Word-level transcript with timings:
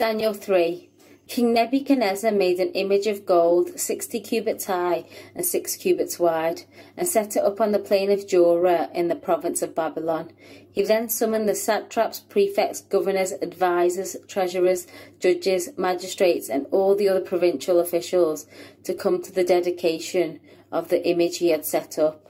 Daniel 0.00 0.32
3 0.32 0.88
King 1.28 1.52
Nebuchadnezzar 1.52 2.32
made 2.32 2.58
an 2.58 2.72
image 2.72 3.06
of 3.06 3.26
gold, 3.26 3.78
sixty 3.78 4.18
cubits 4.18 4.64
high 4.64 5.04
and 5.34 5.44
six 5.44 5.76
cubits 5.76 6.18
wide, 6.18 6.62
and 6.96 7.06
set 7.06 7.36
it 7.36 7.44
up 7.44 7.60
on 7.60 7.72
the 7.72 7.78
plain 7.78 8.10
of 8.10 8.26
Dura 8.26 8.88
in 8.94 9.08
the 9.08 9.14
province 9.14 9.60
of 9.60 9.74
Babylon. 9.74 10.32
He 10.72 10.82
then 10.82 11.10
summoned 11.10 11.46
the 11.46 11.54
satraps, 11.54 12.18
prefects, 12.18 12.80
governors, 12.80 13.34
advisers, 13.42 14.16
treasurers, 14.26 14.86
judges, 15.18 15.68
magistrates, 15.76 16.48
and 16.48 16.66
all 16.70 16.96
the 16.96 17.10
other 17.10 17.20
provincial 17.20 17.78
officials 17.78 18.46
to 18.84 18.94
come 18.94 19.20
to 19.20 19.30
the 19.30 19.44
dedication 19.44 20.40
of 20.72 20.88
the 20.88 21.06
image 21.06 21.36
he 21.36 21.50
had 21.50 21.66
set 21.66 21.98
up. 21.98 22.29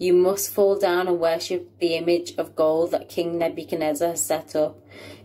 you 0.00 0.14
must 0.14 0.50
fall 0.50 0.78
down 0.78 1.06
and 1.06 1.20
worship 1.20 1.78
the 1.78 1.94
image 1.94 2.32
of 2.38 2.56
gold 2.56 2.90
that 2.90 3.10
King 3.10 3.36
Nebuchadnezzar 3.36 4.08
has 4.08 4.24
set 4.24 4.56
up. 4.56 4.78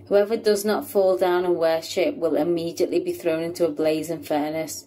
Whoever 0.09 0.35
does 0.35 0.65
not 0.65 0.85
fall 0.85 1.17
down 1.17 1.45
and 1.45 1.55
worship 1.55 2.17
will 2.17 2.35
immediately 2.35 2.99
be 2.99 3.13
thrown 3.13 3.41
into 3.41 3.65
a 3.65 3.71
blazing 3.71 4.21
furnace. 4.21 4.85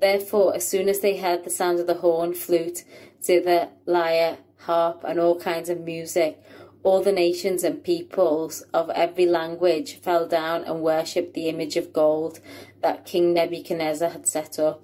Therefore, 0.00 0.56
as 0.56 0.66
soon 0.66 0.88
as 0.88 0.98
they 0.98 1.16
heard 1.16 1.44
the 1.44 1.50
sound 1.50 1.78
of 1.78 1.86
the 1.86 1.94
horn, 1.94 2.34
flute, 2.34 2.82
zither, 3.22 3.68
lyre, 3.86 4.38
harp, 4.56 5.04
and 5.06 5.20
all 5.20 5.38
kinds 5.38 5.68
of 5.68 5.78
music, 5.78 6.42
all 6.82 7.00
the 7.00 7.12
nations 7.12 7.62
and 7.62 7.84
peoples 7.84 8.62
of 8.74 8.90
every 8.90 9.26
language 9.26 10.00
fell 10.00 10.26
down 10.26 10.64
and 10.64 10.82
worshipped 10.82 11.34
the 11.34 11.48
image 11.48 11.76
of 11.76 11.92
gold 11.92 12.40
that 12.82 13.06
King 13.06 13.32
Nebuchadnezzar 13.32 14.10
had 14.10 14.26
set 14.26 14.58
up. 14.58 14.82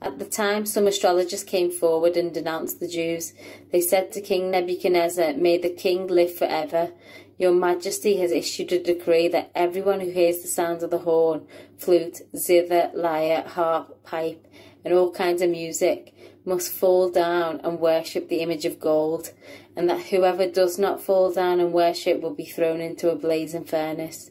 At 0.00 0.18
the 0.18 0.24
time, 0.24 0.64
some 0.64 0.86
astrologers 0.86 1.42
came 1.42 1.70
forward 1.70 2.16
and 2.16 2.32
denounced 2.32 2.78
the 2.78 2.86
Jews. 2.86 3.32
They 3.72 3.80
said 3.80 4.12
to 4.12 4.20
King 4.20 4.50
Nebuchadnezzar, 4.50 5.34
May 5.34 5.58
the 5.58 5.70
king 5.70 6.06
live 6.06 6.34
forever. 6.34 6.92
Your 7.36 7.52
Majesty 7.52 8.16
has 8.18 8.30
issued 8.30 8.72
a 8.72 8.82
decree 8.82 9.28
that 9.28 9.50
everyone 9.54 10.00
who 10.00 10.10
hears 10.10 10.42
the 10.42 10.48
sound 10.48 10.82
of 10.82 10.90
the 10.90 10.98
horn, 10.98 11.46
flute, 11.78 12.20
zither, 12.36 12.90
lyre, 12.94 13.42
harp, 13.42 14.02
pipe, 14.04 14.46
and 14.84 14.94
all 14.94 15.10
kinds 15.10 15.42
of 15.42 15.50
music 15.50 16.14
must 16.44 16.72
fall 16.72 17.10
down 17.10 17.60
and 17.62 17.80
worship 17.80 18.28
the 18.28 18.40
image 18.40 18.64
of 18.64 18.80
gold, 18.80 19.32
and 19.76 19.88
that 19.88 20.06
whoever 20.06 20.46
does 20.46 20.78
not 20.78 21.02
fall 21.02 21.32
down 21.32 21.60
and 21.60 21.72
worship 21.72 22.20
will 22.20 22.34
be 22.34 22.44
thrown 22.44 22.80
into 22.80 23.10
a 23.10 23.16
blazing 23.16 23.64
furnace. 23.64 24.30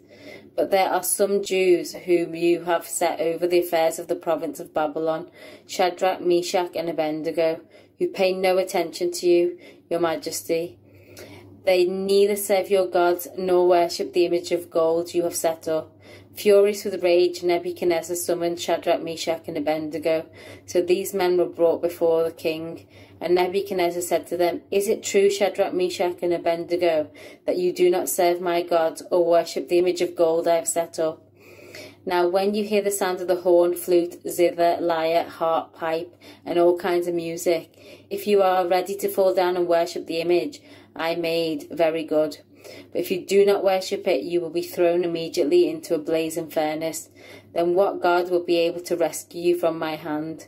But 0.58 0.72
there 0.72 0.90
are 0.90 1.04
some 1.04 1.44
Jews 1.44 1.94
whom 1.94 2.34
you 2.34 2.64
have 2.64 2.88
set 2.88 3.22
over 3.22 3.46
the 3.46 3.60
affairs 3.60 4.00
of 4.00 4.08
the 4.08 4.16
province 4.16 4.60
of 4.60 4.74
Babylon, 4.74 5.30
Shadrach, 5.68 6.20
Meshach, 6.20 6.76
and 6.76 6.90
Abednego, 6.90 7.62
who 8.00 8.08
pay 8.08 8.34
no 8.34 8.58
attention 8.58 9.12
to 9.12 9.28
you, 9.28 9.60
your 9.88 10.00
majesty. 10.00 10.80
They 11.64 11.86
neither 11.86 12.36
serve 12.36 12.72
your 12.72 12.88
gods 12.88 13.28
nor 13.38 13.68
worship 13.68 14.14
the 14.14 14.26
image 14.26 14.52
of 14.52 14.72
gold 14.72 15.14
you 15.14 15.24
have 15.24 15.36
set 15.36 15.68
up. 15.68 15.96
Furious 16.34 16.86
with 16.86 17.04
rage, 17.04 17.44
Nebuchadnezzar 17.44 18.16
summoned 18.16 18.60
Shadrach, 18.60 19.04
Meshach, 19.04 19.48
and 19.48 19.58
Abednego. 19.58 20.26
So 20.66 20.82
these 20.82 21.14
men 21.14 21.38
were 21.38 21.46
brought 21.46 21.84
before 21.84 22.24
the 22.24 22.32
king. 22.32 22.88
And 23.20 23.36
Nebuchadnezzar 23.36 24.02
said 24.02 24.28
to 24.28 24.38
them, 24.38 24.62
Is 24.70 24.88
it 24.88 25.04
true, 25.04 25.30
Shadrach, 25.30 25.74
Meshach, 25.74 26.18
and 26.22 26.34
Abednego, 26.34 27.10
that 27.46 27.58
you 27.58 27.74
do 27.74 27.90
not 27.90 28.10
serve 28.10 28.42
my 28.42 28.62
gods 28.62 29.02
or 29.10 29.26
worship 29.26 29.70
the 29.70 29.80
image 29.80 30.02
of 30.02 30.16
gold 30.16 30.48
I 30.48 30.56
have 30.56 30.68
set 30.68 31.00
up? 31.00 31.24
Now, 32.06 32.26
when 32.28 32.54
you 32.54 32.64
hear 32.64 32.82
the 32.82 32.90
sound 32.90 33.20
of 33.20 33.28
the 33.28 33.42
horn, 33.42 33.76
flute, 33.76 34.22
zither, 34.26 34.78
lyre, 34.80 35.26
harp, 35.26 35.74
pipe, 35.74 36.16
and 36.46 36.58
all 36.58 36.78
kinds 36.78 37.08
of 37.08 37.14
music, 37.14 38.06
if 38.10 38.28
you 38.28 38.42
are 38.42 38.66
ready 38.66 38.96
to 38.96 39.10
fall 39.10 39.34
down 39.34 39.58
and 39.58 39.68
worship 39.68 40.08
the 40.08 40.22
image 40.22 40.62
I 40.96 41.16
made, 41.16 41.68
very 41.70 42.06
good. 42.06 42.38
But 42.92 43.02
if 43.02 43.12
you 43.12 43.26
do 43.26 43.46
not 43.46 43.64
worship 43.64 44.08
it, 44.08 44.24
you 44.24 44.40
will 44.40 44.50
be 44.50 44.62
thrown 44.62 45.04
immediately 45.04 45.70
into 45.70 45.96
a 45.96 46.00
blazing 46.00 46.50
furnace. 46.50 47.10
Then 47.54 47.76
what 47.76 48.02
God 48.02 48.30
will 48.30 48.44
be 48.44 48.58
able 48.60 48.82
to 48.82 48.96
rescue 48.96 49.42
you 49.42 49.60
from 49.60 49.78
my 49.78 49.96
hand? 49.96 50.48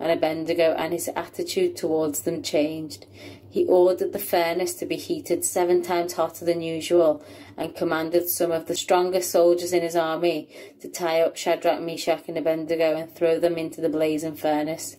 and 0.00 0.12
Abednego, 0.12 0.74
and 0.74 0.92
his 0.92 1.08
attitude 1.16 1.76
towards 1.76 2.22
them 2.22 2.42
changed. 2.42 3.06
He 3.50 3.64
ordered 3.64 4.12
the 4.12 4.18
furnace 4.18 4.74
to 4.74 4.86
be 4.86 4.96
heated 4.96 5.44
seven 5.44 5.82
times 5.82 6.12
hotter 6.12 6.44
than 6.44 6.60
usual, 6.60 7.24
and 7.56 7.74
commanded 7.74 8.28
some 8.28 8.52
of 8.52 8.66
the 8.66 8.76
strongest 8.76 9.30
soldiers 9.30 9.72
in 9.72 9.82
his 9.82 9.96
army 9.96 10.48
to 10.80 10.88
tie 10.88 11.20
up 11.20 11.36
Shadrach, 11.36 11.80
Meshach, 11.80 12.28
and 12.28 12.38
Abednego 12.38 12.96
and 12.96 13.12
throw 13.14 13.40
them 13.40 13.56
into 13.56 13.80
the 13.80 13.88
blazing 13.88 14.36
furnace. 14.36 14.96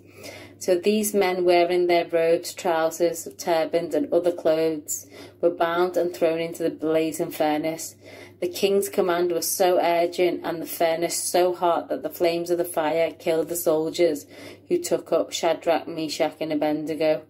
So 0.57 0.75
these 0.75 1.13
men, 1.13 1.45
wearing 1.45 1.87
their 1.87 2.05
robes, 2.05 2.53
trousers, 2.53 3.29
turbans, 3.37 3.95
and 3.95 4.11
other 4.11 4.33
clothes, 4.33 5.07
were 5.39 5.49
bound 5.49 5.95
and 5.95 6.13
thrown 6.13 6.41
into 6.41 6.63
the 6.63 6.69
blazing 6.69 7.31
furnace. 7.31 7.95
The 8.39 8.47
king's 8.47 8.87
command 8.87 9.33
was 9.33 9.49
so 9.49 9.79
urgent 9.81 10.41
and 10.45 10.61
the 10.61 10.65
furnace 10.65 11.21
so 11.21 11.53
hot 11.53 11.89
that 11.89 12.03
the 12.03 12.09
flames 12.09 12.49
of 12.49 12.57
the 12.57 12.65
fire 12.65 13.11
killed 13.11 13.49
the 13.49 13.55
soldiers 13.55 14.25
who 14.69 14.77
took 14.77 15.11
up 15.11 15.33
Shadrach, 15.33 15.87
Meshach, 15.87 16.37
and 16.39 16.53
Abednego. 16.53 17.23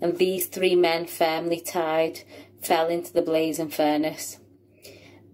And 0.00 0.18
these 0.18 0.46
three 0.46 0.74
men, 0.74 1.06
firmly 1.06 1.60
tied, 1.60 2.22
fell 2.60 2.88
into 2.88 3.12
the 3.12 3.22
blazing 3.22 3.68
furnace. 3.68 4.38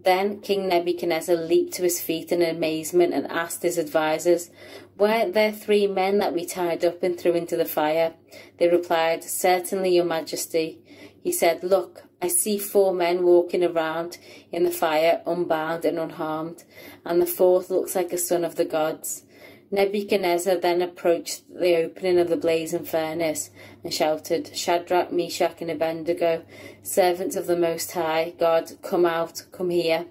Then 0.07 0.41
King 0.41 0.69
Nebuchadnezzar 0.69 1.35
leaped 1.35 1.75
to 1.75 1.83
his 1.83 2.01
feet 2.01 2.31
in 2.31 2.43
amazement 2.43 3.15
and 3.15 3.27
asked 3.27 3.63
his 3.63 3.79
advisers, 3.79 4.51
Weren't 4.97 5.35
there 5.35 5.51
three 5.51 5.87
men 5.87 6.19
that 6.19 6.35
we 6.35 6.47
tied 6.47 6.85
up 6.85 7.03
and 7.03 7.19
threw 7.19 7.33
into 7.33 7.57
the 7.57 7.65
fire? 7.65 8.15
They 8.59 8.69
replied, 8.69 9.25
Certainly, 9.25 9.97
your 9.97 10.05
majesty. 10.05 10.81
He 11.21 11.33
said, 11.33 11.65
Look, 11.65 12.05
I 12.21 12.29
see 12.29 12.59
four 12.59 12.95
men 12.95 13.25
walking 13.25 13.63
around 13.63 14.19
in 14.51 14.65
the 14.65 14.71
fire, 14.71 15.23
unbound 15.27 15.85
and 15.85 15.99
unharmed, 15.99 16.65
and 17.05 17.21
the 17.21 17.27
fourth 17.27 17.69
looks 17.69 17.95
like 17.95 18.13
a 18.13 18.19
son 18.19 18.45
of 18.45 18.57
the 18.57 18.65
gods. 18.65 19.25
Nebuchadnezzar 19.71 20.57
then 20.57 20.81
approached 20.81 21.43
the 21.49 21.77
opening 21.77 22.19
of 22.19 22.29
the 22.29 22.37
blazing 22.37 22.85
furnace 22.85 23.51
and 23.83 23.93
shouted, 23.93 24.57
Shadrach, 24.57 25.13
Meshach, 25.13 25.61
and 25.61 25.71
Abednego, 25.71 26.45
servants 26.83 27.37
of 27.37 27.47
the 27.47 27.57
Most 27.57 27.93
High 27.93 28.33
God, 28.39 28.73
come 28.83 29.05
out, 29.05 29.43
come 29.53 29.71
here. 29.71 30.07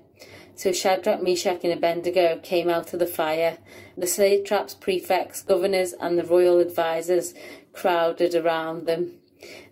So 0.56 0.72
Shadrach, 0.72 1.24
Meshach, 1.24 1.64
and 1.64 1.74
Abednego 1.74 2.40
came 2.44 2.70
out 2.70 2.94
of 2.94 3.00
the 3.00 3.08
fire. 3.08 3.58
The 3.98 4.08
satraps, 4.08 4.74
prefects, 4.74 5.42
governors, 5.42 5.94
and 5.94 6.18
the 6.18 6.24
royal 6.24 6.60
advisers 6.60 7.34
crowded 7.74 8.36
around 8.36 8.86
them. 8.86 9.20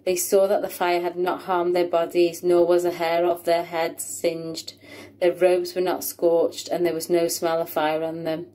They 0.06 0.16
saw 0.16 0.48
that 0.48 0.62
the 0.62 0.70
fire 0.70 1.02
had 1.02 1.18
not 1.18 1.44
harmed 1.44 1.76
their 1.76 1.88
bodies, 1.88 2.44
nor 2.44 2.66
was 2.66 2.84
a 2.84 2.92
hair 2.92 3.26
of 3.26 3.46
their 3.46 3.64
heads 3.64 4.04
singed. 4.04 4.74
Their 5.22 5.32
robes 5.32 5.76
were 5.76 5.82
not 5.82 6.04
scorched, 6.04 6.68
and 6.68 6.86
there 6.86 6.94
was 6.94 7.10
no 7.10 7.28
smell 7.28 7.62
of 7.62 7.70
fire 7.70 8.04
on 8.04 8.24
them. 8.24 8.48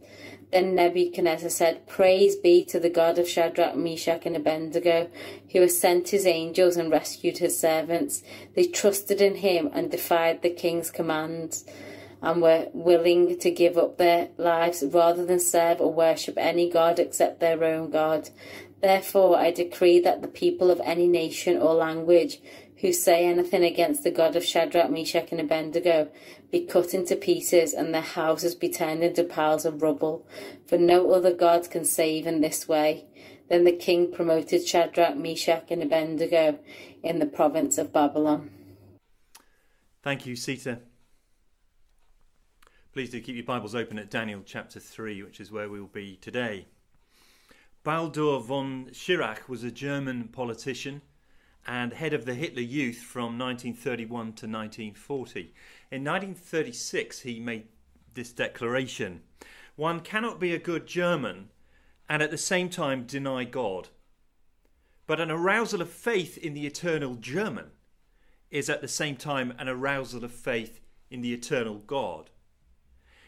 Then 0.53 0.75
Nebuchadnezzar 0.75 1.50
said, 1.50 1.87
Praise 1.87 2.35
be 2.37 2.65
to 2.67 2.81
the 2.81 2.89
God 2.89 3.19
of 3.19 3.29
Shadrach, 3.29 3.77
Meshach, 3.77 4.25
and 4.25 4.35
Abednego, 4.35 5.09
who 5.53 5.61
has 5.61 5.79
sent 5.79 6.09
his 6.09 6.27
angels 6.27 6.77
and 6.77 6.91
rescued 6.91 7.39
his 7.39 7.59
servants. 7.59 8.23
They 8.55 8.65
trusted 8.65 9.21
in 9.21 9.37
him 9.37 9.69
and 9.73 9.91
defied 9.91 10.41
the 10.41 10.51
king's 10.51 10.91
commands, 10.91 11.67
and 12.23 12.43
were 12.43 12.69
willing 12.73 13.39
to 13.39 13.51
give 13.51 13.77
up 13.77 13.99
their 13.99 14.31
lives 14.39 14.83
rather 14.87 15.25
than 15.25 15.39
serve 15.39 15.81
or 15.81 15.93
worship 15.93 16.37
any 16.37 16.69
god 16.69 16.99
except 16.99 17.41
their 17.41 17.62
own 17.62 17.91
God. 17.91 18.31
Therefore, 18.81 19.37
I 19.37 19.51
decree 19.51 19.99
that 20.01 20.23
the 20.23 20.29
people 20.29 20.71
of 20.71 20.81
any 20.85 21.09
nation 21.09 21.57
or 21.59 21.75
language 21.75 22.41
who 22.77 22.93
say 22.93 23.27
anything 23.27 23.65
against 23.65 24.05
the 24.05 24.11
God 24.11 24.37
of 24.37 24.45
Shadrach, 24.45 24.91
Meshach, 24.91 25.33
and 25.33 25.41
Abednego 25.41 26.09
be 26.53 26.65
cut 26.65 26.95
into 26.95 27.17
pieces, 27.17 27.75
and 27.75 27.93
their 27.93 28.01
houses 28.01 28.55
be 28.55 28.69
turned 28.69 29.03
into 29.03 29.25
piles 29.25 29.65
of 29.65 29.83
rubble. 29.83 30.27
For 30.67 30.79
no 30.79 31.11
other 31.11 31.35
God 31.35 31.69
can 31.71 31.85
save 31.85 32.27
in 32.27 32.41
this 32.41 32.69
way. 32.69 33.07
Then 33.49 33.65
the 33.65 33.73
king 33.73 34.13
promoted 34.13 34.67
Shadrach, 34.67 35.17
Meshach, 35.17 35.71
and 35.71 35.83
Abednego 35.83 36.59
in 37.03 37.19
the 37.19 37.27
province 37.27 37.79
of 37.79 37.93
Babylon. 37.93 38.51
Thank 40.03 40.25
you, 40.25 40.37
Sita. 40.37 40.79
Please 42.93 43.11
do 43.11 43.21
keep 43.21 43.35
your 43.35 43.45
Bibles 43.45 43.75
open 43.75 43.99
at 43.99 44.11
Daniel 44.11 44.43
chapter 44.45 44.79
3, 44.79 45.23
which 45.25 45.41
is 45.41 45.51
where 45.51 45.69
we 45.69 45.81
will 45.81 45.89
be 45.89 46.17
today. 46.17 46.67
Baldur 47.88 48.38
von 48.40 48.90
Schirach 48.93 49.49
was 49.49 49.64
a 49.64 49.70
German 49.70 50.29
politician 50.29 51.00
and 51.67 51.94
head 51.94 52.12
of 52.12 52.26
the 52.26 52.35
Hitler 52.35 52.61
Youth 52.61 52.99
from 52.99 53.38
1931 53.38 54.11
to 54.11 54.46
1940. 54.46 55.55
In 55.90 56.05
1936, 56.05 57.20
he 57.20 57.40
made 57.40 57.69
this 58.12 58.31
declaration 58.31 59.23
One 59.76 60.00
cannot 60.00 60.38
be 60.38 60.52
a 60.52 60.58
good 60.58 60.87
German 60.87 61.49
and 62.11 62.23
at 62.23 62.31
the 62.31 62.37
same 62.37 62.69
time 62.69 63.05
deny 63.05 63.44
God. 63.44 63.88
But 65.06 65.19
an 65.19 65.31
arousal 65.31 65.81
of 65.81 65.88
faith 65.88 66.37
in 66.37 66.52
the 66.52 66.67
eternal 66.67 67.14
German 67.14 67.70
is 68.50 68.69
at 68.69 68.82
the 68.82 68.87
same 68.88 69.17
time 69.17 69.55
an 69.58 69.67
arousal 69.67 70.26
of 70.26 70.32
faith 70.32 70.79
in 71.11 71.23
the 71.23 71.32
eternal 71.32 71.76
God. 71.76 72.29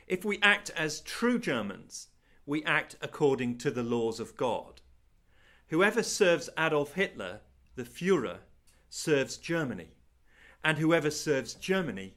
If 0.07 0.23
we 0.23 0.39
act 0.43 0.71
as 0.77 1.01
true 1.01 1.39
Germans, 1.39 2.09
we 2.51 2.65
act 2.65 2.97
according 3.01 3.57
to 3.57 3.71
the 3.71 3.83
laws 3.85 4.19
of 4.19 4.37
God. 4.37 4.81
Whoever 5.69 6.03
serves 6.03 6.51
Adolf 6.59 6.95
Hitler 6.95 7.43
the 7.77 7.85
Fuhrer 7.85 8.39
serves 8.89 9.37
Germany, 9.37 9.95
and 10.65 10.77
whoever 10.77 11.13
serves 11.13 11.55
Germany 11.55 12.17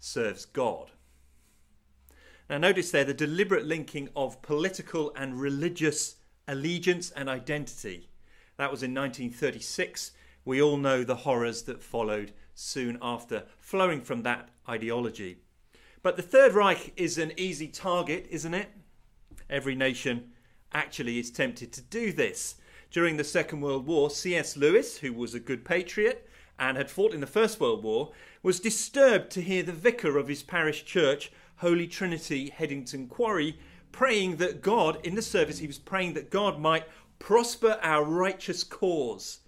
serves 0.00 0.46
God. 0.46 0.90
Now, 2.50 2.58
notice 2.58 2.90
there 2.90 3.04
the 3.04 3.14
deliberate 3.14 3.66
linking 3.66 4.08
of 4.16 4.42
political 4.42 5.12
and 5.14 5.40
religious 5.40 6.16
allegiance 6.48 7.12
and 7.12 7.28
identity. 7.28 8.08
That 8.56 8.72
was 8.72 8.82
in 8.82 8.92
1936. 8.92 10.10
We 10.44 10.60
all 10.60 10.76
know 10.76 11.04
the 11.04 11.14
horrors 11.14 11.62
that 11.62 11.84
followed 11.84 12.32
soon 12.52 12.98
after, 13.00 13.44
flowing 13.60 14.00
from 14.00 14.24
that 14.24 14.48
ideology. 14.68 15.38
But 16.02 16.16
the 16.16 16.22
Third 16.22 16.54
Reich 16.54 16.94
is 16.96 17.16
an 17.16 17.32
easy 17.36 17.68
target, 17.68 18.26
isn't 18.28 18.54
it? 18.54 18.70
Every 19.50 19.74
nation 19.74 20.32
actually 20.72 21.18
is 21.18 21.30
tempted 21.30 21.72
to 21.72 21.80
do 21.80 22.12
this. 22.12 22.56
During 22.90 23.16
the 23.16 23.24
Second 23.24 23.60
World 23.60 23.86
War, 23.86 24.10
C.S. 24.10 24.56
Lewis, 24.56 24.98
who 24.98 25.12
was 25.12 25.34
a 25.34 25.40
good 25.40 25.64
patriot 25.64 26.28
and 26.58 26.76
had 26.76 26.90
fought 26.90 27.14
in 27.14 27.20
the 27.20 27.26
First 27.26 27.60
World 27.60 27.82
War, 27.82 28.12
was 28.42 28.60
disturbed 28.60 29.30
to 29.32 29.42
hear 29.42 29.62
the 29.62 29.72
vicar 29.72 30.18
of 30.18 30.28
his 30.28 30.42
parish 30.42 30.84
church, 30.84 31.30
Holy 31.56 31.86
Trinity, 31.86 32.50
Headington 32.50 33.08
Quarry, 33.08 33.58
praying 33.92 34.36
that 34.36 34.62
God, 34.62 35.04
in 35.04 35.14
the 35.14 35.22
service, 35.22 35.58
he 35.58 35.66
was 35.66 35.78
praying 35.78 36.14
that 36.14 36.30
God 36.30 36.60
might 36.60 36.86
prosper 37.18 37.78
our 37.82 38.04
righteous 38.04 38.64
cause. 38.64 39.40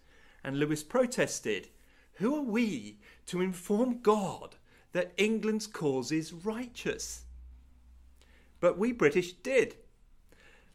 And 0.42 0.58
Lewis 0.58 0.82
protested, 0.82 1.68
Who 2.14 2.36
are 2.36 2.42
we 2.42 2.98
to 3.26 3.40
inform 3.40 4.00
God 4.00 4.56
that 4.92 5.12
England's 5.16 5.66
cause 5.66 6.10
is 6.10 6.32
righteous? 6.32 7.24
But 8.60 8.78
we 8.78 8.92
British 8.92 9.32
did, 9.34 9.76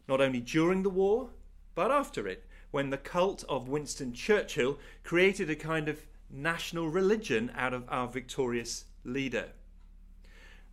not 0.08 0.20
only 0.20 0.40
during 0.40 0.82
the 0.82 0.90
war, 0.90 1.30
but 1.74 1.90
after 1.90 2.26
it 2.26 2.44
when 2.70 2.90
the 2.90 2.98
cult 2.98 3.44
of 3.48 3.68
Winston 3.68 4.12
Churchill 4.12 4.78
created 5.02 5.48
a 5.48 5.56
kind 5.56 5.88
of 5.88 6.06
national 6.30 6.88
religion 6.88 7.50
out 7.54 7.72
of 7.72 7.84
our 7.88 8.08
victorious 8.08 8.84
leader. 9.04 9.46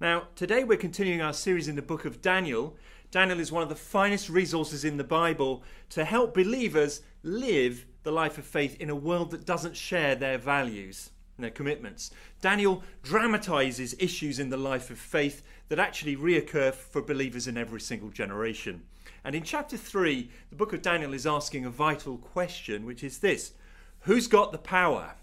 Now, 0.02 0.28
today 0.36 0.64
we're 0.64 0.78
continuing 0.78 1.22
our 1.22 1.34
series 1.34 1.68
in 1.68 1.76
the 1.76 1.82
book 1.82 2.06
of 2.06 2.22
Daniel. 2.22 2.76
Daniel 3.12 3.40
is 3.40 3.52
one 3.52 3.64
of 3.64 3.70
the 3.70 3.76
finest 3.76 4.28
resources 4.28 4.84
in 4.84 4.98
the 4.98 5.04
Bible 5.04 5.64
to 5.90 6.04
help 6.04 6.34
believers 6.34 7.02
live 7.22 7.86
the 8.04 8.12
life 8.12 8.38
of 8.38 8.46
faith 8.46 8.76
in 8.82 8.90
a 8.90 8.96
world 8.96 9.32
that 9.32 9.46
doesn't 9.46 9.78
share 9.78 10.16
their 10.16 10.38
values 10.38 11.12
and 11.38 11.44
their 11.44 11.52
commitments. 11.52 12.12
Daniel 12.42 12.84
dramatizes 13.02 13.96
issues 14.00 14.40
in 14.40 14.50
the 14.50 14.58
life 14.58 14.90
of 14.90 14.98
faith 14.98 15.42
that 15.70 15.80
actually 15.80 16.16
reoccur 16.16 16.74
for 16.74 17.02
believers 17.02 17.48
in 17.48 17.58
every 17.58 17.80
single 17.80 18.10
generation. 18.10 18.82
And 19.24 19.36
in 19.36 19.44
chapter 19.44 19.78
3, 19.78 20.30
the 20.50 20.56
book 20.56 20.74
of 20.74 20.82
Daniel 20.82 21.14
is 21.14 21.26
asking 21.26 21.66
a 21.66 21.70
vital 21.70 22.18
question, 22.18 22.86
which 22.86 23.04
is 23.04 23.20
this 23.20 23.54
Who's 24.02 24.28
got 24.28 24.52
the 24.52 24.58
power? 24.58 25.16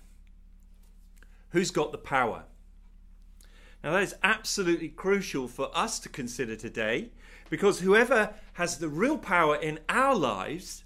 Who's 1.50 1.70
got 1.70 1.92
the 1.92 1.98
power? 1.98 2.44
Now, 3.82 3.92
that 3.92 4.02
is 4.02 4.14
absolutely 4.22 4.88
crucial 4.88 5.48
for 5.48 5.70
us 5.76 5.98
to 6.00 6.08
consider 6.08 6.54
today 6.54 7.10
because 7.48 7.80
whoever 7.80 8.34
has 8.54 8.78
the 8.78 8.88
real 8.88 9.18
power 9.18 9.56
in 9.56 9.80
our 9.88 10.14
lives 10.14 10.84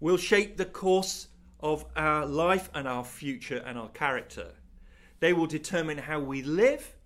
will 0.00 0.16
shape 0.16 0.56
the 0.56 0.64
course 0.64 1.28
of 1.60 1.84
our 1.96 2.26
life 2.26 2.70
and 2.74 2.88
our 2.88 3.04
future 3.04 3.62
and 3.64 3.78
our 3.78 3.88
character. 3.88 4.52
They 5.20 5.32
will 5.32 5.46
determine 5.46 5.98
how 5.98 6.20
we 6.20 6.42
live, 6.42 6.96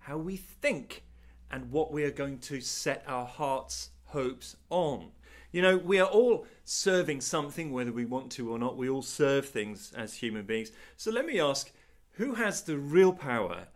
how 0.00 0.18
we 0.18 0.36
think, 0.36 1.04
and 1.50 1.70
what 1.70 1.92
we 1.92 2.04
are 2.04 2.10
going 2.10 2.38
to 2.38 2.60
set 2.60 3.04
our 3.06 3.26
hearts 3.26 3.90
hopes 4.14 4.56
on. 4.70 5.10
You 5.52 5.60
know, 5.60 5.76
we 5.76 6.00
are 6.00 6.08
all 6.08 6.46
serving 6.64 7.20
something, 7.20 7.72
whether 7.72 7.92
we 7.92 8.04
want 8.04 8.32
to 8.32 8.50
or 8.50 8.58
not. 8.58 8.76
We 8.76 8.88
all 8.88 9.02
serve 9.02 9.46
things 9.48 9.92
as 9.96 10.14
human 10.14 10.46
beings. 10.46 10.72
So 10.96 11.10
let 11.10 11.26
me 11.26 11.38
ask 11.38 11.70
who 12.12 12.34
has 12.34 12.62
the 12.62 12.78
real 12.78 13.12
power 13.12 13.66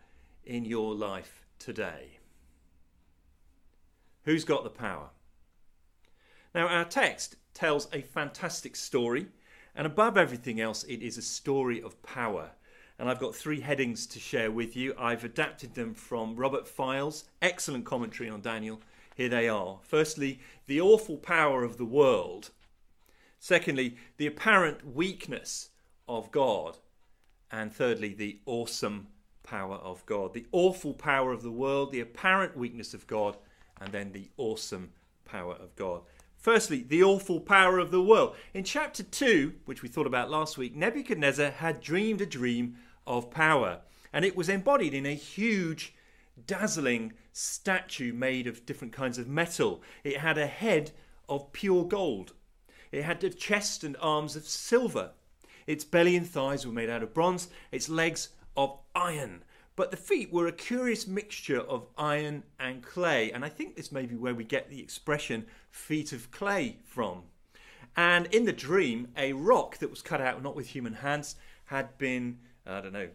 in 0.44 0.64
your 0.64 0.94
life 0.94 1.44
today? 1.58 2.18
Who's 4.24 4.44
got 4.44 4.64
the 4.64 4.70
power? 4.70 5.10
Now, 6.54 6.68
our 6.68 6.84
text 6.84 7.36
tells 7.52 7.88
a 7.92 8.00
fantastic 8.00 8.76
story, 8.76 9.26
and 9.74 9.86
above 9.86 10.16
everything 10.16 10.60
else, 10.60 10.84
it 10.84 11.02
is 11.02 11.18
a 11.18 11.22
story 11.22 11.82
of 11.82 12.02
power. 12.02 12.50
And 12.98 13.08
I've 13.08 13.20
got 13.20 13.34
three 13.34 13.60
headings 13.60 14.06
to 14.08 14.18
share 14.18 14.50
with 14.50 14.74
you. 14.74 14.94
I've 14.98 15.24
adapted 15.24 15.74
them 15.74 15.94
from 15.94 16.34
Robert 16.34 16.66
Fyall's 16.66 17.24
excellent 17.42 17.84
commentary 17.84 18.28
on 18.28 18.40
Daniel 18.40 18.80
here 19.18 19.28
they 19.28 19.48
are. 19.48 19.80
Firstly, 19.82 20.38
the 20.68 20.80
awful 20.80 21.16
power 21.16 21.64
of 21.64 21.76
the 21.76 21.84
world. 21.84 22.50
Secondly, 23.40 23.96
the 24.16 24.28
apparent 24.28 24.94
weakness 24.94 25.70
of 26.08 26.30
God. 26.30 26.78
And 27.50 27.72
thirdly, 27.72 28.14
the 28.14 28.38
awesome 28.46 29.08
power 29.42 29.74
of 29.74 30.06
God. 30.06 30.34
The 30.34 30.46
awful 30.52 30.94
power 30.94 31.32
of 31.32 31.42
the 31.42 31.50
world, 31.50 31.90
the 31.90 31.98
apparent 31.98 32.56
weakness 32.56 32.94
of 32.94 33.08
God, 33.08 33.36
and 33.80 33.92
then 33.92 34.12
the 34.12 34.30
awesome 34.36 34.92
power 35.24 35.54
of 35.54 35.74
God. 35.74 36.02
Firstly, 36.36 36.84
the 36.86 37.02
awful 37.02 37.40
power 37.40 37.80
of 37.80 37.90
the 37.90 38.02
world. 38.02 38.36
In 38.54 38.62
chapter 38.62 39.02
2, 39.02 39.52
which 39.64 39.82
we 39.82 39.88
thought 39.88 40.06
about 40.06 40.30
last 40.30 40.56
week, 40.56 40.76
Nebuchadnezzar 40.76 41.50
had 41.50 41.80
dreamed 41.80 42.20
a 42.20 42.26
dream 42.26 42.76
of 43.04 43.32
power, 43.32 43.80
and 44.12 44.24
it 44.24 44.36
was 44.36 44.48
embodied 44.48 44.94
in 44.94 45.06
a 45.06 45.14
huge 45.14 45.92
dazzling 46.46 47.12
statue 47.32 48.12
made 48.12 48.46
of 48.46 48.66
different 48.66 48.92
kinds 48.92 49.18
of 49.18 49.28
metal. 49.28 49.82
It 50.04 50.18
had 50.18 50.38
a 50.38 50.46
head 50.46 50.92
of 51.28 51.52
pure 51.52 51.84
gold. 51.84 52.32
It 52.90 53.02
had 53.02 53.22
a 53.24 53.30
chest 53.30 53.84
and 53.84 53.96
arms 54.00 54.36
of 54.36 54.44
silver. 54.46 55.12
Its 55.66 55.84
belly 55.84 56.16
and 56.16 56.26
thighs 56.26 56.66
were 56.66 56.72
made 56.72 56.88
out 56.88 57.02
of 57.02 57.12
bronze, 57.12 57.48
its 57.70 57.88
legs 57.88 58.30
of 58.56 58.78
iron. 58.94 59.42
But 59.76 59.90
the 59.90 59.96
feet 59.96 60.32
were 60.32 60.46
a 60.46 60.52
curious 60.52 61.06
mixture 61.06 61.60
of 61.60 61.86
iron 61.96 62.42
and 62.58 62.82
clay, 62.82 63.30
and 63.30 63.44
I 63.44 63.48
think 63.48 63.76
this 63.76 63.92
may 63.92 64.06
be 64.06 64.16
where 64.16 64.34
we 64.34 64.44
get 64.44 64.70
the 64.70 64.80
expression 64.80 65.46
feet 65.70 66.12
of 66.12 66.30
clay 66.30 66.78
from. 66.84 67.24
And 67.96 68.26
in 68.34 68.44
the 68.44 68.52
dream, 68.52 69.08
a 69.16 69.34
rock 69.34 69.78
that 69.78 69.90
was 69.90 70.02
cut 70.02 70.20
out 70.20 70.42
not 70.42 70.56
with 70.56 70.68
human 70.68 70.94
hands 70.94 71.36
had 71.66 71.96
been, 71.98 72.38
I 72.66 72.80
don't 72.80 72.92
know, 72.92 73.08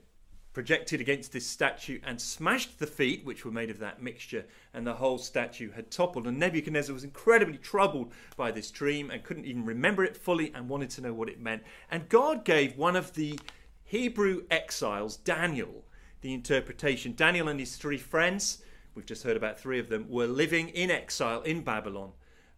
projected 0.53 1.01
against 1.01 1.33
this 1.33 1.47
statue 1.47 1.99
and 2.03 2.21
smashed 2.21 2.79
the 2.79 2.87
feet, 2.87 3.25
which 3.25 3.43
were 3.43 3.51
made 3.51 3.69
of 3.69 3.79
that 3.79 4.01
mixture, 4.01 4.45
and 4.73 4.85
the 4.85 4.93
whole 4.93 5.17
statue 5.17 5.71
had 5.71 5.89
toppled. 5.89 6.27
And 6.27 6.37
Nebuchadnezzar 6.37 6.93
was 6.93 7.03
incredibly 7.03 7.57
troubled 7.57 8.13
by 8.37 8.51
this 8.51 8.69
dream 8.71 9.09
and 9.09 9.23
couldn't 9.23 9.45
even 9.45 9.65
remember 9.65 10.03
it 10.03 10.15
fully 10.15 10.53
and 10.53 10.69
wanted 10.69 10.91
to 10.91 11.01
know 11.01 11.13
what 11.13 11.29
it 11.29 11.41
meant. 11.41 11.63
And 11.89 12.07
God 12.07 12.45
gave 12.45 12.77
one 12.77 12.95
of 12.95 13.13
the 13.13 13.39
Hebrew 13.83 14.43
exiles, 14.49 15.17
Daniel, 15.17 15.85
the 16.21 16.33
interpretation. 16.33 17.15
Daniel 17.15 17.47
and 17.47 17.59
his 17.59 17.75
three 17.75 17.97
friends, 17.97 18.63
we've 18.95 19.05
just 19.05 19.23
heard 19.23 19.37
about 19.37 19.59
three 19.59 19.79
of 19.79 19.89
them, 19.89 20.07
were 20.07 20.27
living 20.27 20.69
in 20.69 20.91
exile 20.91 21.41
in 21.41 21.61
Babylon, 21.61 22.11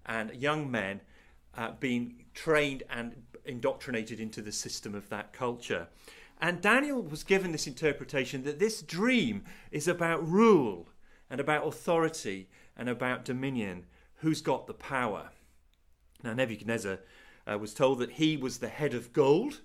and 0.06 0.36
young 0.36 0.70
men 0.70 1.02
uh, 1.58 1.72
being 1.80 2.26
trained 2.34 2.84
and 2.90 3.16
indoctrinated 3.46 4.20
into 4.20 4.42
the 4.42 4.52
system 4.52 4.94
of 4.94 5.08
that 5.10 5.34
culture. 5.34 5.88
And 6.42 6.62
Daniel 6.62 7.02
was 7.02 7.24
given 7.24 7.52
this 7.52 7.68
interpretation 7.68 8.44
that 8.44 8.60
this 8.60 8.82
dream 8.82 9.44
is 9.72 9.88
about 9.88 10.28
rule 10.28 10.90
and 11.30 11.40
about 11.40 11.66
authority 11.66 12.50
and 12.78 12.90
about 12.90 13.26
dominion. 13.26 13.86
Who's 14.18 14.42
got 14.42 14.68
the 14.68 14.74
power? 14.74 15.32
Now, 16.24 16.34
Nebuchadnezzar 16.34 17.00
uh, 17.48 17.58
was 17.58 17.74
told 17.74 18.00
that 18.00 18.12
he 18.12 18.38
was 18.38 18.58
the 18.58 18.68
head 18.68 18.94
of 18.94 19.14
gold 19.14 19.62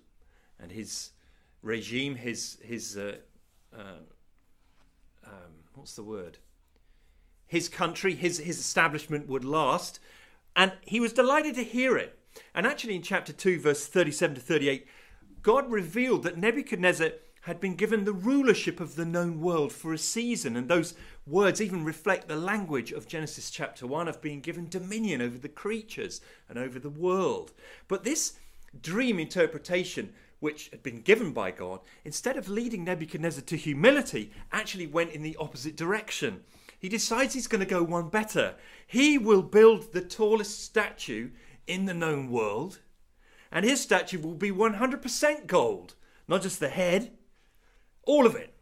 and 0.58 0.72
his 0.72 1.10
regime, 1.62 2.14
his 2.16 2.58
his 2.62 2.96
uh, 2.96 3.16
uh, 3.76 4.00
um, 5.26 5.52
what's 5.74 5.96
the 5.96 6.02
word? 6.02 6.38
His 7.46 7.68
country, 7.68 8.14
his 8.14 8.38
his 8.38 8.58
establishment 8.58 9.28
would 9.28 9.44
last, 9.44 10.00
and 10.54 10.72
he 10.82 11.00
was 11.00 11.12
delighted 11.12 11.54
to 11.56 11.64
hear 11.64 11.96
it. 11.96 12.18
And 12.54 12.66
actually, 12.66 12.96
in 12.96 13.02
chapter 13.02 13.32
two, 13.32 13.58
verse 13.60 13.86
thirty-seven 13.86 14.36
to 14.36 14.40
thirty-eight, 14.40 14.86
God 15.42 15.70
revealed 15.70 16.22
that 16.24 16.36
Nebuchadnezzar 16.36 17.10
had 17.42 17.60
been 17.60 17.74
given 17.74 18.04
the 18.04 18.12
rulership 18.12 18.80
of 18.80 18.96
the 18.96 19.06
known 19.06 19.40
world 19.40 19.72
for 19.72 19.94
a 19.94 19.98
season, 19.98 20.56
and 20.56 20.68
those 20.68 20.92
words 21.26 21.62
even 21.62 21.84
reflect 21.84 22.28
the 22.28 22.36
language 22.36 22.92
of 22.92 23.08
Genesis 23.08 23.50
chapter 23.50 23.86
1 23.86 24.08
of 24.08 24.20
being 24.20 24.40
given 24.40 24.68
dominion 24.68 25.22
over 25.22 25.38
the 25.38 25.48
creatures 25.48 26.20
and 26.48 26.58
over 26.58 26.78
the 26.78 26.90
world. 26.90 27.52
But 27.88 28.04
this 28.04 28.34
dream 28.82 29.18
interpretation, 29.18 30.12
which 30.40 30.68
had 30.68 30.82
been 30.82 31.00
given 31.00 31.32
by 31.32 31.50
God, 31.50 31.80
instead 32.04 32.36
of 32.36 32.50
leading 32.50 32.84
Nebuchadnezzar 32.84 33.42
to 33.44 33.56
humility, 33.56 34.32
actually 34.52 34.86
went 34.86 35.12
in 35.12 35.22
the 35.22 35.36
opposite 35.40 35.76
direction. 35.76 36.42
He 36.78 36.90
decides 36.90 37.32
he's 37.32 37.46
going 37.46 37.60
to 37.60 37.66
go 37.66 37.82
one 37.82 38.10
better. 38.10 38.56
He 38.86 39.16
will 39.16 39.42
build 39.42 39.92
the 39.92 40.02
tallest 40.02 40.62
statue 40.62 41.30
in 41.66 41.86
the 41.86 41.94
known 41.94 42.30
world, 42.30 42.80
and 43.50 43.64
his 43.64 43.80
statue 43.80 44.20
will 44.20 44.34
be 44.34 44.50
100% 44.50 45.46
gold, 45.46 45.94
not 46.28 46.42
just 46.42 46.60
the 46.60 46.68
head 46.68 47.12
all 48.04 48.26
of 48.26 48.34
it, 48.34 48.54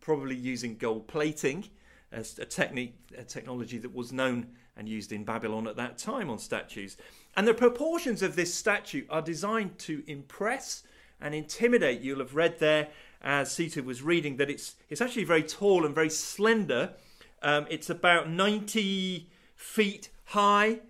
probably 0.00 0.36
using 0.36 0.76
gold 0.76 1.08
plating 1.08 1.64
as 2.12 2.38
a 2.38 2.44
technique, 2.44 2.94
a 3.16 3.22
technology 3.22 3.78
that 3.78 3.94
was 3.94 4.12
known 4.12 4.48
and 4.76 4.88
used 4.88 5.12
in 5.12 5.24
Babylon 5.24 5.66
at 5.66 5.76
that 5.76 5.96
time 5.96 6.28
on 6.28 6.38
statues. 6.38 6.96
And 7.36 7.46
the 7.46 7.54
proportions 7.54 8.22
of 8.22 8.36
this 8.36 8.52
statue 8.52 9.06
are 9.08 9.22
designed 9.22 9.78
to 9.80 10.02
impress 10.06 10.82
and 11.20 11.34
intimidate. 11.34 12.00
You'll 12.00 12.18
have 12.18 12.34
read 12.34 12.58
there, 12.58 12.88
as 13.22 13.52
Sita 13.52 13.82
was 13.82 14.02
reading, 14.02 14.36
that 14.38 14.50
it's 14.50 14.76
it's 14.88 15.00
actually 15.00 15.24
very 15.24 15.42
tall 15.42 15.86
and 15.86 15.94
very 15.94 16.10
slender. 16.10 16.94
Um, 17.42 17.66
it's 17.70 17.88
about 17.88 18.28
90 18.28 19.30
feet 19.54 20.10
high, 20.24 20.80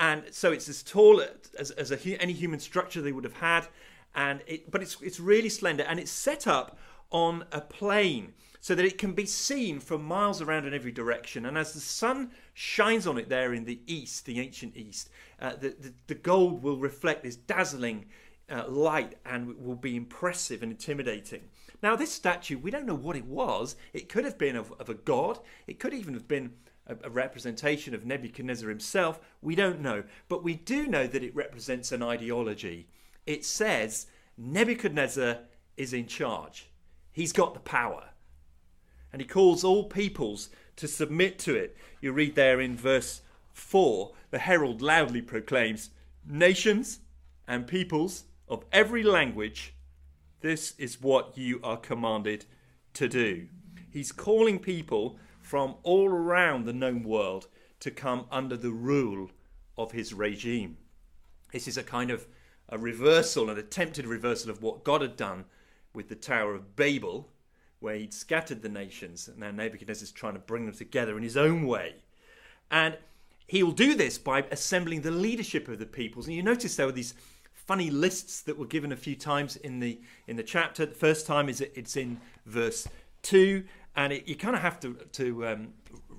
and 0.00 0.24
so 0.32 0.50
it's 0.50 0.68
as 0.68 0.82
tall 0.82 1.22
as, 1.58 1.70
as 1.72 1.92
a, 1.92 2.20
any 2.20 2.32
human 2.32 2.58
structure 2.58 3.02
they 3.02 3.12
would 3.12 3.24
have 3.24 3.34
had. 3.34 3.68
And 4.14 4.40
it, 4.46 4.70
but 4.70 4.82
it's 4.82 5.00
it's 5.02 5.20
really 5.20 5.50
slender, 5.50 5.84
and 5.84 6.00
it's 6.00 6.10
set 6.10 6.48
up 6.48 6.78
on 7.12 7.44
a 7.52 7.60
plain 7.60 8.32
so 8.60 8.74
that 8.74 8.84
it 8.84 8.98
can 8.98 9.12
be 9.12 9.26
seen 9.26 9.78
from 9.78 10.04
miles 10.04 10.42
around 10.42 10.66
in 10.66 10.74
every 10.74 10.92
direction. 10.92 11.46
And 11.46 11.56
as 11.56 11.72
the 11.72 11.80
sun 11.80 12.30
shines 12.54 13.06
on 13.06 13.18
it 13.18 13.28
there 13.28 13.54
in 13.54 13.64
the 13.64 13.80
east, 13.86 14.26
the 14.26 14.40
ancient 14.40 14.76
east, 14.76 15.10
uh, 15.40 15.52
the, 15.52 15.70
the, 15.80 15.92
the, 16.08 16.14
gold 16.14 16.62
will 16.62 16.76
reflect 16.76 17.22
this 17.22 17.36
dazzling 17.36 18.06
uh, 18.50 18.68
light 18.68 19.16
and 19.24 19.56
will 19.58 19.76
be 19.76 19.96
impressive 19.96 20.62
and 20.62 20.70
intimidating. 20.72 21.40
Now, 21.82 21.96
this 21.96 22.12
statue, 22.12 22.58
we 22.58 22.70
don't 22.70 22.84
know 22.84 22.94
what 22.94 23.16
it 23.16 23.24
was. 23.24 23.76
It 23.94 24.10
could 24.10 24.24
have 24.24 24.36
been 24.36 24.56
of, 24.56 24.72
of 24.78 24.90
a 24.90 24.94
god, 24.94 25.38
it 25.66 25.78
could 25.78 25.94
even 25.94 26.12
have 26.12 26.28
been 26.28 26.52
a, 26.90 27.06
a 27.06 27.10
representation 27.10 27.94
of 27.94 28.04
Nebuchadnezzar 28.04 28.68
himself. 28.68 29.20
We 29.40 29.54
don't 29.54 29.80
know. 29.80 30.04
But 30.28 30.42
we 30.42 30.54
do 30.54 30.86
know 30.86 31.06
that 31.06 31.22
it 31.22 31.34
represents 31.34 31.92
an 31.92 32.02
ideology. 32.02 32.88
It 33.26 33.44
says 33.44 34.06
Nebuchadnezzar 34.36 35.38
is 35.76 35.92
in 35.92 36.06
charge. 36.06 36.70
He's 37.12 37.32
got 37.32 37.54
the 37.54 37.60
power. 37.60 38.10
And 39.12 39.20
he 39.20 39.26
calls 39.26 39.64
all 39.64 39.84
peoples 39.84 40.50
to 40.76 40.88
submit 40.88 41.38
to 41.40 41.54
it. 41.54 41.76
You 42.00 42.12
read 42.12 42.34
there 42.34 42.60
in 42.60 42.76
verse 42.76 43.22
4 43.52 44.12
the 44.30 44.38
herald 44.38 44.80
loudly 44.80 45.20
proclaims, 45.20 45.90
Nations 46.24 47.00
and 47.48 47.66
peoples 47.66 48.24
of 48.48 48.64
every 48.72 49.02
language, 49.02 49.74
this 50.40 50.74
is 50.78 51.00
what 51.00 51.36
you 51.36 51.60
are 51.62 51.76
commanded 51.76 52.46
to 52.94 53.08
do. 53.08 53.48
He's 53.90 54.12
calling 54.12 54.58
people 54.58 55.18
from 55.50 55.74
all 55.82 56.08
around 56.08 56.64
the 56.64 56.72
known 56.72 57.02
world 57.02 57.48
to 57.80 57.90
come 57.90 58.24
under 58.30 58.56
the 58.56 58.70
rule 58.70 59.28
of 59.76 59.90
his 59.90 60.14
regime. 60.14 60.76
This 61.52 61.66
is 61.66 61.76
a 61.76 61.82
kind 61.82 62.12
of 62.12 62.28
a 62.68 62.78
reversal, 62.78 63.50
an 63.50 63.58
attempted 63.58 64.06
reversal 64.06 64.48
of 64.52 64.62
what 64.62 64.84
God 64.84 65.00
had 65.00 65.16
done 65.16 65.46
with 65.92 66.08
the 66.08 66.14
Tower 66.14 66.54
of 66.54 66.76
Babel, 66.76 67.26
where 67.80 67.96
he'd 67.96 68.14
scattered 68.14 68.62
the 68.62 68.68
nations, 68.68 69.26
and 69.26 69.38
now 69.38 69.50
Nebuchadnezzar 69.50 70.04
is 70.04 70.12
trying 70.12 70.34
to 70.34 70.38
bring 70.38 70.66
them 70.66 70.74
together 70.76 71.16
in 71.16 71.24
his 71.24 71.36
own 71.36 71.66
way. 71.66 71.96
And 72.70 72.96
he 73.48 73.64
will 73.64 73.72
do 73.72 73.96
this 73.96 74.18
by 74.18 74.44
assembling 74.52 75.00
the 75.00 75.10
leadership 75.10 75.66
of 75.66 75.80
the 75.80 75.84
peoples. 75.84 76.28
And 76.28 76.36
you 76.36 76.44
notice 76.44 76.76
there 76.76 76.86
were 76.86 76.92
these 76.92 77.14
funny 77.52 77.90
lists 77.90 78.40
that 78.42 78.56
were 78.56 78.66
given 78.66 78.92
a 78.92 78.96
few 78.96 79.16
times 79.16 79.56
in 79.56 79.80
the 79.80 80.00
in 80.28 80.36
the 80.36 80.44
chapter. 80.44 80.86
The 80.86 80.94
first 80.94 81.26
time 81.26 81.48
is 81.48 81.60
it's 81.60 81.96
in 81.96 82.20
verse 82.46 82.86
two, 83.22 83.64
and 83.96 84.12
it, 84.12 84.28
you 84.28 84.36
kind 84.36 84.54
of 84.54 84.62
have 84.62 84.80
to 84.80 84.94
to 85.12 85.46
um, 85.46 85.74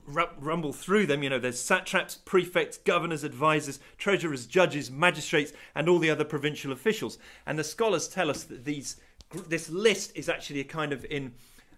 rumble 0.06 0.74
through 0.74 1.06
them. 1.06 1.24
You 1.24 1.30
know, 1.30 1.40
there's 1.40 1.60
satraps, 1.60 2.16
prefects, 2.16 2.78
governors, 2.78 3.24
advisors, 3.24 3.80
treasurers, 3.98 4.46
judges, 4.46 4.92
magistrates, 4.92 5.54
and 5.75 5.88
all 5.88 6.00
the 6.00 6.10
other 6.10 6.25
provincial 6.25 6.72
officials. 6.72 7.18
And 7.46 7.58
the 7.58 7.63
scholars 7.63 8.08
tell 8.08 8.30
us 8.30 8.44
that 8.46 8.66
these 8.66 8.98
this 9.48 9.70
list 9.70 10.12
is 10.16 10.28
actually 10.28 10.60
a 10.60 10.66
kind 10.66 10.92
of 10.92 11.06
in 11.06 11.34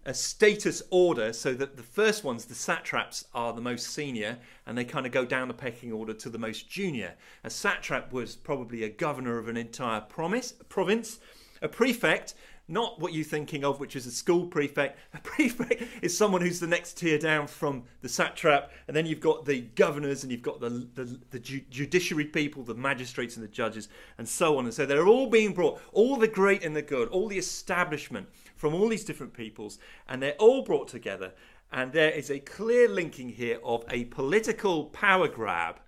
a 0.05 0.13
status 0.13 0.83
order 0.89 1.31
so 1.31 1.53
that 1.53 1.77
the 1.77 1.83
first 1.83 2.23
ones, 2.23 2.45
the 2.45 2.55
satraps, 2.55 3.25
are 3.33 3.53
the 3.53 3.62
most 3.62 3.88
senior 3.88 4.38
and 4.65 4.77
they 4.77 4.83
kind 4.83 5.05
of 5.05 5.12
go 5.12 5.23
down 5.23 5.47
the 5.47 5.53
pecking 5.53 5.93
order 5.93 6.13
to 6.13 6.29
the 6.29 6.38
most 6.38 6.69
junior. 6.69 7.13
A 7.43 7.50
satrap 7.50 8.12
was 8.12 8.35
probably 8.35 8.83
a 8.83 8.89
governor 8.89 9.38
of 9.38 9.47
an 9.47 9.55
entire 9.55 10.01
promise, 10.01 10.53
province. 10.67 11.19
A 11.62 11.69
prefect 11.69 12.33
not 12.67 13.00
what 13.00 13.13
you're 13.13 13.25
thinking 13.25 13.65
of, 13.65 13.79
which 13.79 13.96
is 13.96 14.05
a 14.05 14.12
school 14.12 14.46
prefect. 14.46 14.98
A 15.13 15.17
prefect 15.24 15.84
is 16.01 16.17
someone 16.17 16.41
who's 16.41 16.60
the 16.60 16.67
next 16.67 16.98
tier 16.98 17.17
down 17.17 17.48
from 17.48 17.84
the 18.01 18.10
satrap, 18.10 18.72
and 18.88 18.96
then 18.96 19.05
you've 19.05 19.20
got 19.20 19.46
the 19.46 19.62
governors, 19.62 20.24
and 20.24 20.32
you've 20.32 20.41
got 20.41 20.60
the, 20.60 20.88
the, 20.96 21.20
the 21.32 21.39
judiciary 21.39 22.25
people, 22.25 22.63
the 22.63 22.74
magistrates, 22.74 23.36
and 23.36 23.43
the 23.43 23.50
judges, 23.50 23.89
and 24.17 24.27
so 24.27 24.58
on. 24.58 24.65
And 24.65 24.74
so 24.74 24.86
they're 24.86 25.08
all 25.08 25.27
being 25.27 25.53
brought, 25.53 25.82
all 25.91 26.15
the 26.15 26.27
great 26.27 26.63
and 26.63 26.75
the 26.75 26.82
good, 26.82 27.10
all 27.10 27.27
the 27.27 27.38
establishment 27.38 28.27
from 28.55 28.74
all 28.74 28.88
these 28.88 29.05
different 29.05 29.34
peoples, 29.34 29.77
and 30.08 30.22
they're 30.22 30.34
all 30.34 30.63
brought 30.63 30.88
together. 30.88 31.34
And 31.72 31.91
there 31.91 32.12
is 32.12 32.29
a 32.29 32.39
clear 32.39 32.88
linking 32.88 33.29
here 33.29 33.60
of 33.63 33.84
a 33.89 34.05
political 34.05 34.86
power 34.86 35.27
grab 35.27 35.79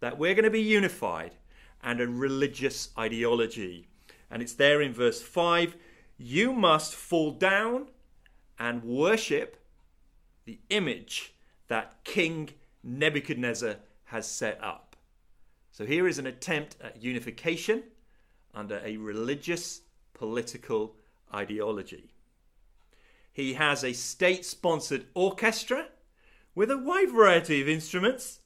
that 0.00 0.18
we're 0.18 0.34
going 0.34 0.44
to 0.44 0.50
be 0.50 0.62
unified 0.62 1.34
and 1.82 2.00
a 2.00 2.06
religious 2.06 2.90
ideology. 2.96 3.88
And 4.30 4.40
it's 4.40 4.54
there 4.54 4.80
in 4.80 4.92
verse 4.92 5.20
5 5.20 5.76
you 6.16 6.52
must 6.52 6.94
fall 6.94 7.32
down 7.32 7.88
and 8.58 8.82
worship 8.84 9.62
the 10.44 10.58
image 10.70 11.34
that 11.68 11.96
King 12.04 12.50
Nebuchadnezzar 12.82 13.76
has 14.04 14.26
set 14.26 14.58
up. 14.62 14.96
So 15.72 15.84
here 15.84 16.08
is 16.08 16.18
an 16.18 16.26
attempt 16.26 16.76
at 16.82 17.02
unification 17.02 17.82
under 18.54 18.80
a 18.84 18.96
religious 18.96 19.82
political 20.14 20.96
ideology. 21.34 22.12
He 23.32 23.54
has 23.54 23.84
a 23.84 23.92
state 23.92 24.46
sponsored 24.46 25.06
orchestra 25.12 25.88
with 26.54 26.70
a 26.70 26.78
wide 26.78 27.10
variety 27.10 27.60
of 27.60 27.68
instruments. 27.68 28.40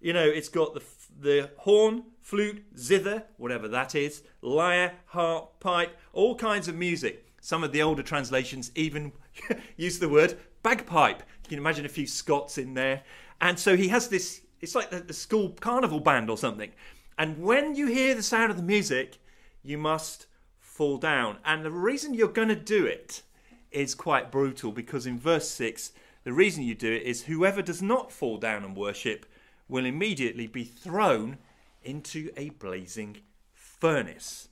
You 0.00 0.14
know, 0.14 0.24
it's 0.24 0.48
got 0.48 0.72
the, 0.72 0.82
the 1.20 1.50
horn, 1.58 2.04
flute, 2.20 2.64
zither, 2.76 3.24
whatever 3.36 3.68
that 3.68 3.94
is, 3.94 4.22
lyre, 4.42 4.92
harp, 5.06 5.58
pipe, 5.60 5.96
all 6.12 6.34
kinds 6.34 6.68
of 6.68 6.74
music. 6.74 7.26
Some 7.40 7.64
of 7.64 7.72
the 7.72 7.82
older 7.82 8.02
translations 8.02 8.70
even 8.74 9.12
use 9.76 9.98
the 9.98 10.08
word 10.08 10.38
bagpipe. 10.62 11.22
You 11.44 11.48
can 11.48 11.58
imagine 11.58 11.86
a 11.86 11.88
few 11.88 12.06
Scots 12.06 12.58
in 12.58 12.74
there. 12.74 13.02
And 13.40 13.58
so 13.58 13.76
he 13.76 13.88
has 13.88 14.08
this, 14.08 14.42
it's 14.60 14.74
like 14.74 14.90
the, 14.90 15.00
the 15.00 15.14
school 15.14 15.50
carnival 15.60 16.00
band 16.00 16.28
or 16.28 16.36
something. 16.36 16.70
And 17.18 17.42
when 17.42 17.74
you 17.74 17.86
hear 17.86 18.14
the 18.14 18.22
sound 18.22 18.50
of 18.50 18.56
the 18.56 18.62
music, 18.62 19.18
you 19.62 19.78
must 19.78 20.26
fall 20.58 20.98
down. 20.98 21.38
And 21.44 21.64
the 21.64 21.70
reason 21.70 22.14
you're 22.14 22.28
going 22.28 22.48
to 22.48 22.56
do 22.56 22.86
it 22.86 23.22
is 23.70 23.94
quite 23.94 24.32
brutal 24.32 24.72
because 24.72 25.06
in 25.06 25.18
verse 25.18 25.48
6, 25.50 25.92
the 26.24 26.32
reason 26.32 26.62
you 26.62 26.74
do 26.74 26.92
it 26.92 27.02
is 27.02 27.22
whoever 27.22 27.62
does 27.62 27.82
not 27.82 28.12
fall 28.12 28.36
down 28.36 28.64
and 28.64 28.76
worship 28.76 29.26
will 29.68 29.84
immediately 29.84 30.46
be 30.46 30.64
thrown 30.64 31.38
into 31.82 32.30
a 32.36 32.50
blazing 32.50 33.18
furnace. 33.52 34.48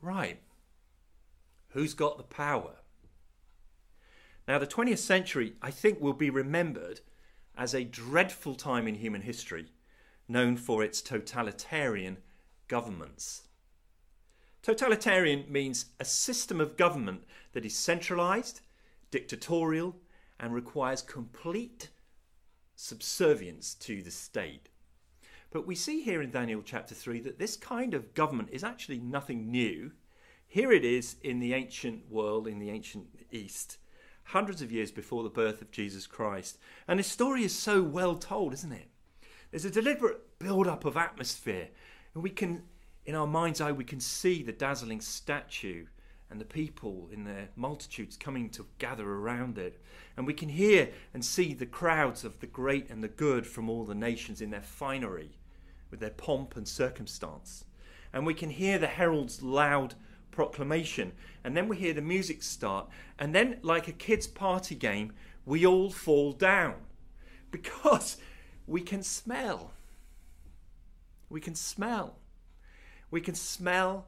Right. 0.00 0.40
Who's 1.70 1.94
got 1.94 2.16
the 2.16 2.24
power? 2.24 2.76
Now, 4.46 4.58
the 4.58 4.66
20th 4.66 4.98
century, 4.98 5.54
I 5.60 5.70
think, 5.70 6.00
will 6.00 6.12
be 6.12 6.30
remembered 6.30 7.00
as 7.56 7.74
a 7.74 7.84
dreadful 7.84 8.54
time 8.54 8.86
in 8.86 8.94
human 8.96 9.22
history, 9.22 9.66
known 10.28 10.56
for 10.56 10.84
its 10.84 11.02
totalitarian 11.02 12.18
governments. 12.68 13.42
Totalitarian 14.62 15.44
means 15.48 15.86
a 15.98 16.04
system 16.04 16.60
of 16.60 16.76
government 16.76 17.22
that 17.52 17.64
is 17.64 17.74
centralized, 17.74 18.60
dictatorial, 19.10 19.96
and 20.38 20.52
requires 20.52 21.02
complete 21.02 21.90
subservience 22.74 23.74
to 23.74 24.02
the 24.02 24.10
state. 24.10 24.68
But 25.56 25.66
we 25.66 25.74
see 25.74 26.02
here 26.02 26.20
in 26.20 26.30
Daniel 26.30 26.60
chapter 26.62 26.94
3 26.94 27.20
that 27.20 27.38
this 27.38 27.56
kind 27.56 27.94
of 27.94 28.12
government 28.12 28.50
is 28.52 28.62
actually 28.62 28.98
nothing 28.98 29.50
new. 29.50 29.92
Here 30.46 30.70
it 30.70 30.84
is 30.84 31.16
in 31.22 31.40
the 31.40 31.54
ancient 31.54 32.10
world, 32.10 32.46
in 32.46 32.58
the 32.58 32.68
ancient 32.68 33.06
East, 33.30 33.78
hundreds 34.24 34.60
of 34.60 34.70
years 34.70 34.90
before 34.90 35.22
the 35.22 35.30
birth 35.30 35.62
of 35.62 35.70
Jesus 35.70 36.06
Christ. 36.06 36.58
And 36.86 36.98
this 36.98 37.06
story 37.06 37.42
is 37.42 37.54
so 37.54 37.82
well 37.82 38.16
told, 38.16 38.52
isn't 38.52 38.70
it? 38.70 38.90
There's 39.50 39.64
a 39.64 39.70
deliberate 39.70 40.38
build 40.38 40.66
up 40.66 40.84
of 40.84 40.98
atmosphere, 40.98 41.68
and 42.12 42.22
we 42.22 42.28
can, 42.28 42.64
in 43.06 43.14
our 43.14 43.26
mind's 43.26 43.62
eye, 43.62 43.72
we 43.72 43.82
can 43.82 43.98
see 43.98 44.42
the 44.42 44.52
dazzling 44.52 45.00
statue 45.00 45.86
and 46.28 46.38
the 46.38 46.44
people 46.44 47.08
in 47.10 47.24
their 47.24 47.48
multitudes 47.56 48.18
coming 48.18 48.50
to 48.50 48.66
gather 48.76 49.08
around 49.08 49.56
it. 49.56 49.80
And 50.18 50.26
we 50.26 50.34
can 50.34 50.50
hear 50.50 50.90
and 51.14 51.24
see 51.24 51.54
the 51.54 51.64
crowds 51.64 52.24
of 52.24 52.40
the 52.40 52.46
great 52.46 52.90
and 52.90 53.02
the 53.02 53.08
good 53.08 53.46
from 53.46 53.70
all 53.70 53.86
the 53.86 53.94
nations 53.94 54.42
in 54.42 54.50
their 54.50 54.60
finery, 54.60 55.30
with 55.90 56.00
their 56.00 56.10
pomp 56.10 56.56
and 56.56 56.66
circumstance. 56.66 57.64
And 58.12 58.26
we 58.26 58.34
can 58.34 58.50
hear 58.50 58.78
the 58.78 58.86
herald's 58.86 59.42
loud 59.42 59.94
proclamation. 60.30 61.12
And 61.44 61.56
then 61.56 61.68
we 61.68 61.76
hear 61.76 61.94
the 61.94 62.02
music 62.02 62.42
start. 62.42 62.88
And 63.18 63.34
then, 63.34 63.58
like 63.62 63.88
a 63.88 63.92
kid's 63.92 64.26
party 64.26 64.74
game, 64.74 65.12
we 65.44 65.66
all 65.66 65.90
fall 65.90 66.32
down 66.32 66.74
because 67.50 68.18
we 68.66 68.80
can 68.80 69.02
smell. 69.02 69.72
We 71.28 71.40
can 71.40 71.54
smell. 71.54 72.18
We 73.10 73.20
can 73.20 73.34
smell 73.34 74.06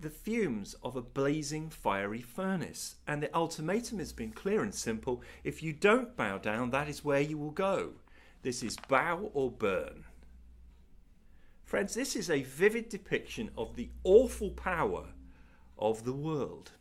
the 0.00 0.10
fumes 0.10 0.74
of 0.82 0.94
a 0.94 1.02
blazing 1.02 1.70
fiery 1.70 2.22
furnace. 2.22 2.96
And 3.06 3.22
the 3.22 3.34
ultimatum 3.34 3.98
has 3.98 4.12
been 4.12 4.30
clear 4.30 4.62
and 4.62 4.74
simple 4.74 5.22
if 5.42 5.62
you 5.62 5.72
don't 5.72 6.16
bow 6.16 6.38
down, 6.38 6.70
that 6.70 6.88
is 6.88 7.04
where 7.04 7.20
you 7.20 7.36
will 7.36 7.50
go. 7.50 7.94
This 8.42 8.62
is 8.62 8.76
bow 8.88 9.30
or 9.34 9.50
burn. 9.50 10.04
Friends, 11.68 11.92
this 11.92 12.16
is 12.16 12.30
a 12.30 12.44
vivid 12.44 12.88
depiction 12.88 13.50
of 13.54 13.76
the 13.76 13.90
awful 14.02 14.52
power 14.52 15.08
of 15.78 16.02
the 16.06 16.14
world, 16.14 16.72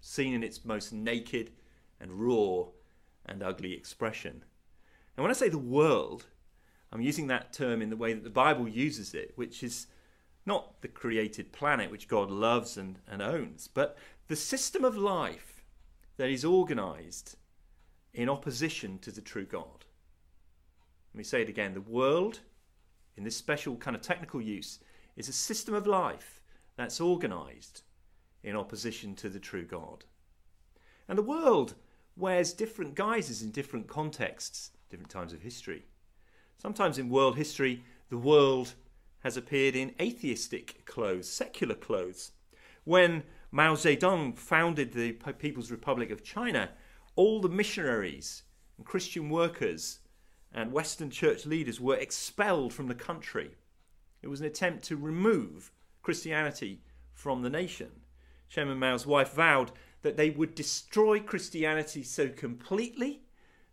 seen 0.00 0.32
in 0.32 0.42
its 0.42 0.64
most 0.64 0.94
naked 0.94 1.50
and 2.00 2.18
raw 2.18 2.68
and 3.26 3.42
ugly 3.42 3.74
expression. 3.74 4.42
And 5.14 5.22
when 5.22 5.30
I 5.30 5.34
say 5.34 5.50
the 5.50 5.58
world, 5.58 6.24
I'm 6.90 7.02
using 7.02 7.26
that 7.26 7.52
term 7.52 7.82
in 7.82 7.90
the 7.90 7.98
way 7.98 8.14
that 8.14 8.24
the 8.24 8.30
Bible 8.30 8.66
uses 8.66 9.12
it, 9.12 9.32
which 9.34 9.62
is 9.62 9.88
not 10.46 10.80
the 10.80 10.88
created 10.88 11.52
planet 11.52 11.90
which 11.90 12.08
God 12.08 12.30
loves 12.30 12.78
and, 12.78 12.98
and 13.06 13.20
owns, 13.20 13.68
but 13.68 13.98
the 14.28 14.36
system 14.36 14.86
of 14.86 14.96
life 14.96 15.66
that 16.16 16.30
is 16.30 16.46
organized 16.46 17.36
in 18.14 18.30
opposition 18.30 18.98
to 19.00 19.10
the 19.10 19.20
true 19.20 19.44
God. 19.44 19.84
Let 21.12 21.18
me 21.18 21.24
say 21.24 21.42
it 21.42 21.50
again 21.50 21.74
the 21.74 21.82
world, 21.82 22.40
in 23.16 23.24
this 23.24 23.36
special 23.36 23.76
kind 23.76 23.96
of 23.96 24.02
technical 24.02 24.40
use, 24.40 24.78
is 25.16 25.28
a 25.28 25.32
system 25.32 25.74
of 25.74 25.86
life 25.86 26.40
that's 26.76 27.00
organized 27.00 27.82
in 28.42 28.56
opposition 28.56 29.14
to 29.16 29.28
the 29.28 29.40
true 29.40 29.64
God. 29.64 30.04
And 31.08 31.16
the 31.18 31.22
world 31.22 31.74
wears 32.16 32.52
different 32.52 32.94
guises 32.94 33.42
in 33.42 33.50
different 33.50 33.86
contexts, 33.88 34.70
different 34.90 35.10
times 35.10 35.32
of 35.32 35.42
history. 35.42 35.84
Sometimes 36.58 36.98
in 36.98 37.08
world 37.08 37.36
history, 37.36 37.82
the 38.08 38.18
world 38.18 38.74
has 39.20 39.36
appeared 39.36 39.74
in 39.74 39.94
atheistic 40.00 40.84
clothes, 40.86 41.28
secular 41.28 41.74
clothes. 41.74 42.32
When 42.84 43.24
Mao 43.50 43.74
Zedong 43.74 44.36
founded 44.38 44.92
the 44.92 45.12
People's 45.12 45.70
Republic 45.70 46.10
of 46.10 46.22
China, 46.22 46.70
all 47.16 47.40
the 47.40 47.48
missionaries 47.48 48.42
and 48.76 48.86
Christian 48.86 49.28
workers 49.28 50.00
and 50.56 50.72
Western 50.72 51.10
church 51.10 51.44
leaders 51.44 51.78
were 51.78 51.96
expelled 51.96 52.72
from 52.72 52.88
the 52.88 52.94
country. 52.94 53.50
It 54.22 54.28
was 54.28 54.40
an 54.40 54.46
attempt 54.46 54.84
to 54.84 54.96
remove 54.96 55.70
Christianity 56.02 56.80
from 57.12 57.42
the 57.42 57.50
nation. 57.50 57.90
Chairman 58.48 58.78
Mao's 58.78 59.06
wife 59.06 59.34
vowed 59.34 59.70
that 60.00 60.16
they 60.16 60.30
would 60.30 60.54
destroy 60.54 61.20
Christianity 61.20 62.02
so 62.02 62.30
completely 62.30 63.20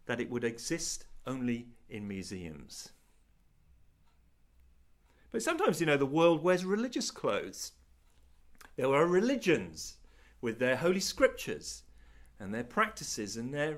that 0.08 0.20
it 0.20 0.30
would 0.30 0.44
exist 0.44 1.06
only 1.26 1.68
in 1.90 2.06
museums. 2.06 2.90
But 5.32 5.42
sometimes, 5.42 5.80
you 5.80 5.86
know, 5.88 5.98
the 5.98 6.06
world 6.06 6.44
wears 6.44 6.66
religious 6.66 7.12
clothes. 7.12 7.72
There 8.76 8.94
are 8.94 9.08
religions 9.08 9.98
with 10.42 10.60
their 10.60 10.76
holy 10.76 11.00
scriptures 11.00 11.84
and 12.40 12.54
their 12.54 12.64
practices 12.64 13.38
and 13.38 13.54
their 13.54 13.78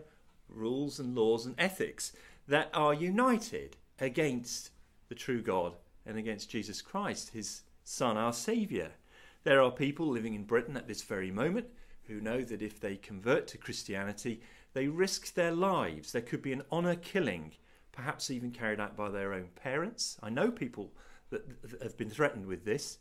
rules 0.49 0.99
and 0.99 1.15
laws 1.15 1.45
and 1.45 1.55
ethics 1.57 2.13
that 2.47 2.69
are 2.73 2.93
united 2.93 3.77
against 3.99 4.71
the 5.09 5.15
true 5.15 5.41
God 5.41 5.75
and 6.05 6.17
against 6.17 6.49
Jesus 6.49 6.81
Christ, 6.81 7.31
his 7.31 7.63
Son, 7.83 8.17
our 8.17 8.33
Saviour. 8.33 8.89
There 9.43 9.61
are 9.61 9.71
people 9.71 10.07
living 10.07 10.33
in 10.33 10.43
Britain 10.43 10.75
at 10.75 10.87
this 10.87 11.03
very 11.03 11.31
moment 11.31 11.67
who 12.07 12.21
know 12.21 12.41
that 12.41 12.61
if 12.61 12.79
they 12.79 12.95
convert 12.95 13.47
to 13.47 13.57
Christianity, 13.57 14.41
they 14.73 14.87
risk 14.87 15.33
their 15.33 15.51
lives. 15.51 16.11
There 16.11 16.21
could 16.21 16.41
be 16.41 16.53
an 16.53 16.63
honour 16.71 16.95
killing, 16.95 17.53
perhaps 17.91 18.29
even 18.29 18.51
carried 18.51 18.79
out 18.79 18.95
by 18.95 19.09
their 19.09 19.33
own 19.33 19.49
parents. 19.55 20.17
I 20.21 20.29
know 20.29 20.51
people 20.51 20.91
that 21.29 21.43
have 21.81 21.97
been 21.97 22.09
threatened 22.09 22.45
with 22.45 22.65
this. 22.65 22.99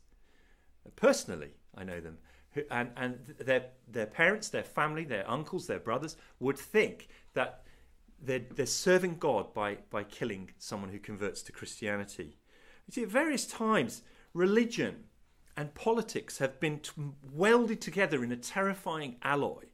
Personally, 0.97 1.51
I 1.75 1.85
know 1.85 2.01
them. 2.01 2.19
And, 2.71 2.91
and 2.97 3.35
their, 3.39 3.67
their 3.89 4.07
parents, 4.07 4.49
their 4.49 4.63
family, 4.63 5.05
their 5.05 5.29
uncles, 5.29 5.67
their 5.67 5.81
brothers 5.81 6.17
would 6.39 6.57
think 6.57 7.09
that 7.35 7.65
they're, 8.23 8.43
they're 8.55 8.67
serving 8.67 9.17
God 9.19 9.53
by, 9.55 9.79
by 9.91 10.05
killing 10.05 10.51
someone 10.59 10.91
who 10.91 10.99
converts 10.99 11.43
to 11.43 11.53
Christianity. 11.53 12.37
You 12.87 12.93
see, 12.93 13.03
at 13.03 13.09
various 13.09 13.47
times, 13.47 14.03
religion 14.33 15.05
and 15.57 15.75
politics 15.75 16.39
have 16.39 16.59
been 16.61 16.81
t- 16.81 16.93
welded 17.33 17.81
together 17.81 18.25
in 18.25 18.33
a 18.33 18.37
terrifying 18.37 19.17
alloy, 19.23 19.65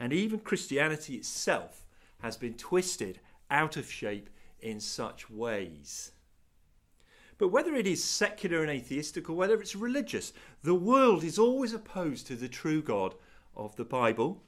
and 0.00 0.12
even 0.12 0.40
Christianity 0.40 1.14
itself 1.16 1.84
has 2.20 2.36
been 2.36 2.54
twisted 2.54 3.20
out 3.50 3.76
of 3.76 3.90
shape 3.90 4.28
in 4.60 4.80
such 4.80 5.30
ways. 5.30 6.12
But 7.38 7.48
whether 7.48 7.74
it 7.74 7.86
is 7.86 8.02
secular 8.02 8.62
and 8.62 8.70
atheistic 8.70 9.30
or 9.30 9.34
whether 9.34 9.60
it's 9.60 9.76
religious, 9.76 10.32
the 10.64 10.74
world 10.74 11.22
is 11.22 11.38
always 11.38 11.72
opposed 11.72 12.26
to 12.26 12.34
the 12.34 12.48
true 12.48 12.82
God 12.82 13.14
of 13.56 13.76
the 13.76 13.84
Bible 13.84 14.42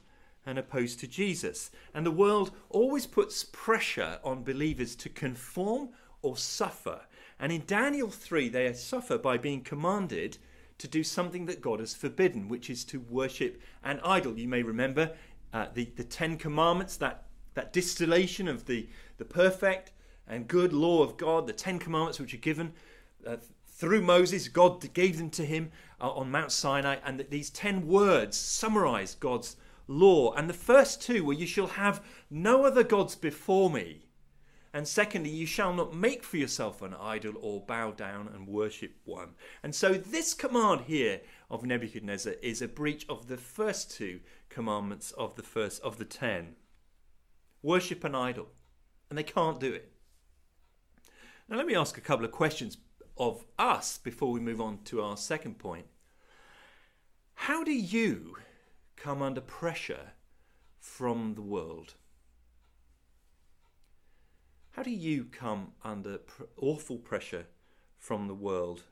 and 0.51 0.59
opposed 0.59 0.99
to 1.01 1.07
Jesus. 1.07 1.71
And 1.95 2.05
the 2.05 2.11
world 2.11 2.51
always 2.69 3.07
puts 3.07 3.45
pressure 3.45 4.19
on 4.25 4.43
believers 4.43 4.97
to 4.97 5.09
conform 5.09 5.91
or 6.23 6.37
suffer. 6.37 7.03
And 7.39 7.53
in 7.53 7.63
Daniel 7.67 8.11
3, 8.11 8.49
they 8.49 8.71
suffer 8.73 9.17
by 9.17 9.39
being 9.39 9.63
commanded 9.63 10.39
to 10.79 10.89
do 10.89 11.05
something 11.05 11.47
that 11.47 11.61
God 11.63 11.79
has 11.79 11.95
forbidden, 11.95 12.49
which 12.49 12.69
is 12.69 12.85
to 12.87 13.01
worship 13.01 13.63
an 13.85 14.01
idol. 14.05 14.39
You 14.39 14.49
may 14.49 14.63
remember 14.63 15.13
uh, 15.53 15.67
the, 15.73 15.91
the 15.97 16.05
Ten 16.05 16.37
Commandments, 16.37 16.97
that, 16.97 17.27
that 17.55 17.73
distillation 17.73 18.49
of 18.49 18.67
the, 18.67 18.89
the 19.19 19.25
perfect 19.25 19.93
and 20.27 20.49
good 20.49 20.73
law 20.73 21.03
of 21.03 21.17
God, 21.17 21.47
the 21.47 21.53
Ten 21.53 21.79
Commandments 21.79 22.19
which 22.19 22.35
are 22.35 22.39
given 22.39 22.73
uh, 23.27 23.37
through 23.81 24.03
Moses, 24.03 24.49
God 24.49 24.93
gave 24.93 25.17
them 25.17 25.31
to 25.31 25.45
him 25.45 25.71
uh, 26.01 26.11
on 26.11 26.31
Mount 26.31 26.53
Sinai, 26.53 26.97
and 27.05 27.19
that 27.19 27.31
these 27.31 27.49
ten 27.49 27.87
words 27.87 28.37
summarize 28.37 29.15
God's 29.15 29.57
law. 29.91 30.33
And 30.33 30.49
the 30.49 30.55
first 30.55 31.03
two 31.03 31.25
were, 31.25 31.35
You 31.35 31.47
shall 31.47 31.67
have 31.67 32.03
no 32.31 32.65
other 32.65 32.85
gods 32.85 33.17
before 33.17 33.69
me. 33.69 34.07
And 34.73 34.87
secondly, 34.87 35.31
you 35.31 35.47
shall 35.47 35.75
not 35.75 35.95
make 35.95 36.23
for 36.23 36.37
yourself 36.37 36.81
an 36.81 36.95
idol 36.95 37.35
or 37.41 37.61
bow 37.61 37.91
down 37.91 38.29
and 38.29 38.47
worship 38.47 38.93
one. 39.05 39.31
And 39.65 39.75
so, 39.75 39.95
this 39.95 40.33
command 40.33 40.83
here 40.83 41.21
of 41.51 41.65
Nebuchadnezzar 41.65 42.35
is 42.41 42.63
a 42.63 42.69
breach 42.69 43.05
of 43.09 43.27
the 43.27 43.37
first 43.37 43.91
two 43.91 44.21
commandments 44.49 45.11
of 45.13 45.35
the 45.35 45.43
first 45.43 45.83
of 45.83 45.99
the 45.99 46.05
ten 46.05 46.55
worship 47.63 48.05
an 48.05 48.15
idol. 48.15 48.47
And 49.11 49.19
they 49.19 49.25
can't 49.25 49.59
do 49.59 49.73
it. 49.73 49.93
Now, 51.49 51.57
let 51.57 51.67
me 51.67 51.75
ask 51.75 51.99
a 51.99 52.01
couple 52.01 52.25
of 52.25 52.31
questions 52.31 52.79
of 53.19 53.45
us 53.59 53.99
before 53.99 54.31
we 54.31 54.39
move 54.39 54.61
on 54.61 54.79
to 54.85 55.03
our 55.03 55.17
second 55.17 55.59
point. 55.59 55.87
How 57.35 57.65
do 57.65 57.73
you 57.73 58.37
come 59.01 59.23
under 59.23 59.41
pressure 59.41 60.13
from 60.79 61.35
the 61.35 61.43
world? 61.43 61.95
How 64.73 64.83
do 64.83 64.91
you 64.91 65.25
come 65.25 65.73
under 65.83 66.19
pr- 66.19 66.43
awful 66.59 66.99
pressure 66.99 67.47
from 67.99 68.29
the 68.29 68.35
world? 68.35 68.83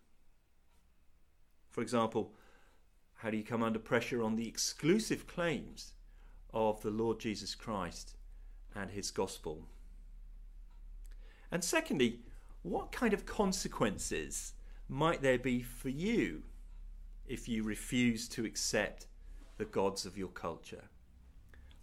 For 1.68 1.83
example, 1.83 2.33
how 3.16 3.31
do 3.31 3.37
you 3.37 3.44
come 3.44 3.62
under 3.62 3.79
pressure 3.79 4.23
on 4.23 4.37
the 4.37 4.49
exclusive 4.49 5.27
claims 5.27 5.92
of 6.55 6.81
the 6.81 6.90
Lord 6.90 7.21
Jesus 7.21 7.55
Christ 7.55 8.16
and 8.75 8.90
his 8.90 9.11
gospel? 9.11 9.66
And 11.53 11.62
secondly, 11.62 12.21
what 12.62 12.92
kind 12.92 13.12
of 13.12 13.27
consequences 13.27 14.55
might 14.88 15.21
there 15.21 15.38
be 15.38 15.61
for 15.61 15.90
you 15.90 16.44
if 17.27 17.47
you 17.47 17.62
refuse 17.62 18.27
to 18.29 18.47
accept 18.47 19.07
the 19.59 19.64
gods 19.64 20.07
of 20.07 20.16
your 20.16 20.29
culture? 20.29 20.85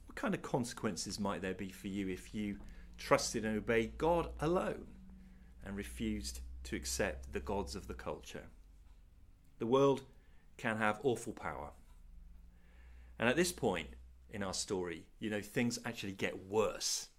What 0.08 0.16
kind 0.16 0.34
of 0.34 0.42
consequences 0.42 1.20
might 1.20 1.42
there 1.42 1.54
be 1.54 1.70
for 1.70 1.88
you 1.88 2.10
if 2.10 2.34
you 2.34 2.58
trusted 2.98 3.46
and 3.46 3.58
obeyed 3.58 3.98
God 3.98 4.30
alone 4.40 4.88
and 5.64 5.76
refused 5.76 6.40
to 6.64 6.76
accept 6.76 7.34
the 7.34 7.40
gods 7.40 7.76
of 7.76 7.88
the 7.88 7.94
culture? 7.94 8.48
The 9.60 9.68
world 9.68 10.02
can 10.58 10.78
have 10.78 11.00
awful 11.04 11.34
power. 11.34 11.72
And 13.20 13.30
at 13.30 13.36
this 13.36 13.52
point 13.52 13.90
in 14.30 14.44
our 14.44 14.54
story, 14.54 15.06
you 15.20 15.30
know, 15.30 15.42
things 15.42 15.80
actually 15.86 16.14
get 16.14 16.48
worse. 16.48 17.10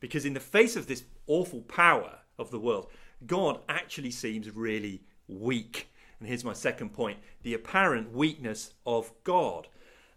Because 0.00 0.24
in 0.24 0.34
the 0.34 0.40
face 0.40 0.76
of 0.76 0.86
this 0.86 1.04
awful 1.26 1.60
power 1.62 2.18
of 2.38 2.50
the 2.50 2.58
world, 2.58 2.88
God 3.26 3.60
actually 3.68 4.10
seems 4.10 4.50
really 4.50 5.02
weak. 5.28 5.88
And 6.18 6.28
here's 6.28 6.44
my 6.44 6.52
second 6.52 6.92
point 6.92 7.18
the 7.42 7.54
apparent 7.54 8.12
weakness 8.12 8.72
of 8.86 9.12
God. 9.24 9.68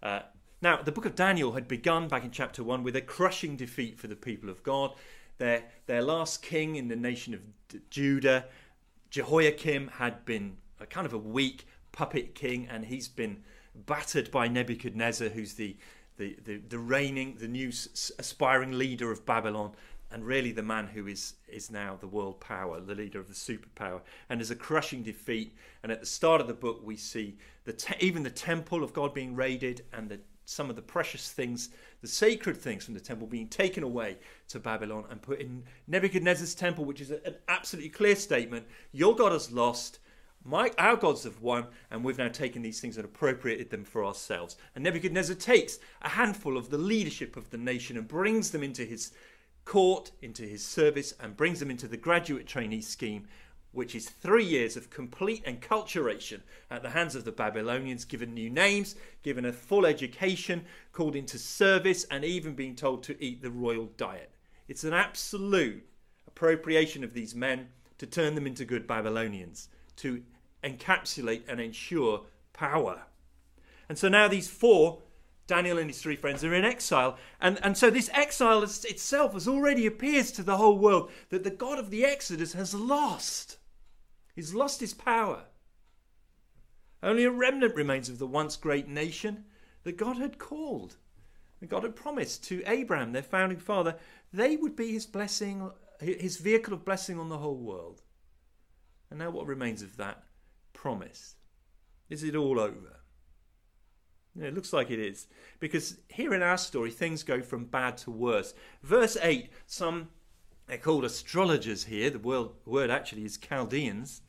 Uh, 0.04 0.20
now, 0.62 0.82
the 0.82 0.92
book 0.92 1.06
of 1.06 1.16
Daniel 1.16 1.54
had 1.54 1.68
begun 1.68 2.08
back 2.08 2.24
in 2.24 2.32
chapter 2.32 2.63
1 2.63 2.84
with 2.84 2.96
a 2.96 3.02
crushing 3.02 3.56
defeat 3.56 3.98
for 3.98 4.08
the 4.08 4.16
people 4.16 4.50
of 4.50 4.62
God. 4.62 4.94
Their, 5.38 5.63
their 5.88 6.02
last 6.02 6.44
king 6.44 6.76
in 6.76 6.89
the 6.89 6.96
nation 6.96 7.34
of 7.34 7.42
Judah, 7.89 8.46
Jehoiakim, 9.10 9.88
had 9.96 10.26
been 10.26 10.58
a 10.80 10.86
kind 10.86 11.06
of 11.06 11.13
a 11.13 11.18
weak 11.18 11.66
puppet 11.94 12.36
king, 12.36 12.68
and 12.70 12.86
he's 12.86 13.08
been 13.08 13.44
battered 13.74 14.30
by 14.30 14.48
Nebuchadnezzar, 14.48 15.30
who's 15.30 15.54
the, 15.54 15.78
the, 16.18 16.38
the, 16.44 16.58
the 16.58 16.80
reigning, 16.80 17.38
the 17.39 17.48
new 17.48 17.72
aspiring 18.20 18.74
leader 18.74 19.12
of 19.12 19.26
Babylon, 19.26 19.72
and 20.12 20.26
really 20.26 20.52
the 20.52 20.62
man 20.62 20.88
who 20.88 21.08
is, 21.08 21.34
is 21.48 21.72
now 21.72 21.98
the 22.00 22.08
world 22.08 22.39
power, 22.39 22.80
the 22.80 22.94
leader 22.94 23.20
of 23.20 23.28
the 23.28 23.34
superpower. 23.34 24.02
And 24.30 24.39
there's 24.39 24.52
a 24.52 24.56
crushing 24.56 25.02
defeat. 25.02 25.56
And 25.82 25.92
at 25.92 26.00
the 26.00 26.06
start 26.06 26.39
of 26.39 26.48
the 26.48 26.54
book, 26.54 26.82
we 26.84 26.96
see 26.96 27.38
the 27.66 27.74
te- 27.74 27.96
even 28.00 28.22
the 28.22 28.30
temple 28.30 28.84
of 28.84 28.94
God 28.94 29.13
being 29.13 29.36
raided 29.36 29.84
and 29.92 30.10
the, 30.10 30.20
some 30.46 30.70
of 30.70 30.76
the 30.76 30.82
precious 30.84 31.32
things, 31.32 31.70
the 32.02 32.08
sacred 32.08 32.58
things 32.58 32.86
from 32.86 32.94
the 32.94 33.00
temple 33.00 33.26
being 33.26 33.48
taken 33.48 33.84
away 33.84 34.18
to 34.50 34.60
Babylon 34.60 35.06
and 35.10 35.22
put 35.22 35.39
in 35.39 35.63
Nebuchadnezzar's 35.88 36.54
temple, 36.54 36.86
which 36.86 37.02
is 37.02 37.10
a, 37.10 37.26
an 37.26 37.36
absolutely 37.48 37.89
clear 37.89 38.16
statement 38.16 38.68
your 38.92 39.16
God 39.16 39.32
has 39.32 39.52
lost. 39.52 40.00
My, 40.46 40.72
our 40.78 40.98
gods 40.98 41.24
have 41.24 41.42
won, 41.42 41.68
and 41.89 42.04
we've 42.04 42.18
now 42.18 42.28
taken 42.28 42.62
these 42.62 42.82
things 42.82 42.98
and 42.98 43.06
appropriated 43.06 43.70
them 43.70 43.86
for 43.86 44.04
ourselves. 44.04 44.58
And 44.76 44.84
Nebuchadnezzar 44.84 45.38
takes 45.38 45.80
a 46.02 46.10
handful 46.10 46.58
of 46.58 46.70
the 46.70 46.78
leadership 46.78 47.38
of 47.38 47.50
the 47.50 47.58
nation 47.58 47.96
and 47.96 48.06
brings 48.06 48.52
them 48.52 48.62
into 48.62 48.84
his 48.84 49.13
court, 49.65 50.12
into 50.21 50.43
his 50.43 50.63
service, 50.63 51.13
and 51.19 51.38
brings 51.38 51.60
them 51.60 51.71
into 51.71 51.88
the 51.88 51.97
graduate 51.97 52.47
trainee 52.47 52.82
scheme, 52.82 53.28
which 53.71 53.95
is 53.95 54.10
three 54.10 54.45
years 54.45 54.78
of 54.78 54.89
complete 54.89 55.43
enculturation 55.45 56.41
at 56.69 56.84
the 56.84 56.91
hands 56.91 57.15
of 57.15 57.26
the 57.26 57.32
Babylonians, 57.32 58.06
given 58.06 58.34
new 58.34 58.49
names, 58.49 58.95
given 59.23 59.45
a 59.45 59.52
full 59.52 59.86
education, 59.86 60.63
called 60.91 61.15
into 61.15 61.39
service, 61.39 62.06
and 62.12 62.23
even 62.23 62.54
being 62.54 62.76
told 62.76 63.04
to 63.04 63.23
eat 63.23 63.41
the 63.41 63.49
royal 63.49 63.88
diet. 63.97 64.32
It's 64.67 64.84
an 64.84 64.93
absolute 64.93 65.84
appropriation 66.28 67.04
of 67.04 67.13
these 67.13 67.34
men 67.34 67.69
to 67.97 68.06
turn 68.06 68.36
them 68.36 68.47
into 68.47 68.65
good 68.65 68.86
Babylonians, 68.86 69.69
to 69.97 70.23
encapsulate 70.63 71.43
and 71.47 71.60
ensure 71.60 72.21
power. 72.54 73.04
And 73.89 73.97
so 73.97 74.08
now 74.08 74.28
these 74.28 74.49
four, 74.49 75.02
Daniel 75.48 75.78
and 75.78 75.90
his 75.90 76.02
three 76.02 76.16
friends, 76.16 76.44
are 76.44 76.54
in 76.54 76.64
exile. 76.64 77.18
And, 77.42 77.60
and 77.64 77.78
so 77.78 77.90
this 77.90 78.10
exile 78.14 78.64
itself 78.64 79.34
has 79.34 79.48
already 79.48 79.86
appears 79.86 80.32
to 80.34 80.44
the 80.44 80.58
whole 80.58 80.78
world 80.78 81.12
that 81.30 81.44
the 81.44 81.50
God 81.50 81.80
of 81.80 81.90
the 81.90 82.06
Exodus 82.06 82.54
has 82.54 82.74
lost. 82.74 83.58
He's 84.36 84.54
lost 84.54 84.80
his 84.80 84.94
power. 84.94 85.44
Only 87.02 87.26
a 87.26 87.32
remnant 87.32 87.76
remains 87.76 88.08
of 88.08 88.20
the 88.20 88.28
once 88.28 88.56
great 88.56 88.88
nation 88.88 89.46
that 89.84 89.98
God 89.98 90.18
had 90.18 90.38
called. 90.38 90.96
And 91.60 91.70
God 91.70 91.84
had 91.84 91.96
promised 91.96 92.44
to 92.46 92.64
Abraham, 92.66 93.12
their 93.12 93.22
founding 93.22 93.60
father, 93.60 93.96
they 94.32 94.56
would 94.56 94.76
be 94.76 94.94
his 94.94 95.06
blessing, 95.06 95.70
his 96.00 96.38
vehicle 96.38 96.74
of 96.74 96.86
blessing 96.86 97.20
on 97.20 97.30
the 97.30 97.38
whole 97.38 97.58
world. 97.58 98.02
And 99.10 99.20
now 99.20 99.30
what 99.30 99.46
remains 99.46 99.82
of 99.82 99.98
that 99.98 100.24
promise? 100.72 101.36
Is 102.10 102.24
it 102.24 102.36
all 102.36 102.60
over? 102.60 103.03
It 104.39 104.54
looks 104.54 104.74
like 104.74 104.89
it 104.89 105.00
is. 105.00 105.28
Because 105.60 105.98
here 106.10 106.34
in 106.34 106.41
our 106.41 106.58
story, 106.58 106.91
things 106.91 107.24
go 107.24 107.41
from 107.41 107.65
bad 107.65 107.98
to 108.00 108.12
worse. 108.12 108.54
Verse 108.82 109.17
8, 109.22 109.50
some, 109.67 110.10
they're 110.67 110.78
called 110.78 111.06
astrologers 111.06 111.86
here, 111.86 112.10
the 112.10 112.19
word, 112.19 112.50
word 112.65 112.89
actually 112.89 113.26
is 113.26 113.38
Chaldeans. 113.38 114.22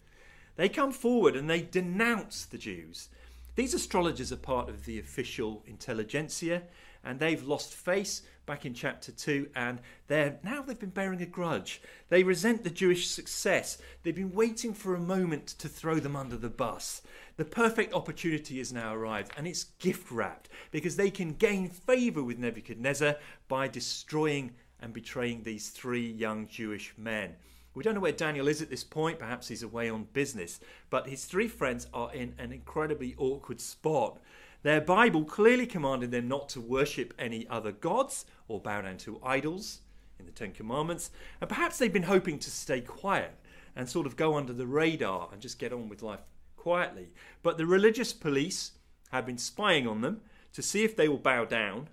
They 0.57 0.69
come 0.69 0.93
forward 0.93 1.37
and 1.37 1.49
they 1.49 1.63
denounce 1.63 2.45
the 2.45 2.59
Jews. 2.59 3.09
These 3.57 3.75
astrologers 3.75 4.33
are 4.33 4.37
part 4.37 4.69
of 4.69 4.85
the 4.85 4.99
official 4.99 5.63
intelligentsia 5.67 6.63
and 7.03 7.19
they've 7.19 7.43
lost 7.43 7.75
face 7.75 8.23
back 8.47 8.67
in 8.67 8.75
chapter 8.75 9.13
2 9.13 9.51
and 9.55 9.81
they're 10.07 10.39
now 10.43 10.63
they've 10.63 10.79
been 10.79 10.91
bearing 10.91 11.23
a 11.23 11.27
grudge. 11.27 11.81
They 12.09 12.23
resent 12.23 12.65
the 12.65 12.71
jewish 12.71 13.09
success. 13.09 13.79
They've 14.03 14.15
been 14.15 14.35
waiting 14.35 14.75
for 14.75 14.95
a 14.95 15.01
moment 15.01 15.47
to 15.59 15.69
throw 15.69 15.97
them 15.97 16.17
under 16.17 16.37
the 16.37 16.51
bus. 16.51 17.03
The 17.37 17.45
perfect 17.45 17.95
opportunity 17.95 18.59
has 18.59 18.73
now 18.73 18.95
arrived 18.95 19.33
and 19.37 19.47
it's 19.47 19.65
gift 19.65 20.11
wrapped 20.11 20.49
because 20.71 20.97
they 20.97 21.11
can 21.11 21.35
gain 21.35 21.69
favor 21.69 22.23
with 22.23 22.39
nebuchadnezzar 22.39 23.17
by 23.49 23.69
destroying 23.69 24.53
and 24.81 24.93
betraying 24.93 25.43
these 25.43 25.71
three 25.71 26.07
young 26.07 26.47
jewish 26.49 26.95
men. 26.97 27.37
We 27.75 27.83
don't 27.83 27.95
know 27.95 28.01
where 28.01 28.13
Daniel 28.13 28.47
is 28.47 28.63
at 28.63 28.71
this 28.71 28.85
point. 28.85 29.19
Perhaps 29.19 29.49
he's 29.49 29.65
away 29.65 29.91
on 29.91 30.07
business. 30.13 30.61
But 30.91 31.09
his 31.09 31.25
three 31.25 31.49
friends 31.49 31.89
are 31.93 32.13
in 32.15 32.35
an 32.39 32.53
incredibly 32.53 33.17
awkward 33.19 33.61
spot 33.61 34.21
their 34.65 34.81
Bible 34.81 35.25
clearly 35.25 35.67
commanded 35.67 36.11
them 36.11 36.27
not 36.27 36.49
to 36.51 36.61
worship 36.61 37.15
any 37.19 37.47
other 37.49 37.71
gods 37.71 38.25
or 38.49 38.61
bow 38.61 38.81
down 38.81 38.97
to 38.97 39.21
idols 39.23 39.81
in 40.19 40.25
the 40.27 40.33
Ten 40.33 40.53
Commandments, 40.53 41.11
and 41.41 41.49
perhaps 41.49 41.79
they've 41.79 41.93
been 41.93 42.03
hoping 42.05 42.39
to 42.39 42.51
stay 42.51 42.81
quiet 42.81 43.39
and 43.77 43.89
sort 43.89 44.07
of 44.07 44.17
go 44.17 44.37
under 44.37 44.55
the 44.55 44.67
radar 44.67 45.29
and 45.31 45.43
just 45.43 45.59
get 45.59 45.73
on 45.73 45.89
with 45.89 46.03
life 46.03 46.21
quietly. 46.57 47.11
But 47.43 47.59
the 47.59 47.67
religious 47.67 48.15
police 48.15 48.73
have 49.13 49.27
been 49.27 49.39
spying 49.39 49.87
on 49.87 50.01
them 50.01 50.23
to 50.55 50.63
see 50.63 50.83
if 50.83 50.97
they 50.97 51.09
will 51.09 51.19
bow 51.19 51.45
down, 51.45 51.89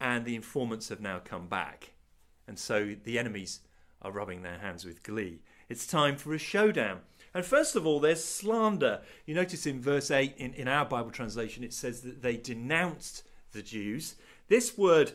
and 0.00 0.24
the 0.24 0.34
informants 0.34 0.88
have 0.88 1.00
now 1.00 1.20
come 1.24 1.46
back. 1.46 1.92
And 2.48 2.58
so 2.58 2.96
the 3.04 3.20
enemies 3.20 3.60
are 4.02 4.10
rubbing 4.10 4.42
their 4.42 4.58
hands 4.58 4.84
with 4.84 5.04
glee. 5.04 5.42
It's 5.68 5.86
time 5.86 6.16
for 6.16 6.34
a 6.34 6.38
showdown. 6.38 7.00
And 7.36 7.44
first 7.44 7.76
of 7.76 7.86
all, 7.86 8.00
there's 8.00 8.24
slander. 8.24 9.02
You 9.26 9.34
notice 9.34 9.66
in 9.66 9.78
verse 9.78 10.10
8 10.10 10.36
in, 10.38 10.54
in 10.54 10.68
our 10.68 10.86
Bible 10.86 11.10
translation, 11.10 11.64
it 11.64 11.74
says 11.74 12.00
that 12.00 12.22
they 12.22 12.38
denounced 12.38 13.24
the 13.52 13.60
Jews. 13.60 14.14
This 14.48 14.78
word 14.78 15.12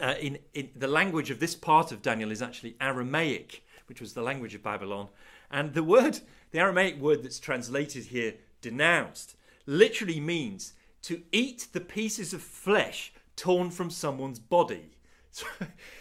uh, 0.00 0.14
in, 0.20 0.38
in 0.54 0.70
the 0.76 0.86
language 0.86 1.30
of 1.30 1.40
this 1.40 1.56
part 1.56 1.90
of 1.90 2.00
Daniel 2.00 2.30
is 2.30 2.42
actually 2.42 2.76
Aramaic, 2.80 3.64
which 3.86 4.00
was 4.00 4.12
the 4.12 4.22
language 4.22 4.54
of 4.54 4.62
Babylon. 4.62 5.08
And 5.50 5.74
the 5.74 5.82
word, 5.82 6.20
the 6.52 6.60
Aramaic 6.60 7.00
word 7.00 7.24
that's 7.24 7.40
translated 7.40 8.04
here, 8.04 8.34
denounced, 8.60 9.34
literally 9.66 10.20
means 10.20 10.74
to 11.02 11.22
eat 11.32 11.66
the 11.72 11.80
pieces 11.80 12.34
of 12.34 12.40
flesh 12.40 13.12
torn 13.34 13.72
from 13.72 13.90
someone's 13.90 14.38
body. 14.38 14.92
So, 15.32 15.46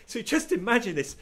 so 0.06 0.22
just 0.22 0.54
imagine 0.54 0.96
this, 0.96 1.18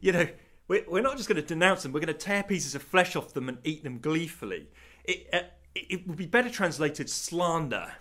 you 0.00 0.12
know, 0.12 0.28
we're, 0.68 1.02
not 1.02 1.16
just 1.16 1.28
going 1.28 1.40
to 1.40 1.46
denounce 1.46 1.82
them, 1.82 1.92
we're 1.92 2.00
going 2.00 2.08
to 2.08 2.14
tear 2.14 2.42
pieces 2.42 2.74
of 2.74 2.82
flesh 2.82 3.16
off 3.16 3.32
them 3.32 3.48
and 3.48 3.58
eat 3.64 3.82
them 3.82 3.98
gleefully. 3.98 4.68
It, 5.04 5.26
uh, 5.32 5.40
it 5.74 6.06
would 6.06 6.18
be 6.18 6.26
better 6.26 6.50
translated 6.50 7.08
slander. 7.08 7.92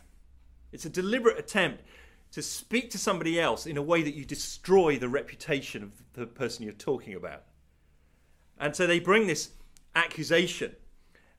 It's 0.72 0.86
a 0.86 0.90
deliberate 0.90 1.40
attempt 1.40 1.84
to 2.32 2.42
speak 2.42 2.90
to 2.92 2.98
somebody 2.98 3.40
else 3.40 3.66
in 3.66 3.78
a 3.78 3.82
way 3.82 4.04
that 4.04 4.16
you 4.16 4.26
destroy 4.26 4.98
the 4.98 5.08
reputation 5.08 5.82
of 5.82 5.92
the 6.14 6.26
person 6.26 6.64
you're 6.64 6.74
talking 6.74 7.14
about. 7.14 7.44
And 8.60 8.76
so 8.76 8.86
they 8.86 9.00
bring 9.00 9.28
this 9.28 9.52
accusation. 9.96 10.76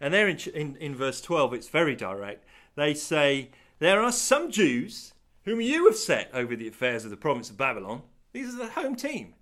And 0.01 0.15
there 0.15 0.29
in, 0.29 0.39
in, 0.55 0.77
in 0.77 0.95
verse 0.95 1.21
12, 1.21 1.53
it's 1.55 1.69
very 1.69 1.95
direct. 1.95 2.45
They 2.75 2.95
say, 2.95 3.51
There 3.81 4.01
are 4.01 4.13
some 4.13 4.51
Jews 4.51 5.13
whom 5.45 5.61
you 5.61 5.87
have 5.87 5.97
set 5.97 6.31
over 6.33 6.57
the 6.57 6.69
affairs 6.69 7.05
of 7.05 7.11
the 7.11 7.17
province 7.17 7.51
of 7.51 7.57
Babylon. 7.57 8.03
These 8.33 8.55
are 8.55 8.59
the 8.59 8.69
home 8.69 8.97
team. 8.97 9.35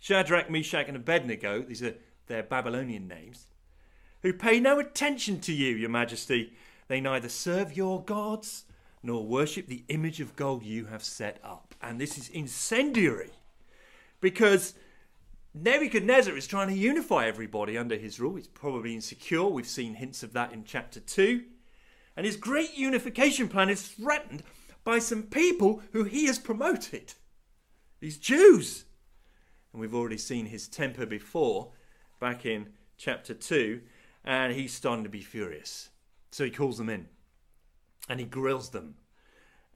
Shadrach, 0.00 0.50
Meshach, 0.50 0.88
and 0.88 0.96
Abednego, 0.96 1.62
these 1.62 1.82
are 1.82 1.94
their 2.26 2.42
Babylonian 2.42 3.06
names, 3.06 3.46
who 4.22 4.32
pay 4.32 4.58
no 4.58 4.78
attention 4.78 5.40
to 5.40 5.52
you, 5.52 5.76
your 5.76 5.90
majesty. 5.90 6.54
They 6.88 7.00
neither 7.00 7.28
serve 7.28 7.76
your 7.76 8.02
gods 8.02 8.64
nor 9.02 9.24
worship 9.24 9.66
the 9.66 9.84
image 9.88 10.20
of 10.20 10.36
gold 10.36 10.62
you 10.62 10.86
have 10.86 11.04
set 11.04 11.38
up. 11.44 11.74
And 11.80 12.00
this 12.00 12.18
is 12.18 12.28
incendiary 12.30 13.30
because 14.20 14.74
Nebuchadnezzar 15.54 16.36
is 16.36 16.46
trying 16.46 16.68
to 16.68 16.74
unify 16.74 17.26
everybody 17.26 17.76
under 17.78 17.96
his 17.96 18.20
rule. 18.20 18.36
He's 18.36 18.48
probably 18.48 18.94
insecure. 18.94 19.46
We've 19.46 19.66
seen 19.66 19.94
hints 19.94 20.22
of 20.22 20.32
that 20.32 20.52
in 20.52 20.64
chapter 20.64 21.00
2. 21.00 21.42
And 22.16 22.26
his 22.26 22.36
great 22.36 22.76
unification 22.76 23.48
plan 23.48 23.68
is 23.68 23.86
threatened 23.86 24.42
by 24.84 24.98
some 24.98 25.24
people 25.24 25.82
who 25.92 26.04
he 26.04 26.26
has 26.26 26.38
promoted. 26.38 27.14
These 28.00 28.18
Jews. 28.18 28.84
And 29.72 29.80
we've 29.80 29.94
already 29.94 30.18
seen 30.18 30.46
his 30.46 30.68
temper 30.68 31.06
before, 31.06 31.72
back 32.18 32.44
in 32.44 32.70
chapter 32.96 33.34
2, 33.34 33.80
and 34.24 34.52
he's 34.52 34.72
starting 34.72 35.04
to 35.04 35.10
be 35.10 35.22
furious. 35.22 35.90
So 36.30 36.44
he 36.44 36.50
calls 36.50 36.78
them 36.78 36.88
in 36.88 37.08
and 38.08 38.20
he 38.20 38.26
grills 38.26 38.70
them. 38.70 38.96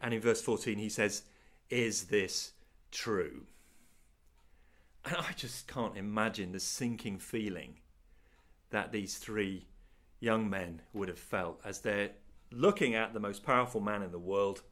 And 0.00 0.12
in 0.12 0.20
verse 0.20 0.42
14, 0.42 0.78
he 0.78 0.88
says, 0.88 1.22
Is 1.70 2.04
this 2.04 2.52
true? 2.90 3.46
And 5.04 5.16
I 5.16 5.32
just 5.36 5.68
can't 5.68 5.96
imagine 5.96 6.52
the 6.52 6.60
sinking 6.60 7.18
feeling 7.18 7.76
that 8.70 8.90
these 8.90 9.18
three 9.18 9.66
young 10.18 10.48
men 10.48 10.80
would 10.92 11.08
have 11.08 11.18
felt 11.18 11.60
as 11.64 11.80
they're 11.80 12.10
looking 12.50 12.94
at 12.94 13.12
the 13.12 13.20
most 13.20 13.42
powerful 13.42 13.80
man 13.80 14.02
in 14.02 14.10
the 14.10 14.18
world 14.18 14.62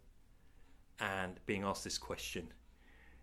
and 1.00 1.38
being 1.46 1.64
asked 1.64 1.84
this 1.84 1.98
question 1.98 2.48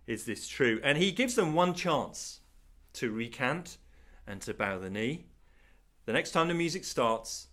Is 0.09 0.25
this 0.25 0.47
true? 0.47 0.81
And 0.83 0.97
he 0.97 1.11
gives 1.11 1.35
them 1.35 1.53
one 1.53 1.75
chance 1.75 2.39
to 2.93 3.11
recant 3.11 3.77
and 4.25 4.41
to 4.41 4.55
bow 4.55 4.79
the 4.79 4.89
knee. 4.89 5.27
The 6.07 6.13
next 6.13 6.31
time 6.31 6.47
the 6.47 6.55
music 6.55 6.83
starts, 6.83 7.49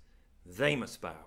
they 0.47 0.75
must 0.75 1.03
bow, 1.03 1.27